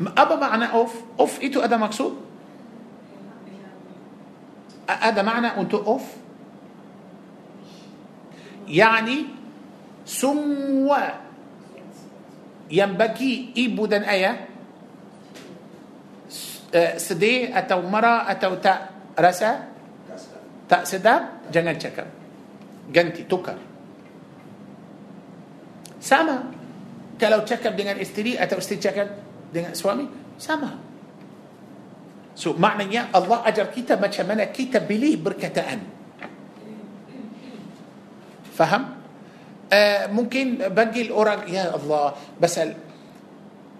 أبا 0.00 0.36
معنى 0.36 0.72
أوف. 0.72 0.94
أوف 1.20 1.42
إيتو 1.42 1.60
أدا 1.60 1.76
مقصود؟ 1.76 2.14
أدا 4.88 5.22
معنى 5.22 5.46
أنتو 5.46 5.78
أوف. 5.78 6.06
يعني 8.68 9.24
سموا 10.06 10.96
ينبكي 12.70 13.52
إيبو 13.56 13.86
دن 13.86 14.02
أيا. 14.02 14.32
سدي 16.96 17.58
أتو 17.58 17.80
مرا 17.86 18.30
أتو 18.30 18.54
تا 18.54 18.88
رسا. 19.20 19.50
تا 20.68 20.84
سدا 20.84 21.14
جنجل 21.52 21.82
شكر. 21.82 22.06
جنتي 22.92 23.22
تكر. 23.22 23.58
سامة. 26.00 26.61
Kalau 27.22 27.46
cakap 27.46 27.78
dengan 27.78 27.94
isteri 28.02 28.34
atau 28.34 28.58
isteri 28.58 28.82
cakap 28.82 29.06
dengan 29.54 29.78
suami 29.78 30.10
sama. 30.42 30.74
So 32.34 32.58
maknanya 32.58 33.14
Allah 33.14 33.46
ajar 33.46 33.70
kita 33.70 33.94
macam 33.94 34.26
mana 34.26 34.50
kita 34.50 34.82
pilih 34.82 35.14
berkataan 35.22 36.02
faham? 38.52 38.98
Uh, 39.72 40.04
mungkin 40.12 40.60
bagi 40.68 41.08
orang 41.08 41.48
ya 41.48 41.72
Allah 41.72 42.12
basal 42.36 42.76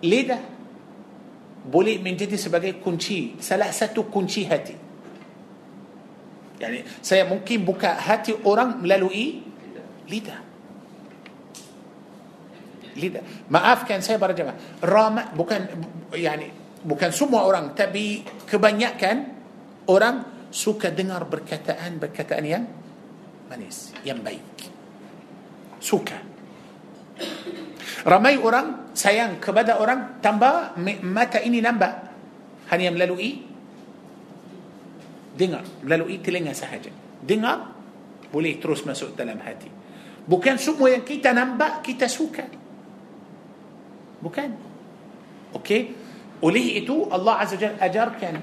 lidah 0.00 0.40
boleh 1.68 2.00
menjadi 2.00 2.40
sebagai 2.40 2.80
kunci 2.80 3.36
salah 3.42 3.68
satu 3.68 4.08
kunci 4.08 4.48
hati. 4.48 4.76
Yani 6.62 6.86
saya 7.02 7.28
mungkin 7.28 7.66
buka 7.66 7.98
hati 7.98 8.32
orang 8.46 8.80
melalui 8.80 9.44
lidah 10.08 10.51
lidah. 12.96 13.48
Maafkan 13.48 14.00
saya 14.04 14.20
para 14.20 14.36
jemaah. 14.36 14.82
Ramai 14.82 15.32
bukan 15.32 15.60
yani 16.16 16.48
bukan 16.82 17.10
semua 17.14 17.46
orang 17.46 17.72
tapi 17.72 18.24
kebanyakan 18.46 19.16
orang 19.88 20.48
suka 20.52 20.92
dengar 20.92 21.24
perkataan 21.26 21.96
perkataan 21.96 22.44
yang 22.44 22.64
manis, 23.48 23.92
yang 24.04 24.20
baik. 24.20 24.68
Suka. 25.82 26.18
Ramai 28.02 28.38
orang 28.38 28.94
sayang 28.94 29.38
kepada 29.38 29.78
orang 29.78 30.18
tambah 30.18 30.74
mata 31.06 31.38
ini 31.38 31.62
nambah 31.62 31.92
hanya 32.74 32.90
melalui 32.90 33.44
dengar 35.32 35.64
melalui 35.80 36.20
telinga 36.20 36.52
sahaja. 36.52 36.90
Dengar 37.22 37.72
boleh 38.32 38.56
terus 38.58 38.82
masuk 38.88 39.12
dalam 39.12 39.38
hati. 39.44 39.68
Bukan 40.22 40.56
semua 40.56 40.94
yang 40.94 41.04
kita 41.04 41.34
nampak 41.34 41.82
kita 41.84 42.06
suka. 42.06 42.61
Bukan. 44.22 44.50
Okey. 45.58 45.92
Oleh 46.42 46.82
itu 46.82 47.06
Allah 47.10 47.42
Azza 47.42 47.58
Jalla 47.58 47.78
ajarkan 47.82 48.34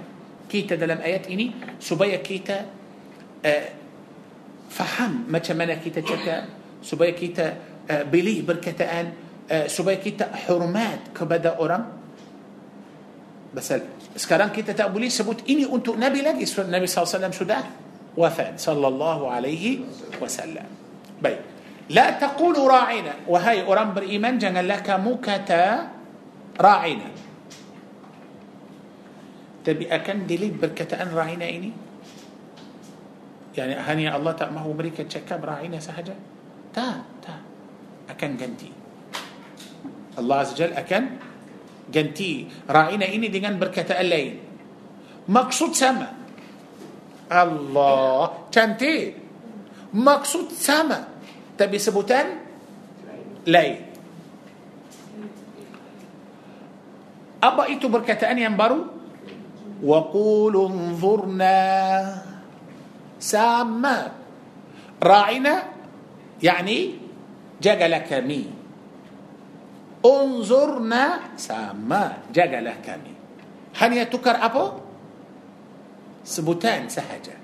kita 0.47 0.75
dalam 0.75 0.99
ayat 0.99 1.27
ini 1.31 1.51
supaya 1.79 2.19
kita 2.19 2.57
uh, 3.43 3.65
faham 4.69 5.27
macam 5.27 5.55
mana 5.55 5.79
kita 5.79 6.03
cakap, 6.03 6.47
supaya 6.83 7.11
kita 7.15 7.45
uh, 7.87 8.03
pilih 8.07 8.43
berkataan, 8.43 9.05
uh, 9.47 9.65
supaya 9.71 9.97
kita 9.99 10.31
hormat 10.47 11.15
kepada 11.15 11.59
orang. 11.59 11.83
Pasal 13.49 13.81
sekarang 14.13 14.53
kita 14.53 14.77
tak 14.77 14.93
boleh 14.93 15.09
sebut 15.09 15.41
ini 15.49 15.65
untuk 15.65 15.97
Nabi 15.97 16.21
lagi. 16.21 16.45
Nabi 16.45 16.85
SAW 16.85 17.33
sudah 17.33 17.61
wafat. 18.13 18.61
Sallallahu 18.61 19.25
alaihi 19.25 19.81
wasallam. 20.21 20.69
Baik. 21.17 21.48
La 21.89 22.13
taqulu 22.21 22.69
ra'ina. 22.69 23.25
Wahai 23.25 23.65
orang 23.65 23.97
beriman, 23.97 24.37
janganlah 24.37 24.85
kamu 24.85 25.17
kata 25.17 25.63
ra'ina. 26.53 27.09
Tapi 29.65 29.83
akan 29.89 30.17
delete 30.29 30.57
perkataan 30.57 31.09
ra'ina 31.09 31.45
ini? 31.49 31.69
Yani 33.57 33.73
hanya 33.75 34.13
Allah 34.13 34.37
tak 34.37 34.53
mahu 34.53 34.77
mereka 34.77 35.01
cakap 35.09 35.41
ra'ina 35.41 35.81
sahaja? 35.81 36.13
Tak, 36.69 37.25
tak. 37.25 37.41
Akan 38.13 38.37
ganti. 38.37 38.69
Allah 40.13 40.45
Azza 40.45 40.53
Jal 40.53 40.77
akan 40.77 41.03
ganti 41.89 42.45
ra'ina 42.69 43.09
ini 43.09 43.33
dengan 43.33 43.57
perkataan 43.57 44.05
lain. 44.05 44.33
Maksud 45.25 45.73
sama. 45.73 46.09
Allah 47.29 48.45
cantik. 48.53 49.17
Maksud 49.89 50.53
sama 50.53 51.08
tapi 51.58 51.76
sebutan 51.78 52.40
lain. 53.46 53.76
Apa 57.44 57.68
itu 57.68 57.92
perkataan 57.92 58.40
yang 58.40 58.56
baru? 58.56 58.88
Wa 59.84 60.00
qulu 60.08 60.70
انظurna 60.70 61.60
sama 63.20 63.96
ra'ina 65.00 65.54
yani 66.40 67.00
jagalah 67.56 68.04
kami 68.04 68.48
unzurna 70.04 71.32
sama 71.40 72.28
jagalah 72.28 72.76
kami 72.84 73.12
hanya 73.80 74.04
tukar 74.04 74.36
apa 74.36 74.76
sebutan 76.20 76.92
sahaja 76.92 77.36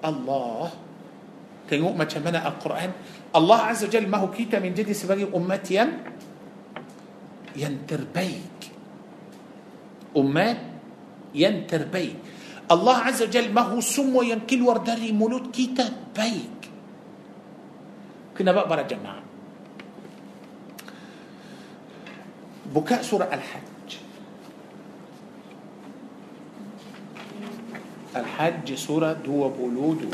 Allah 0.00 0.70
kiu 1.69 1.93
macam 1.93 2.03
mana 2.03 2.47
القرآن 2.47 2.91
الله 3.35 3.59
عز 3.59 3.81
وجل 3.89 4.05
mahu 4.07 4.17
kita 4.17 4.29
menjadi 4.31 4.59
sebagai 4.59 4.73
umat 4.73 4.93
yang 4.93 5.25
yang 5.35 5.73
terbaik 5.81 5.89
umat 7.55 8.59
yang 10.17 10.61
terbaik 11.35 12.15
الله 12.71 12.97
عز 12.97 13.19
وجل 13.23 13.47
mahu 13.53 13.61
semua 13.61 13.79
yang 13.81 14.15
keluar 14.15 14.61
dari 14.61 15.11
mulut 15.11 15.51
kita 15.55 16.13
baik 16.15 16.61
kerana 18.37 18.51
bagi 18.51 18.67
para 18.69 18.81
jemaah 18.81 19.23
baca 22.75 23.01
سورة 23.01 23.27
الحج 23.31 23.89
الحج 28.15 28.67
سورة 28.73 29.13
دو 29.13 29.49
بولو 29.49 29.93
دو 29.93 30.09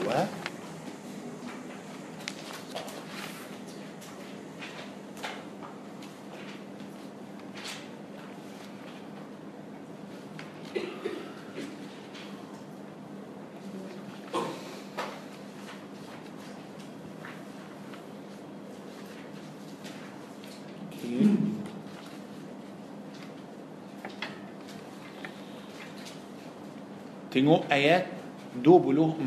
Tengok 27.42 27.66
ayat 27.74 28.06
24 28.62 29.26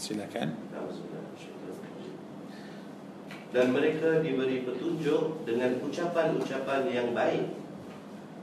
Silakan. 0.00 0.56
Dan 3.52 3.76
mereka 3.76 4.24
diberi 4.24 4.64
petunjuk 4.64 5.44
dengan 5.44 5.84
ucapan-ucapan 5.84 6.88
yang 6.88 7.12
baik 7.12 7.44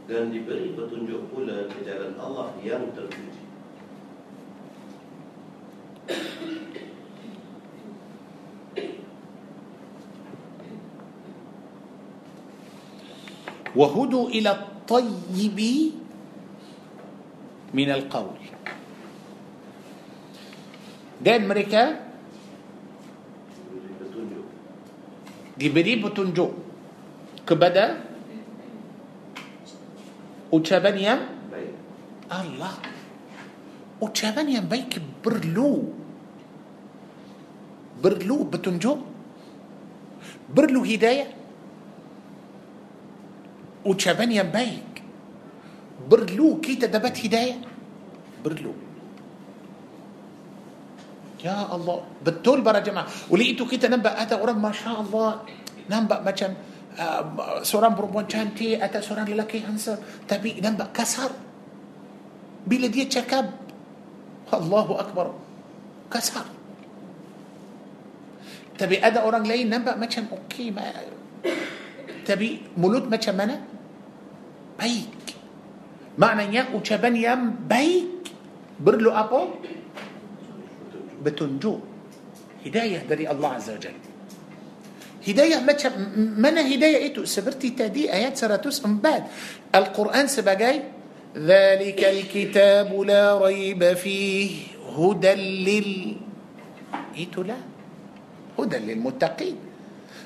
dan 0.06 0.30
diberi 0.30 0.78
petunjuk 0.78 1.26
pula 1.34 1.66
ke 1.74 1.82
jalan 1.82 2.14
Allah 2.22 2.54
yang 2.62 2.94
terpuji. 2.94 3.37
وهدوا 13.78 14.26
إلى 14.34 14.52
الطيب 14.52 15.60
من 17.78 17.90
القول 17.94 18.40
dan 21.18 21.46
mereka 21.50 22.06
Diberi 25.58 25.98
petunjuk. 25.98 26.54
kepada 27.48 28.04
ucapan 30.52 30.96
yang 31.00 31.22
Baik. 31.48 31.72
Allah 32.28 32.76
ucapan 34.04 34.60
yang 34.60 34.66
baik 34.68 35.00
perlu 35.24 35.96
perlu 38.04 38.38
petunjuk 38.52 39.00
perlu 40.52 40.84
hidayah 40.84 41.37
وشابان 43.88 44.32
يمبايك 44.32 44.94
برلو 46.08 46.60
كي 46.60 46.76
تدبت 46.76 47.16
هداية. 47.26 47.58
برلو. 48.44 48.74
يا 51.44 51.76
الله. 51.76 51.98
بتول 52.24 52.62
برا 52.62 52.80
جماعة. 52.80 53.32
ولقيتو 53.32 53.68
كي 53.68 53.78
تنبأ 53.78 54.24
هذا 54.24 54.36
ورم 54.40 54.62
ما 54.62 54.72
شاء 54.72 55.02
الله. 55.02 55.32
نبأ 55.92 56.20
ما 56.24 56.32
كان 56.32 56.54
آه، 57.00 57.64
سوران 57.64 57.96
بروبون 57.96 58.26
كان 58.26 58.56
تي 58.56 58.80
أتا 58.80 59.02
سوران 59.02 59.28
للا 59.28 59.44
كي 59.44 59.64
هنسر 59.64 59.98
تبي 60.28 60.60
نبأ 60.64 60.92
كسر 60.96 61.32
بلدية 62.68 63.10
شكب 63.10 63.48
الله 64.54 64.88
أكبر. 65.00 65.28
كسر 66.12 66.46
تبي 68.78 68.98
أدا 69.08 69.20
أوران 69.20 69.44
لين 69.44 69.70
نبأ 69.70 69.96
ما 69.96 70.06
كان 70.06 70.26
أوكي 70.32 70.72
ما 70.72 70.84
تبي 72.26 72.62
ملود 72.78 73.08
ما 73.12 73.18
كان 73.18 73.38
منك 73.38 73.77
Baik 74.78 75.10
Maknanya 76.18 76.74
ucapan 76.74 77.14
yang 77.18 77.42
baik 77.66 78.30
Perlu 78.78 79.10
apa 79.10 79.42
petunjuk 81.18 81.82
hidayah 82.62 83.04
dari 83.04 83.26
Allah 83.26 83.58
Azza 83.58 83.74
wa 83.74 83.82
Jalla 83.82 84.08
hidayah 85.28 85.60
macam 85.60 85.92
mana 86.40 86.64
hidayah 86.64 87.04
itu 87.04 87.28
seperti 87.28 87.76
tadi 87.76 88.08
ayat 88.08 88.40
104 88.40 89.76
Al-Quran 89.76 90.26
sebagai 90.32 90.76
ذلك 91.38 92.02
الكتاب 92.02 92.90
لا 92.90 93.38
ريب 93.38 93.82
فيه 93.94 94.50
هدى 94.98 95.34
لل 95.38 95.92
itulah 97.14 97.62
هدى 98.58 98.78
للمتقين 98.78 99.58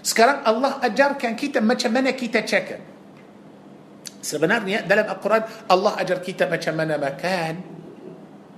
sekarang 0.06 0.46
Allah 0.46 0.80
ajarkan 0.86 1.34
kita 1.36 1.60
macam 1.60 1.92
mana 1.92 2.16
kita 2.16 2.46
cakap 2.46 2.91
sebenarnya 4.22 4.86
dalam 4.86 5.10
Al-Quran 5.10 5.68
Allah 5.68 5.98
ajar 5.98 6.22
kita 6.22 6.46
macam 6.46 6.74
mana 6.78 6.96
makan 7.02 7.82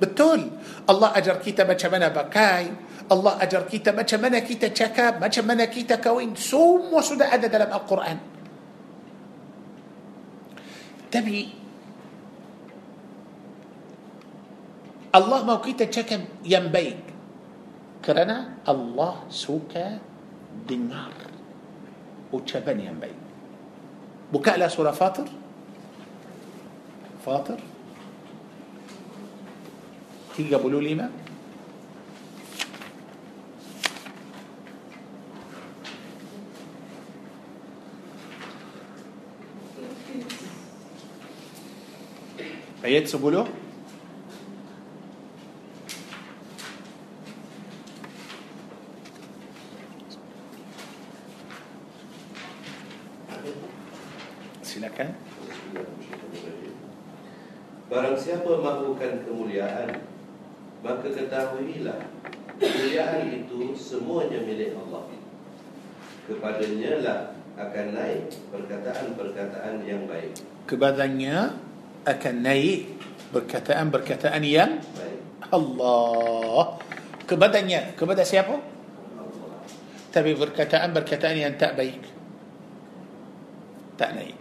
Betul. 0.03 0.51
Allah 0.83 1.15
ajar 1.15 1.39
kita 1.39 1.63
macam 1.63 1.87
mana 1.95 2.11
pakai. 2.11 2.63
Allah 3.07 3.39
ajar 3.39 3.63
kita 3.67 3.95
macam 3.95 4.19
mana 4.19 4.43
kita 4.43 4.71
cakap, 4.75 5.15
macam 5.15 5.47
mana 5.47 5.63
kita 5.71 5.95
kahwin. 5.95 6.35
Semua 6.35 6.99
sudah 6.99 7.31
ada 7.31 7.47
dalam 7.47 7.71
Al-Quran. 7.71 8.17
Tapi 11.07 11.37
Allah 15.13 15.39
mau 15.45 15.61
kita 15.63 15.87
cakap 15.87 16.25
yang 16.43 16.67
baik. 16.67 16.99
Kerana 18.03 18.59
Allah 18.67 19.23
suka 19.31 20.03
dengar 20.67 21.15
ucapan 22.33 22.91
yang 22.91 22.97
baik. 22.99 23.19
Bukalah 24.33 24.67
surah 24.67 24.91
Fatir. 24.91 25.42
فاطر. 27.25 27.59
تيجي 30.37 30.55
قبلوا 30.55 30.81
لي 30.81 30.95
ما 30.95 31.11
ايات 42.85 43.07
سبوله 43.07 43.47
siapa 58.23 58.51
mahukan 58.63 59.27
kemuliaan 59.27 59.91
Maka 60.79 61.07
ketahuilah 61.11 61.99
Kemuliaan 62.53 63.33
itu 63.33 63.73
semuanya 63.73 64.39
milik 64.45 64.77
Allah. 64.77 65.09
Kepadanya 66.29 66.91
lah 67.01 67.19
akan 67.59 67.87
naik 67.91 68.29
perkataan-perkataan 68.53 69.83
yang 69.83 70.05
baik. 70.07 70.31
Kepadanya 70.69 71.57
akan 72.05 72.35
naik 72.45 72.93
perkataan-perkataan 73.33 74.43
yang 74.45 74.79
Baik. 74.79 75.19
Allah. 75.49 76.77
Kepadanya 77.25 77.97
kepada 77.97 78.21
siapa? 78.21 78.55
Allah. 79.17 79.59
Tapi 80.13 80.37
perkataan-perkataan 80.37 81.35
yang 81.35 81.57
tak 81.57 81.73
baik 81.73 82.13
tak 83.97 84.17
naik 84.17 84.35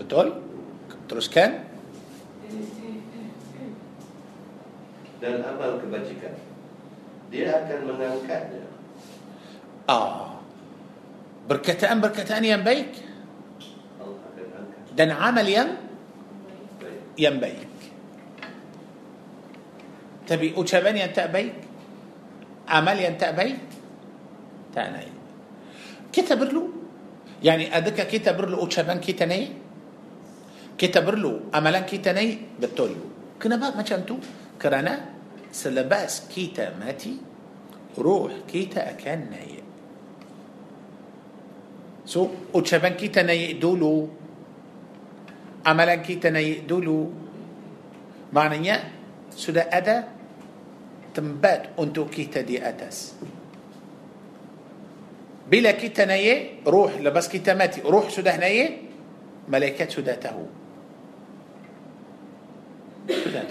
betul 0.00 0.40
teruskan 1.04 1.68
Dan 5.20 5.44
amal 5.44 5.76
kebajikan 5.76 6.32
Dia 7.28 7.60
akan 7.60 7.78
mengangkatnya 7.92 8.64
ah 9.90 10.38
perkataan-perkataan 11.50 12.44
yang 12.46 12.62
baik 12.62 12.94
dan 14.94 15.10
amal 15.10 15.42
yang 15.42 15.74
yang 17.18 17.42
baik 17.42 17.66
tapi 20.30 20.54
ucapan 20.54 20.94
yang 21.06 21.10
tak 21.10 21.34
baik 21.34 21.58
amal 22.70 22.94
yang 22.94 23.18
tak 23.18 23.34
baik 23.34 23.58
tak 24.70 24.94
naik 24.94 25.14
kita 26.14 26.38
perlu 26.38 26.70
yani 27.42 27.66
adakah 27.66 28.06
kita 28.06 28.30
perlu 28.38 28.62
ucapan 28.62 29.02
kita 29.02 29.26
naik 29.26 29.50
kita 30.80 31.04
perlu 31.04 31.52
amalan 31.52 31.84
kita 31.84 32.16
naik 32.16 32.56
betul 32.56 32.96
kenapa 33.36 33.76
macam 33.76 34.00
tu 34.00 34.16
kerana 34.56 35.12
selepas 35.52 36.24
kita 36.32 36.72
mati 36.80 37.20
ruh 38.00 38.48
kita 38.48 38.88
akan 38.96 39.18
naik 39.28 39.64
so 42.08 42.48
ucapan 42.56 42.96
kita 42.96 43.20
naik 43.20 43.60
dulu 43.60 44.08
amalan 45.68 46.00
kita 46.00 46.32
naik 46.32 46.64
dulu 46.64 47.12
maknanya 48.32 48.80
sudah 49.36 49.68
ada 49.68 50.08
tempat 51.12 51.76
untuk 51.76 52.08
kita 52.08 52.40
di 52.40 52.56
atas 52.56 53.20
bila 55.44 55.76
kita 55.76 56.08
naik 56.08 56.64
ruh 56.64 57.04
lepas 57.04 57.28
kita 57.28 57.52
mati 57.52 57.84
ruh 57.84 58.08
sudah 58.08 58.40
naik 58.40 58.88
malaikat 59.44 59.92
sudah 59.92 60.16
tahu 60.16 60.59
bila 63.10 63.42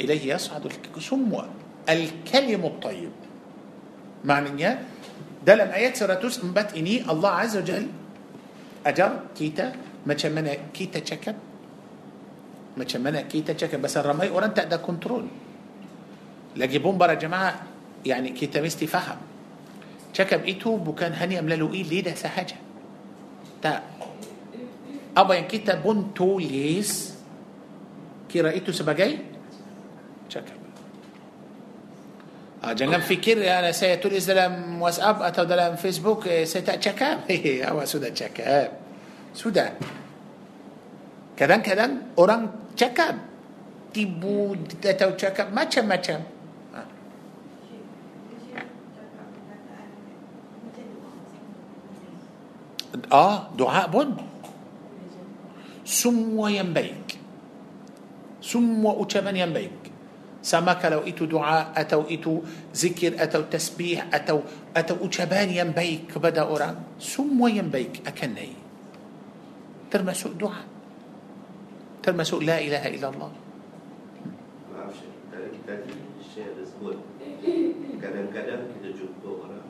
إليه 0.00 0.34
يصعد 0.34 0.72
السمو 0.96 1.42
الكلم 1.88 2.62
الطيب. 2.64 3.16
معنى 4.24 4.62
Ya 4.62 4.82
dalam 5.46 5.74
ayat 5.74 5.96
seratus 5.96 6.44
empat 6.44 6.76
ini 6.76 7.04
الله 7.10 7.28
عز 7.28 7.56
وجل 7.56 7.86
ajar 8.86 9.12
kita 9.36 10.14
macam 10.14 10.46
mana 10.46 10.72
kita 10.72 11.00
cakap. 11.00 12.84
Macam 12.84 13.04
mana 13.04 13.20
kita 13.28 13.52
cakap 13.52 13.82
pasal 13.82 13.96
ramai 13.96 14.28
orang 14.28 14.54
tak 14.54 14.76
ada 14.76 14.90
kontrol. 14.90 15.26
Lagi 16.56 16.78
يا 17.08 17.14
جماعة 17.14 17.54
يعني 18.06 18.28
kita 18.32 18.60
mesti 18.60 18.86
faham. 18.86 19.16
تشكب 20.14 20.44
إيتو 20.44 20.76
بكان 20.76 21.12
هني 21.12 21.38
أملالو 21.38 21.72
إيه 21.72 21.84
ليه 21.84 22.02
ده 22.02 22.14
سهجة 22.14 22.56
تا 23.62 23.82
أبا 25.16 25.34
ين 25.34 25.44
كيتا 25.44 25.74
بون 25.74 26.10
ليس 26.20 27.19
kira 28.30 28.54
itu 28.54 28.70
sebagai 28.70 29.18
cakap. 30.30 30.60
Ah, 32.60 32.76
jangan 32.76 33.00
fikir 33.02 33.40
ya, 33.40 33.64
saya 33.72 33.96
tulis 33.96 34.22
dalam 34.28 34.78
WhatsApp 34.78 35.24
atau 35.32 35.48
dalam 35.48 35.80
Facebook 35.80 36.28
eh, 36.30 36.46
saya 36.46 36.62
tak 36.62 36.78
cakap. 36.78 37.26
Hehe, 37.26 37.64
awak 37.68 37.90
sudah 37.90 38.14
cakap. 38.14 38.78
Sudah. 39.34 39.74
Kadang-kadang 41.34 42.14
orang 42.20 42.70
cakap 42.76 43.16
tibu 43.96 44.54
atau 44.84 45.16
cakap 45.16 45.48
macam-macam. 45.50 46.20
Ah. 46.76 46.88
Ah, 53.08 53.38
doa 53.56 53.88
pun 53.88 54.20
semua 55.90 56.52
yang 56.52 56.70
baik. 56.70 57.09
Semua 58.40 58.96
ucapan 58.96 59.36
yang 59.46 59.52
baik. 59.52 59.92
Sama 60.40 60.80
kalau 60.80 61.04
itu 61.04 61.28
doa 61.28 61.76
atau 61.76 62.08
itu 62.08 62.40
zikir 62.72 63.12
atau 63.20 63.44
tasbih 63.44 64.00
atau 64.08 64.40
atau 64.72 64.96
ucapan 65.04 65.52
yang 65.52 65.70
baik 65.76 66.16
kepada 66.16 66.48
orang, 66.48 66.96
semua 66.96 67.52
yang 67.52 67.68
baik 67.68 68.00
akan 68.08 68.30
naik. 68.40 68.56
Termasuk 69.92 70.40
doa. 70.40 70.64
Termasuk 72.00 72.40
la 72.40 72.56
ilaha 72.56 72.88
illallah. 72.88 73.32
Maaf 74.72 74.96
Syekh, 74.96 75.12
tadi 75.28 75.58
tadi 75.68 75.92
Syekh 76.24 76.56
ada 76.56 76.64
sebut 76.64 76.96
Kadang-kadang 78.00 78.72
kita 78.80 78.88
jumpa 78.96 79.28
orang 79.28 79.66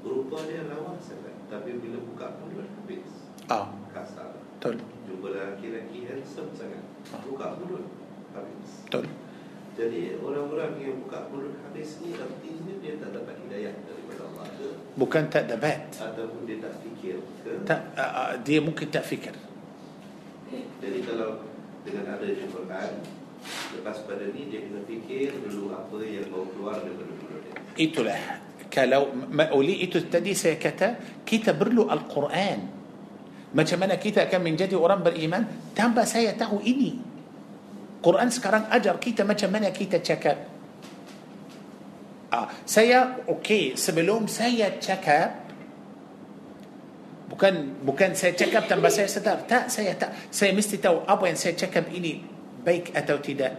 Rupa 0.00 0.38
dia 0.48 0.64
lawa 0.64 0.96
sangat 1.02 1.34
Tapi 1.52 1.76
bila 1.82 1.98
buka 2.00 2.38
mulut 2.40 2.64
habis 2.64 3.04
Ah, 3.52 3.68
Kasar 3.92 4.32
betul. 4.56 4.80
Jumpa 5.04 5.26
lelaki-lelaki 5.34 6.08
handsome 6.08 6.52
sangat 6.56 6.80
Buka 7.26 7.60
mulut 7.60 7.84
habis 8.36 8.70
Betul. 8.86 9.04
Jadi 9.76 10.16
orang-orang 10.24 10.80
yang 10.80 10.96
buka 11.04 11.28
mulut 11.28 11.56
habis 11.64 12.00
ni 12.00 12.16
Artinya 12.16 12.74
dia 12.80 12.96
tak 12.96 13.10
dapat 13.12 13.34
hidayah 13.44 13.74
daripada 13.84 14.22
Allah 14.32 14.46
ke 14.56 14.66
Bukan 14.96 15.24
tak 15.28 15.44
dapat. 15.52 15.78
Ataupun 15.96 16.40
dia 16.48 16.56
tak 16.64 16.74
fikir 16.80 17.20
ke 17.44 17.50
Tak, 17.68 17.80
uh, 17.96 18.00
uh, 18.00 18.30
dia 18.40 18.58
mungkin 18.64 18.88
tak 18.88 19.04
fikir. 19.04 19.36
Jadi 20.80 20.98
kalau 21.04 21.44
dengan 21.84 22.04
ada 22.08 22.24
Quran 22.24 22.92
Lepas 23.76 24.02
pada 24.08 24.24
ni 24.32 24.48
dia 24.48 24.64
kena 24.64 24.80
fikir 24.88 25.36
dulu 25.44 25.74
apa 25.74 25.96
yang 26.02 26.26
mau 26.32 26.46
keluar 26.48 26.80
daripada 26.80 27.12
mulut 27.20 27.40
dia 27.44 27.54
Itulah 27.76 28.46
kalau 28.76 29.14
oleh 29.56 29.88
itu 29.88 30.04
tadi 30.10 30.34
saya 30.34 30.58
kata 30.58 31.22
kita 31.22 31.54
perlu 31.54 31.86
Al-Quran. 31.86 32.58
Macam 33.56 33.78
mana 33.80 33.96
kita 33.96 34.26
akan 34.26 34.40
menjadi 34.42 34.76
orang 34.76 35.00
beriman 35.00 35.42
tanpa 35.72 36.04
saya 36.04 36.34
tahu 36.34 36.60
ini. 36.60 36.98
Quran 38.04 38.28
sekarang 38.30 38.68
ajar 38.70 38.96
kita 39.00 39.22
macam 39.26 39.50
mana 39.50 39.72
kita 39.72 40.00
cakap. 40.00 40.36
Ah, 42.30 42.50
saya 42.66 43.22
okey 43.26 43.78
sebelum 43.78 44.26
saya 44.26 44.76
cakap 44.82 45.46
bukan 47.30 47.82
bukan 47.82 48.12
saya 48.18 48.34
cakap 48.34 48.66
tanpa 48.66 48.90
saya 48.90 49.08
sedar. 49.10 49.46
Tak, 49.46 49.70
saya 49.72 49.94
tak. 49.94 50.14
Saya 50.30 50.52
mesti 50.52 50.76
tahu 50.78 51.06
apa 51.06 51.24
yang 51.26 51.38
saya 51.38 51.54
cakap 51.56 51.88
ini 51.90 52.20
baik 52.62 52.92
atau 52.94 53.16
tidak. 53.22 53.52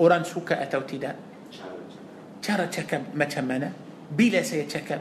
Orang 0.00 0.26
suka 0.26 0.58
atau 0.58 0.82
tidak. 0.84 1.16
Cara 2.40 2.66
cakap 2.72 3.12
macam 3.12 3.44
mana 3.46 3.68
bila 4.10 4.42
saya 4.42 4.66
cakap 4.66 4.98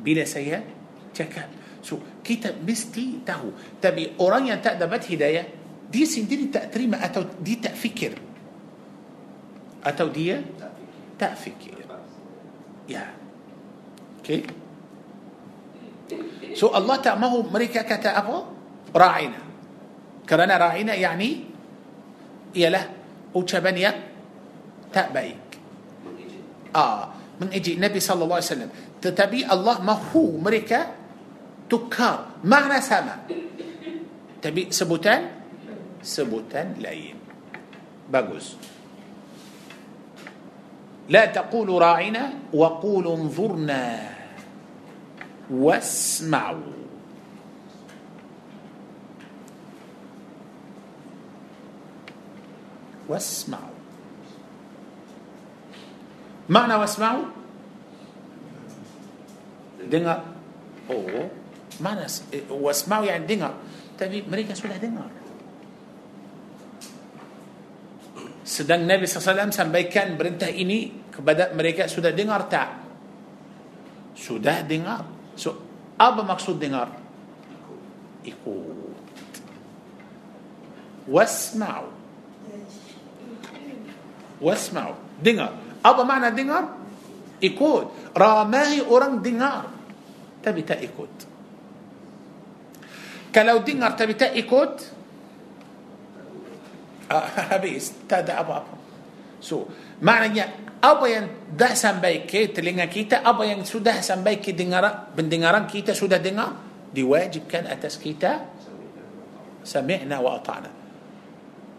bila 0.00 0.22
saya 0.24 0.62
cakap 1.10 1.50
so 1.82 1.98
kita 2.22 2.54
mesti 2.62 3.26
tahu 3.26 3.50
tapi 3.82 4.16
orang 4.22 4.54
yang 4.54 4.60
tak 4.62 4.78
dapat 4.78 5.02
hidayah 5.10 5.59
دي 5.90 6.06
سندين 6.06 6.40
التأتريمة 6.48 6.96
أتو 7.04 7.42
دي 7.42 7.54
تأفكر 7.58 8.14
أتو 9.84 10.06
دي 10.06 10.32
إيه؟ 10.32 10.42
تأفكر 11.18 11.76
Ya. 12.88 13.06
Okey 14.22 14.42
so 16.54 16.74
Allah 16.74 16.96
tak 16.96 17.50
mahu 17.50 17.63
mereka 17.63 17.82
kata 17.82 18.14
apa 18.14 18.38
راعنا. 18.96 19.40
kerana 20.26 20.54
راعنا 20.58 20.94
يعني 20.94 21.30
ialah 22.54 22.84
ucapannya 23.34 23.90
tak 24.92 25.16
baik 25.16 25.48
ah. 26.74 27.02
mengeji 27.40 27.80
النبي 27.80 28.00
صلى 28.00 28.22
الله 28.26 28.36
عليه 28.36 28.52
وسلم. 28.52 28.70
Tetapi 29.02 29.46
Allah 29.46 29.76
mahu 29.82 29.96
mereka 30.12 30.80
tukar. 31.70 32.44
Makna 32.44 32.78
sama. 32.82 33.16
Tapi 34.42 34.70
sebutan? 34.70 35.39
Sebutan 36.00 36.80
lain 36.80 37.16
bagus 38.10 38.56
لا 41.10 41.26
تقولوا 41.26 41.78
راعنا 41.82 42.54
وقولوا 42.54 43.14
انظرنا 43.16 43.84
واسمعوا 45.50 46.78
واسمعوا 53.10 53.78
معنى 56.46 56.74
واسمعوا 56.74 57.26
dengar 59.90 60.22
oh 60.86 61.26
mana 61.82 62.06
eh, 62.30 62.46
wasma'u 62.46 63.08
yang 63.08 63.26
dengar 63.26 63.58
tapi 63.98 64.22
mereka 64.22 64.54
sudah 64.54 64.78
dengar 64.78 65.10
sedang 68.40 68.88
Nabi 68.88 69.04
SAW 69.04 69.52
sampaikan 69.52 70.16
perintah 70.16 70.48
ini 70.48 71.08
kepada 71.12 71.52
mereka 71.52 71.84
sudah 71.86 72.12
dengar 72.14 72.48
tak? 72.48 72.68
Sudah 74.16 74.64
dengar. 74.64 75.04
So 75.36 75.56
apa 76.00 76.24
maksud 76.24 76.56
dengar? 76.56 76.88
Ikut. 78.24 79.32
Wasma'u. 81.08 81.88
Wasma'u. 84.40 84.94
Dengar. 85.20 85.52
Apa 85.80 86.02
makna 86.04 86.32
dengar? 86.32 86.76
Ikut. 87.40 88.12
Ramai 88.16 88.80
orang 88.84 89.20
dengar 89.20 89.68
tapi 90.40 90.64
tak 90.64 90.80
ikut. 90.80 91.12
Kalau 93.30 93.62
dengar 93.62 93.94
tapi 93.94 94.16
tak 94.16 94.34
ikut 94.34 94.99
ah, 97.10 97.26
habis 97.50 98.06
tak 98.06 98.26
ada 98.26 98.40
apa-apa 98.46 98.74
so 99.42 99.66
maknanya 100.00 100.70
apa 100.80 101.04
yang 101.10 101.26
dah 101.52 101.76
sampai 101.76 102.24
ke 102.24 102.48
telinga 102.54 102.88
kita 102.88 103.20
apa 103.20 103.44
yang 103.44 103.66
sudah 103.66 104.00
sampai 104.00 104.40
ke 104.40 104.56
dengar 104.56 105.12
pendengaran 105.12 105.68
kita 105.68 105.92
sudah 105.92 106.16
dengar 106.16 106.56
diwajibkan 106.94 107.68
atas 107.68 108.00
kita 108.00 108.48
sami'na 109.60 110.16
wa 110.22 110.40
ata'na 110.40 110.80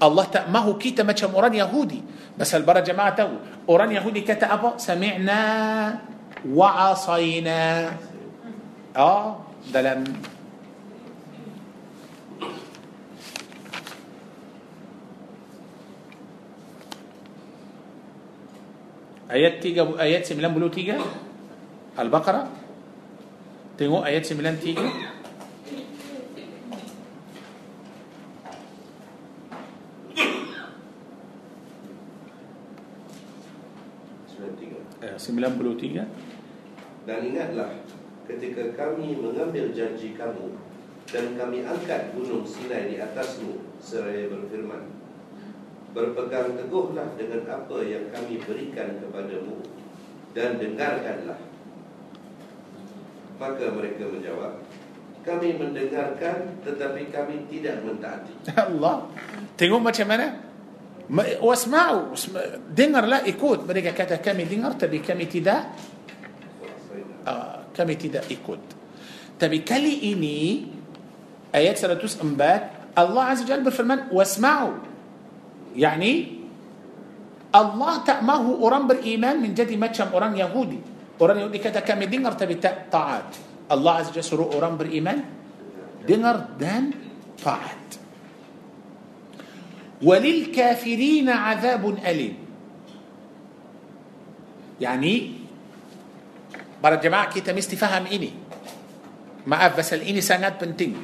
Allah 0.01 0.25
tak 0.33 0.49
mahu 0.49 0.81
kita 0.81 1.05
macam 1.05 1.29
orang 1.37 1.53
Yahudi 1.53 2.01
Pasal 2.33 2.65
para 2.65 2.81
jemaah 2.81 3.13
tahu 3.13 3.37
Orang 3.69 3.93
Yahudi 3.93 4.25
kata 4.25 4.49
apa? 4.49 4.81
Sami'na 4.81 5.41
wa 6.49 6.89
asayna 6.89 7.93
Oh 8.97 9.45
Dalam 9.69 10.01
Ayat 19.31 19.63
3 19.63 19.95
ayat 19.95 20.27
93 20.27 20.99
Al-Baqarah? 21.95 22.51
Tengok 23.79 24.03
ayat 24.03 24.27
93 24.27 24.75
93 24.75 24.75
eh, 34.99 35.15
93 35.15 37.07
Dan 37.07 37.19
ingatlah 37.31 37.71
ketika 38.27 38.75
kami 38.75 39.15
mengambil 39.15 39.71
janji 39.71 40.11
kamu 40.11 40.59
dan 41.07 41.39
kami 41.39 41.63
angkat 41.63 42.11
gunung 42.11 42.43
Sinai 42.43 42.91
di 42.91 42.99
atasmu 42.99 43.79
seraya 43.79 44.27
berfirman 44.27 45.00
berpegang 45.91 46.55
teguhlah 46.55 47.15
dengan 47.19 47.43
apa 47.51 47.77
yang 47.83 48.07
kami 48.11 48.39
berikan 48.43 48.99
kepadamu 49.03 49.59
dan 50.31 50.59
dengarkanlah. 50.59 51.39
Maka 53.41 53.65
mereka 53.73 54.05
menjawab, 54.05 54.53
kami 55.25 55.57
mendengarkan 55.57 56.61
tetapi 56.63 57.09
kami 57.09 57.35
tidak 57.49 57.81
mentaati. 57.83 58.33
Allah, 58.69 59.09
tengok 59.57 59.81
macam 59.81 60.07
mana? 60.07 60.27
Wasma'u, 61.41 62.15
dengarlah, 62.71 63.27
ikut. 63.27 63.67
Mereka 63.67 63.91
kata 63.91 64.23
kami 64.23 64.47
dengar 64.47 64.79
tapi 64.79 65.03
kami 65.03 65.27
tidak 65.27 65.75
ah, 67.25 67.67
kami 67.75 67.95
tidak 67.97 68.27
ikut 68.31 68.61
Tapi 69.35 69.63
kali 69.65 70.13
ini 70.13 70.69
Ayat 71.51 71.75
104 71.75 72.95
Allah 72.95 73.23
Azza 73.27 73.43
Jal 73.43 73.59
berfirman 73.59 74.07
Wasma'u 74.07 74.90
يعني 75.75 76.13
الله 77.51 77.93
تأمره 78.07 78.47
أوران 78.59 78.87
بالإيمان 78.87 79.43
من 79.43 79.51
جدي 79.53 79.75
ماتشام 79.75 80.15
أوران 80.15 80.35
يهودي 80.37 80.79
أوران 81.19 81.37
يهودي 81.45 81.59
كذا 81.59 81.79
كامي 81.83 82.05
دينر 82.07 82.31
تبي 82.35 82.59
طاعات 82.91 83.31
الله 83.71 83.91
عز 83.91 84.07
وجل 84.15 84.23
سرو 84.23 84.45
أوران 84.55 84.75
بالإيمان 84.79 85.19
دينر 86.07 86.37
دان 86.59 86.91
طاعات 87.43 87.89
وللكافرين 90.01 91.27
عذاب 91.29 91.83
أليم 92.01 92.35
يعني 94.81 95.41
para 96.81 96.97
jemaah 96.97 97.29
kita 97.29 97.53
mesti 97.53 97.77
faham 97.77 98.09
ini. 98.09 98.33
Maaf, 99.45 99.77
pasal 99.77 100.01
ini 100.01 100.19
sangat 100.19 100.57
penting. 100.57 100.97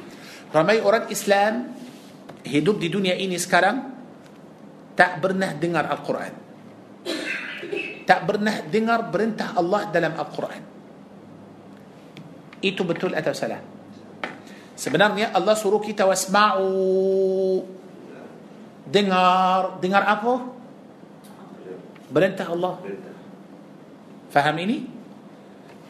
Ramai 0.50 0.82
orang 0.82 1.06
Islam 1.06 1.70
hidup 2.42 2.82
di 2.82 2.90
dunia 2.90 3.14
ini 3.14 3.38
sekarang 3.38 3.97
tak 4.98 5.22
pernah 5.22 5.54
dengar 5.54 5.86
Al-Quran. 5.86 6.32
Tak 8.02 8.20
pernah 8.26 8.66
dengar 8.66 9.06
perintah 9.14 9.54
Allah 9.54 9.86
dalam 9.94 10.18
Al-Quran. 10.18 10.62
Itu 12.58 12.82
betul 12.82 13.14
atau 13.14 13.30
salah? 13.30 13.62
Sebenarnya 14.74 15.30
Allah 15.30 15.54
suruh 15.54 15.78
kita 15.78 16.02
wasma'u 16.02 16.66
dengar 18.90 19.78
dengar 19.78 20.02
apa? 20.02 20.34
Perintah 22.10 22.50
Allah. 22.50 22.74
Faham 24.34 24.56
ini? 24.58 24.82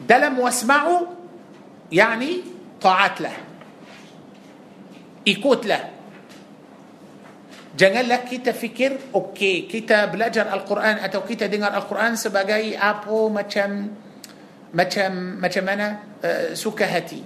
Dalam 0.05 0.37
wasma'u 0.37 1.09
yani 1.89 2.45
taat 2.77 3.25
lah. 3.25 3.37
Ikutlah. 5.25 5.98
Janganlah 7.79 8.27
kita 8.27 8.51
fikir 8.51 9.15
okey 9.15 9.63
kita 9.71 10.11
belajar 10.11 10.51
Al-Quran 10.51 10.99
atau 10.99 11.23
kita 11.23 11.47
dengar 11.47 11.71
Al-Quran 11.71 12.19
sebagai 12.19 12.75
apa 12.75 13.31
macam 13.31 13.95
macam 14.75 15.39
macam 15.39 15.63
mana 15.63 15.85
uh, 16.19 16.51
suka 16.59 16.83
hati. 16.83 17.23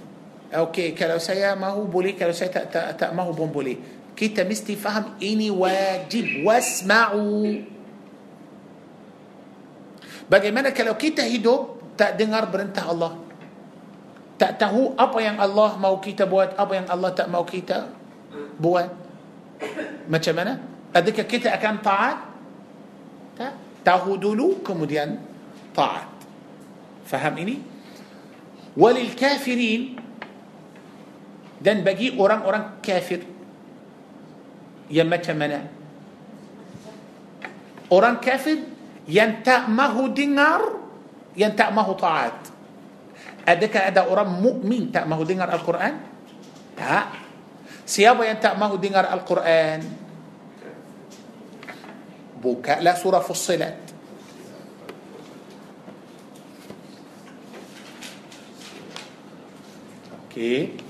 Okey 0.54 0.94
kalau 0.94 1.18
saya 1.18 1.58
mahu 1.58 1.90
boleh 1.90 2.14
kalau 2.14 2.30
saya 2.30 2.54
tak 2.54 2.70
tak, 2.70 2.86
tak 2.94 3.10
mahu 3.10 3.34
pun 3.34 3.50
boleh. 3.50 3.74
Kita 4.14 4.46
mesti 4.46 4.78
faham 4.78 5.18
ini 5.18 5.50
wajib 5.50 6.46
wasma'u. 6.46 7.58
Bagaimana 10.30 10.70
kalau 10.70 10.94
kita 10.94 11.26
hidup 11.26 11.98
tak 11.98 12.14
dengar 12.14 12.46
perintah 12.54 12.94
Allah? 12.94 13.18
Tak 14.38 14.62
tahu 14.62 14.94
apa 14.94 15.18
yang 15.18 15.42
Allah 15.42 15.74
mau 15.82 15.98
kita 15.98 16.30
buat, 16.30 16.54
apa 16.54 16.72
yang 16.78 16.86
Allah 16.86 17.10
tak 17.10 17.26
mau 17.26 17.42
kita 17.42 17.90
buat. 18.54 18.86
Macam 20.06 20.34
mana? 20.36 20.60
Adakah 20.94 21.26
kita 21.26 21.48
akan 21.54 21.74
taat? 21.80 22.18
Tak. 23.34 23.52
Tahu 23.84 24.16
dulu 24.16 24.62
kemudian 24.64 25.18
taat. 25.74 26.08
Faham 27.04 27.34
ini? 27.40 27.60
Walil 28.74 29.12
kafirin 29.14 29.98
dan 31.62 31.80
bagi 31.86 32.12
orang-orang 32.14 32.82
kafir 32.84 33.24
yang 34.92 35.08
macam 35.08 35.36
mana? 35.38 35.64
Orang 37.88 38.20
kafir 38.20 38.66
yang 39.08 39.44
tak 39.44 39.68
mahu 39.68 40.12
dengar, 40.12 40.60
yang 41.36 41.52
tak 41.56 41.70
mahu 41.72 41.94
taat. 41.96 42.34
Adakah 43.44 43.82
ada 43.92 44.08
orang 44.08 44.40
mukmin 44.40 44.88
tak 44.88 45.04
mahu 45.04 45.22
dengar 45.24 45.52
Al-Quran? 45.52 46.00
Tak. 46.74 47.23
Siapa 47.84 48.24
yang 48.24 48.40
tak 48.40 48.56
mahu 48.56 48.80
dengar 48.80 49.04
Al-Quran 49.04 49.84
Bukalah 52.40 52.96
surah 52.96 53.20
Fussilat 53.20 53.76
Okey 60.28 60.80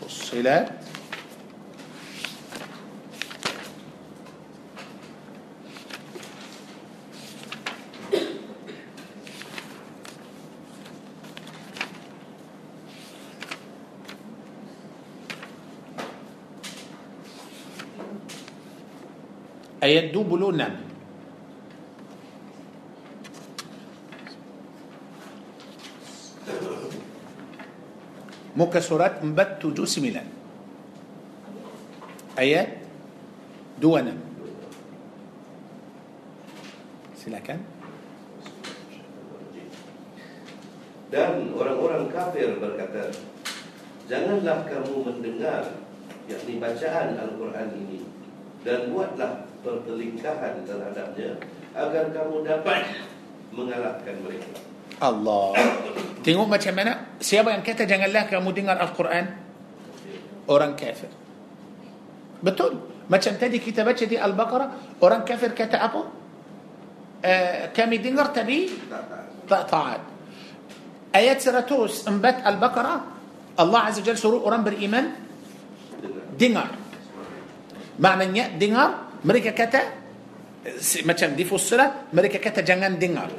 Fussilat 0.00 0.79
ayat 19.80 20.12
26 20.12 20.60
muka 28.52 28.80
surat 28.84 29.24
479 29.24 30.20
ayat 32.36 32.68
26 33.80 34.12
silakan 37.16 37.60
Dan 41.10 41.50
orang-orang 41.58 42.06
kafir 42.06 42.54
berkata 42.62 43.10
Janganlah 44.06 44.62
kamu 44.62 45.02
mendengar 45.02 45.74
yakni 46.30 46.62
bacaan 46.62 47.18
Al-Quran 47.18 47.68
ini 47.82 48.06
Dan 48.62 48.94
buatlah 48.94 49.49
pertelingkahan 49.60 50.64
terhadapnya 50.64 51.36
agar 51.76 52.04
kamu 52.10 52.36
dapat 52.44 52.80
mengalahkan 53.54 54.16
mereka. 54.24 54.52
Allah. 55.00 55.56
Tengok 56.20 56.48
macam 56.48 56.72
mana? 56.76 56.92
Siapa 57.16 57.56
yang 57.56 57.64
kata 57.64 57.88
janganlah 57.88 58.28
kamu 58.28 58.48
dengar 58.52 58.76
Al-Quran? 58.76 59.24
Orang 60.50 60.76
kafir. 60.76 61.08
Betul. 62.44 62.76
Macam 63.08 63.32
tadi 63.40 63.58
kita 63.58 63.82
baca 63.82 64.04
di 64.06 64.14
Al-Baqarah, 64.14 65.00
orang 65.02 65.22
kafir 65.26 65.50
kata 65.56 65.76
apa? 65.80 66.02
Uh, 67.20 67.68
kami 67.74 68.00
dengar 68.00 68.32
tapi 68.32 68.70
tak 69.44 69.64
taat. 69.68 70.00
Ayat 71.10 71.42
104 71.42 72.06
Al-Baqarah, 72.46 72.98
Allah 73.58 73.80
Azza 73.90 74.00
Jalla 74.00 74.20
suruh 74.20 74.40
orang 74.46 74.62
beriman 74.62 75.10
dengar. 76.38 76.70
Maknanya 77.98 78.56
dengar 78.56 79.09
mereka 79.26 79.52
kata 79.52 79.80
macam 81.08 81.28
di 81.32 81.44
fussilat 81.44 82.12
mereka 82.12 82.40
kata 82.40 82.60
jangan 82.60 82.96
dengar. 82.96 83.30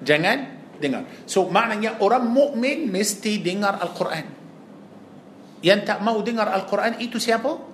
Jangan 0.00 0.38
dengar. 0.80 1.02
So 1.28 1.50
maknanya 1.52 2.00
orang 2.00 2.30
mukmin 2.30 2.88
mesti 2.88 3.38
dengar 3.42 3.78
Al-Quran. 3.78 4.26
Yang 5.60 5.80
tak 5.84 5.98
mau 6.00 6.16
dengar 6.24 6.48
Al-Quran 6.48 6.98
itu 7.04 7.20
siapa? 7.20 7.70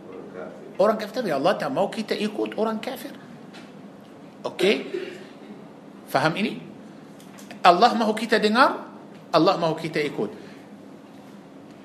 orang 0.76 0.96
kafir. 1.00 1.24
Ya 1.24 1.40
Allah 1.40 1.56
tak 1.56 1.72
mau 1.72 1.88
kita 1.88 2.12
ikut 2.12 2.56
orang 2.60 2.78
kafir. 2.80 3.12
Okey? 4.44 4.74
Faham 6.06 6.36
ini? 6.38 6.60
Allah 7.66 7.90
mahu 7.98 8.14
kita 8.14 8.38
dengar 8.38 8.86
Allah 9.34 9.58
mahu 9.58 9.74
kita 9.74 9.98
ikut. 10.04 10.30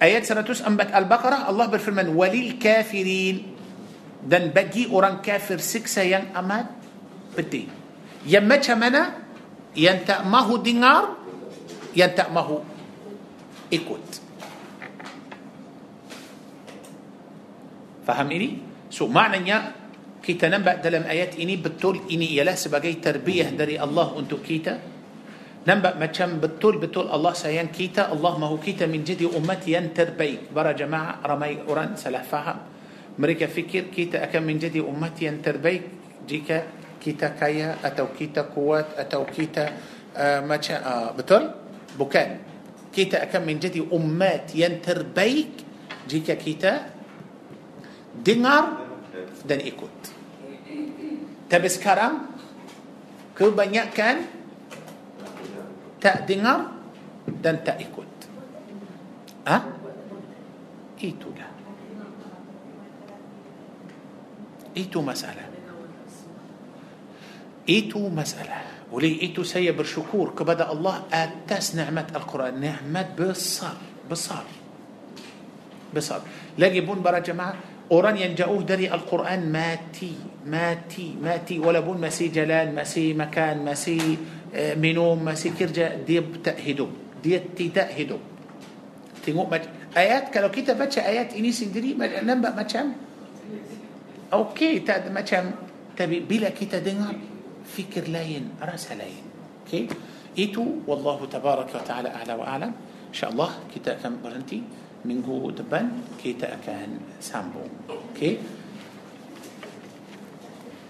Ayat 0.02 0.26
104 0.26 0.66
Al-Baqarah 0.66 1.50
Allah 1.50 1.66
berfirman 1.70 2.10
walil 2.14 2.58
kafirin 2.58 3.51
dan 4.22 4.54
bagi 4.54 4.86
orang 4.86 5.20
kafir 5.20 5.58
siksa 5.58 6.06
yang 6.06 6.30
amat 6.38 6.70
pedih. 7.34 7.66
Yang 8.26 8.46
macam 8.46 8.78
mana? 8.78 9.02
Yang 9.74 9.98
tak 10.06 10.22
mahu 10.28 10.56
dengar, 10.62 11.18
yang 11.98 12.12
tak 12.14 12.30
mahu 12.30 12.62
ikut. 13.72 14.04
Faham 18.06 18.28
ini? 18.36 18.62
So 18.92 19.08
maknanya 19.08 19.74
kita 20.22 20.52
nampak 20.52 20.86
dalam 20.86 21.08
ayat 21.08 21.40
ini 21.42 21.58
betul 21.58 22.06
ini 22.12 22.38
ialah 22.38 22.54
sebagai 22.54 22.94
terbiah 23.02 23.50
dari 23.50 23.80
Allah 23.80 24.14
untuk 24.14 24.46
kita. 24.46 24.94
Nampak 25.62 25.98
macam 26.02 26.42
betul-betul 26.42 27.06
Allah 27.10 27.38
sayang 27.38 27.70
kita, 27.70 28.10
Allah 28.10 28.34
mahu 28.34 28.58
kita 28.58 28.90
menjadi 28.90 29.30
umat 29.30 29.62
yang 29.70 29.94
terbaik. 29.94 30.50
Para 30.50 30.74
jemaah 30.74 31.22
ramai 31.22 31.62
orang 31.70 31.94
salah 31.98 32.26
faham. 32.26 32.71
Mereka 33.22 33.46
fikir 33.46 33.94
kita 33.94 34.26
akan 34.26 34.42
menjadi 34.50 34.82
umat 34.82 35.14
yang 35.22 35.38
terbaik 35.46 35.86
jika 36.26 36.66
kita 36.98 37.38
kaya 37.38 37.78
atau 37.86 38.10
kita 38.10 38.50
kuat 38.50 38.98
atau 38.98 39.30
kita 39.30 39.78
uh, 40.18 40.42
macam 40.42 40.78
uh, 40.82 41.10
betul? 41.14 41.54
Bukan. 42.02 42.50
Kita 42.90 43.22
akan 43.24 43.42
menjadi 43.46 43.86
umat 43.94 44.50
yang 44.58 44.82
terbaik 44.82 45.64
jika 46.10 46.34
kita 46.34 46.92
dengar 48.26 48.90
dan 49.46 49.64
ikut. 49.64 49.94
Tapi 51.46 51.68
sekarang 51.72 52.26
kebanyakan 53.38 54.28
tak 56.02 56.26
dengar 56.26 56.74
dan 57.40 57.62
tak 57.62 57.80
ikut. 57.86 58.10
Ah? 59.46 59.62
Itulah 61.00 61.51
itu 64.78 65.02
masalah. 65.02 65.46
Itu 67.70 68.10
masalah. 68.10 68.58
Walau 68.92 69.22
itu 69.22 69.44
saya 69.44 69.72
bersyukur 69.72 70.36
kepada 70.36 70.72
Allah 70.72 70.96
atas 71.14 71.76
نعمة 71.76 72.08
القرآن. 72.16 72.60
نعمة 72.62 73.08
بصر 73.20 73.76
بصر. 74.12 74.46
بصر. 75.96 76.22
لقي 76.60 76.82
بون 76.82 77.02
برا 77.02 77.20
جماعة 77.20 77.56
أوران 77.92 78.18
ينجأوه 78.18 78.64
دري 78.64 78.88
القرآن 78.88 79.52
ماتي 79.52 80.16
ماتي 80.48 81.16
ماتي. 81.22 81.60
ولا 81.60 81.80
بون 81.80 81.98
ماسي 82.02 82.28
جلال 82.28 82.76
ماسي 82.76 83.14
مكان 83.14 83.66
ماسي 83.66 84.18
آه، 84.56 84.76
منوم 84.76 85.24
ماسي 85.24 85.50
كرجة 85.50 85.96
ديب 86.08 86.44
تأهدو. 86.44 86.88
ديتي 87.24 87.70
تأهدو. 87.70 88.18
تنقو 89.26 89.46
مج... 89.52 89.62
آيات 89.98 90.30
كالو 90.34 90.52
كتا 90.52 90.74
باتش 90.74 91.00
آيات 91.00 91.34
إني 91.34 91.52
سندري 91.52 91.94
ما 91.94 92.24
نمبأ 92.24 92.56
ما 92.56 92.64
Okey, 94.32 94.88
tak 94.88 95.12
macam 95.12 95.72
tapi 95.92 96.24
bila 96.24 96.50
kita 96.56 96.80
dengar 96.80 97.14
fikir 97.68 98.08
lain, 98.08 98.56
rasa 98.58 98.96
lain. 98.96 99.22
Okey? 99.64 99.92
Itu 100.34 100.82
wallahu 100.88 101.28
tabaraka 101.28 101.78
wa 101.78 101.86
taala 101.86 102.10
a'la 102.16 102.34
wa 102.40 102.48
a'lam. 102.48 102.72
Insyaallah 103.12 103.68
kita 103.68 104.00
akan 104.00 104.24
berhenti 104.24 104.64
minggu 105.04 105.52
depan 105.52 106.16
kita 106.16 106.48
akan 106.58 107.20
sambung. 107.20 107.70
Okey? 107.92 108.40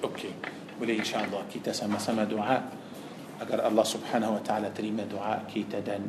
Okey. 0.05 0.31
Boleh 0.77 1.01
insyaallah 1.01 1.45
kita 1.49 1.73
sama-sama 1.73 2.26
doa 2.30 2.57
agar 3.41 3.59
Allah 3.65 3.85
Subhanahu 3.85 4.38
wa 4.38 4.43
taala 4.45 4.69
terima 4.69 5.01
doa 5.09 5.41
kita 5.49 5.81
dan 5.81 6.05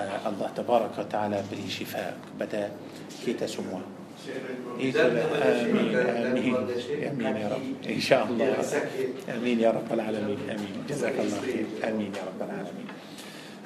uh, 0.00 0.18
Allah 0.24 0.48
tabaraka 0.56 1.04
wa 1.04 1.08
taala 1.08 1.38
beri 1.44 1.68
syifa 1.68 2.16
kepada 2.24 2.72
kita 3.20 3.44
semua. 3.44 4.03
آمين 4.24 4.96
آمين 4.96 6.56
آمين 7.08 7.36
يا 7.36 7.48
رب. 7.48 7.62
إن 7.88 8.00
شاء 8.00 8.24
الله. 8.26 8.56
آمين 9.28 9.60
يا 9.60 9.70
رب 9.70 9.88
العالمين 9.92 10.38
آمين. 10.50 10.74
جزاك 10.88 11.16
الله 11.20 11.40
خير. 11.40 11.66
آمين 11.84 12.12
يا 12.16 12.24
رب 12.24 12.40
العالمين. 12.40 12.88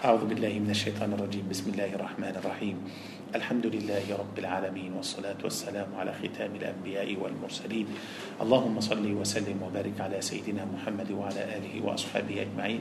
أعوذ 0.05 0.24
بالله 0.30 0.52
من 0.59 0.70
الشيطان 0.70 1.12
الرجيم. 1.12 1.47
بسم 1.51 1.70
الله 1.70 1.94
الرحمن 1.94 2.35
الرحيم. 2.43 2.76
الحمد 3.34 3.66
لله 3.66 4.09
رب 4.09 4.38
العالمين 4.38 4.92
والصلاة 4.96 5.36
والسلام 5.44 5.88
على 6.00 6.12
ختام 6.16 6.48
الأنبياء 6.56 7.16
والمرسلين. 7.20 7.86
اللهم 8.40 8.80
صل 8.80 9.05
وسلم 9.05 9.59
وبارك 9.62 10.00
على 10.00 10.16
سيدنا 10.20 10.64
محمد 10.64 11.12
وعلى 11.12 11.42
آله 11.60 11.74
وأصحابه 11.84 12.42
أجمعين. 12.48 12.80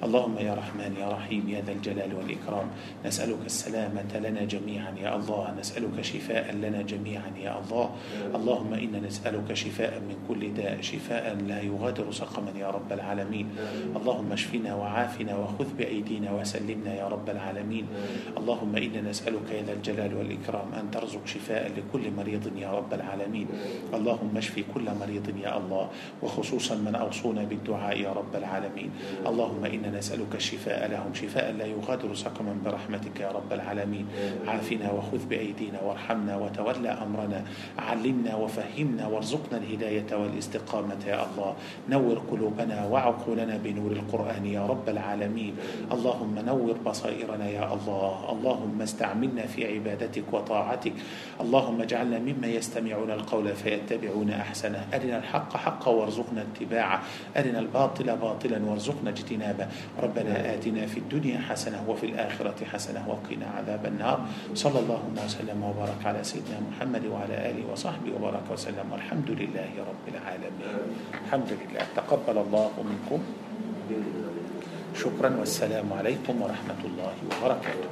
اللهم 0.00 0.36
يا 0.38 0.54
رحمن 0.54 0.96
يا 0.96 1.08
رحيم 1.12 1.44
يا 1.48 1.60
ذا 1.60 1.72
الجلال 1.72 2.08
والإكرام. 2.08 2.66
نسألك 3.04 3.44
السلامة 3.46 4.12
لنا 4.16 4.44
جميعا 4.48 4.96
يا 4.96 5.12
الله. 5.16 5.60
نسألك 5.60 6.00
شفاء 6.00 6.56
لنا 6.56 6.82
جميعا 6.82 7.30
يا 7.36 7.60
الله. 7.60 7.86
اللهم 8.32 8.72
إنا 8.72 8.98
نسألك 9.04 9.52
شفاء 9.52 10.00
من 10.00 10.16
كل 10.24 10.56
داء 10.56 10.80
شفاء 10.80 11.36
لا 11.44 11.60
يغادر 11.60 12.08
سقما 12.12 12.56
يا 12.56 12.72
رب 12.72 12.88
العالمين. 12.92 13.46
اللهم 13.96 14.32
اشفنا 14.32 14.72
وعافنا 14.74 15.36
وخذ 15.36 15.68
بأيدينا 15.76 16.32
وسلمنا 16.32 16.96
يا 16.96 17.06
رب 17.12 17.28
العالمين. 17.28 17.84
اللهم 18.40 18.72
إنا 18.76 19.00
نسألك 19.12 19.48
يا 19.52 19.62
ذا 19.68 19.81
الجلال 19.82 20.14
والإكرام 20.14 20.74
أن 20.78 20.90
ترزق 20.90 21.26
شفاء 21.26 21.72
لكل 21.74 22.10
مريض 22.14 22.56
يا 22.56 22.70
رب 22.70 22.94
العالمين. 22.94 23.46
اللهم 23.94 24.36
اشفي 24.36 24.62
كل 24.74 24.86
مريض 25.00 25.26
يا 25.42 25.58
الله 25.58 25.88
وخصوصا 26.22 26.74
من 26.74 26.94
أوصونا 26.94 27.42
بالدعاء 27.44 27.98
يا 27.98 28.12
رب 28.12 28.30
العالمين. 28.36 28.90
اللهم 29.26 29.64
إنا 29.64 29.98
نسألك 29.98 30.34
الشفاء 30.34 30.86
لهم 30.86 31.14
شفاء 31.14 31.52
لا 31.58 31.66
يغادر 31.66 32.14
سقما 32.14 32.54
برحمتك 32.64 33.20
يا 33.20 33.30
رب 33.34 33.50
العالمين. 33.52 34.06
عافنا 34.46 34.92
وخذ 34.92 35.26
بأيدينا 35.26 35.82
وارحمنا 35.82 36.36
وتولى 36.36 36.88
أمرنا. 36.88 37.44
علمنا 37.78 38.32
وفهمنا 38.36 39.06
وارزقنا 39.06 39.56
الهداية 39.58 40.10
والاستقامة 40.14 41.02
يا 41.06 41.26
الله. 41.26 41.54
نور 41.90 42.16
قلوبنا 42.30 42.86
وعقولنا 42.86 43.56
بنور 43.64 43.92
القرآن 43.92 44.46
يا 44.46 44.62
رب 44.66 44.86
العالمين. 44.88 45.54
اللهم 45.92 46.34
نور 46.38 46.76
بصائرنا 46.86 47.46
يا 47.48 47.66
الله. 47.74 48.14
اللهم 48.32 48.78
استعملنا 48.82 49.46
في 49.46 49.66
عبادتك 49.72 50.24
وطاعتك. 50.32 50.92
اللهم 51.40 51.78
اجعلنا 51.82 52.18
مما 52.18 52.46
يستمعون 52.46 53.10
القول 53.10 53.46
فيتبعون 53.56 54.30
أحسنه. 54.30 54.80
أرنا 54.94 55.18
الحق 55.18 55.56
حقا 55.56 55.90
وارزقنا 55.90 56.44
اتباعه. 56.48 57.02
أرنا 57.36 57.58
الباطل 57.58 58.16
باطلا 58.16 58.58
وارزقنا 58.64 59.10
اجتنابه. 59.10 59.66
ربنا 60.02 60.54
آتنا 60.54 60.86
في 60.86 60.98
الدنيا 61.00 61.38
حسنة 61.38 61.84
وفي 61.88 62.06
الآخرة 62.06 62.64
حسنة 62.64 63.00
وقنا 63.08 63.46
عذاب 63.56 63.86
النار. 63.86 64.18
صلى 64.54 64.78
الله 64.78 65.02
وسلم 65.24 65.58
وبارك 65.62 66.00
على 66.04 66.24
سيدنا 66.24 66.60
محمد 66.70 67.06
وعلى 67.06 67.50
آله 67.50 67.72
وصحبه 67.72 68.12
وبارك 68.16 68.46
وسلم. 68.52 68.86
والحمد 68.92 69.30
لله 69.30 69.70
رب 69.78 70.04
العالمين. 70.08 70.78
الحمد 71.24 71.50
لله. 71.60 71.84
تقبل 71.96 72.36
الله 72.38 72.70
منكم. 72.78 73.20
شكرا. 74.94 75.30
والسلام 75.38 75.92
عليكم 75.92 76.42
ورحمة 76.42 76.80
الله 76.84 77.14
وبركاته. 77.24 77.88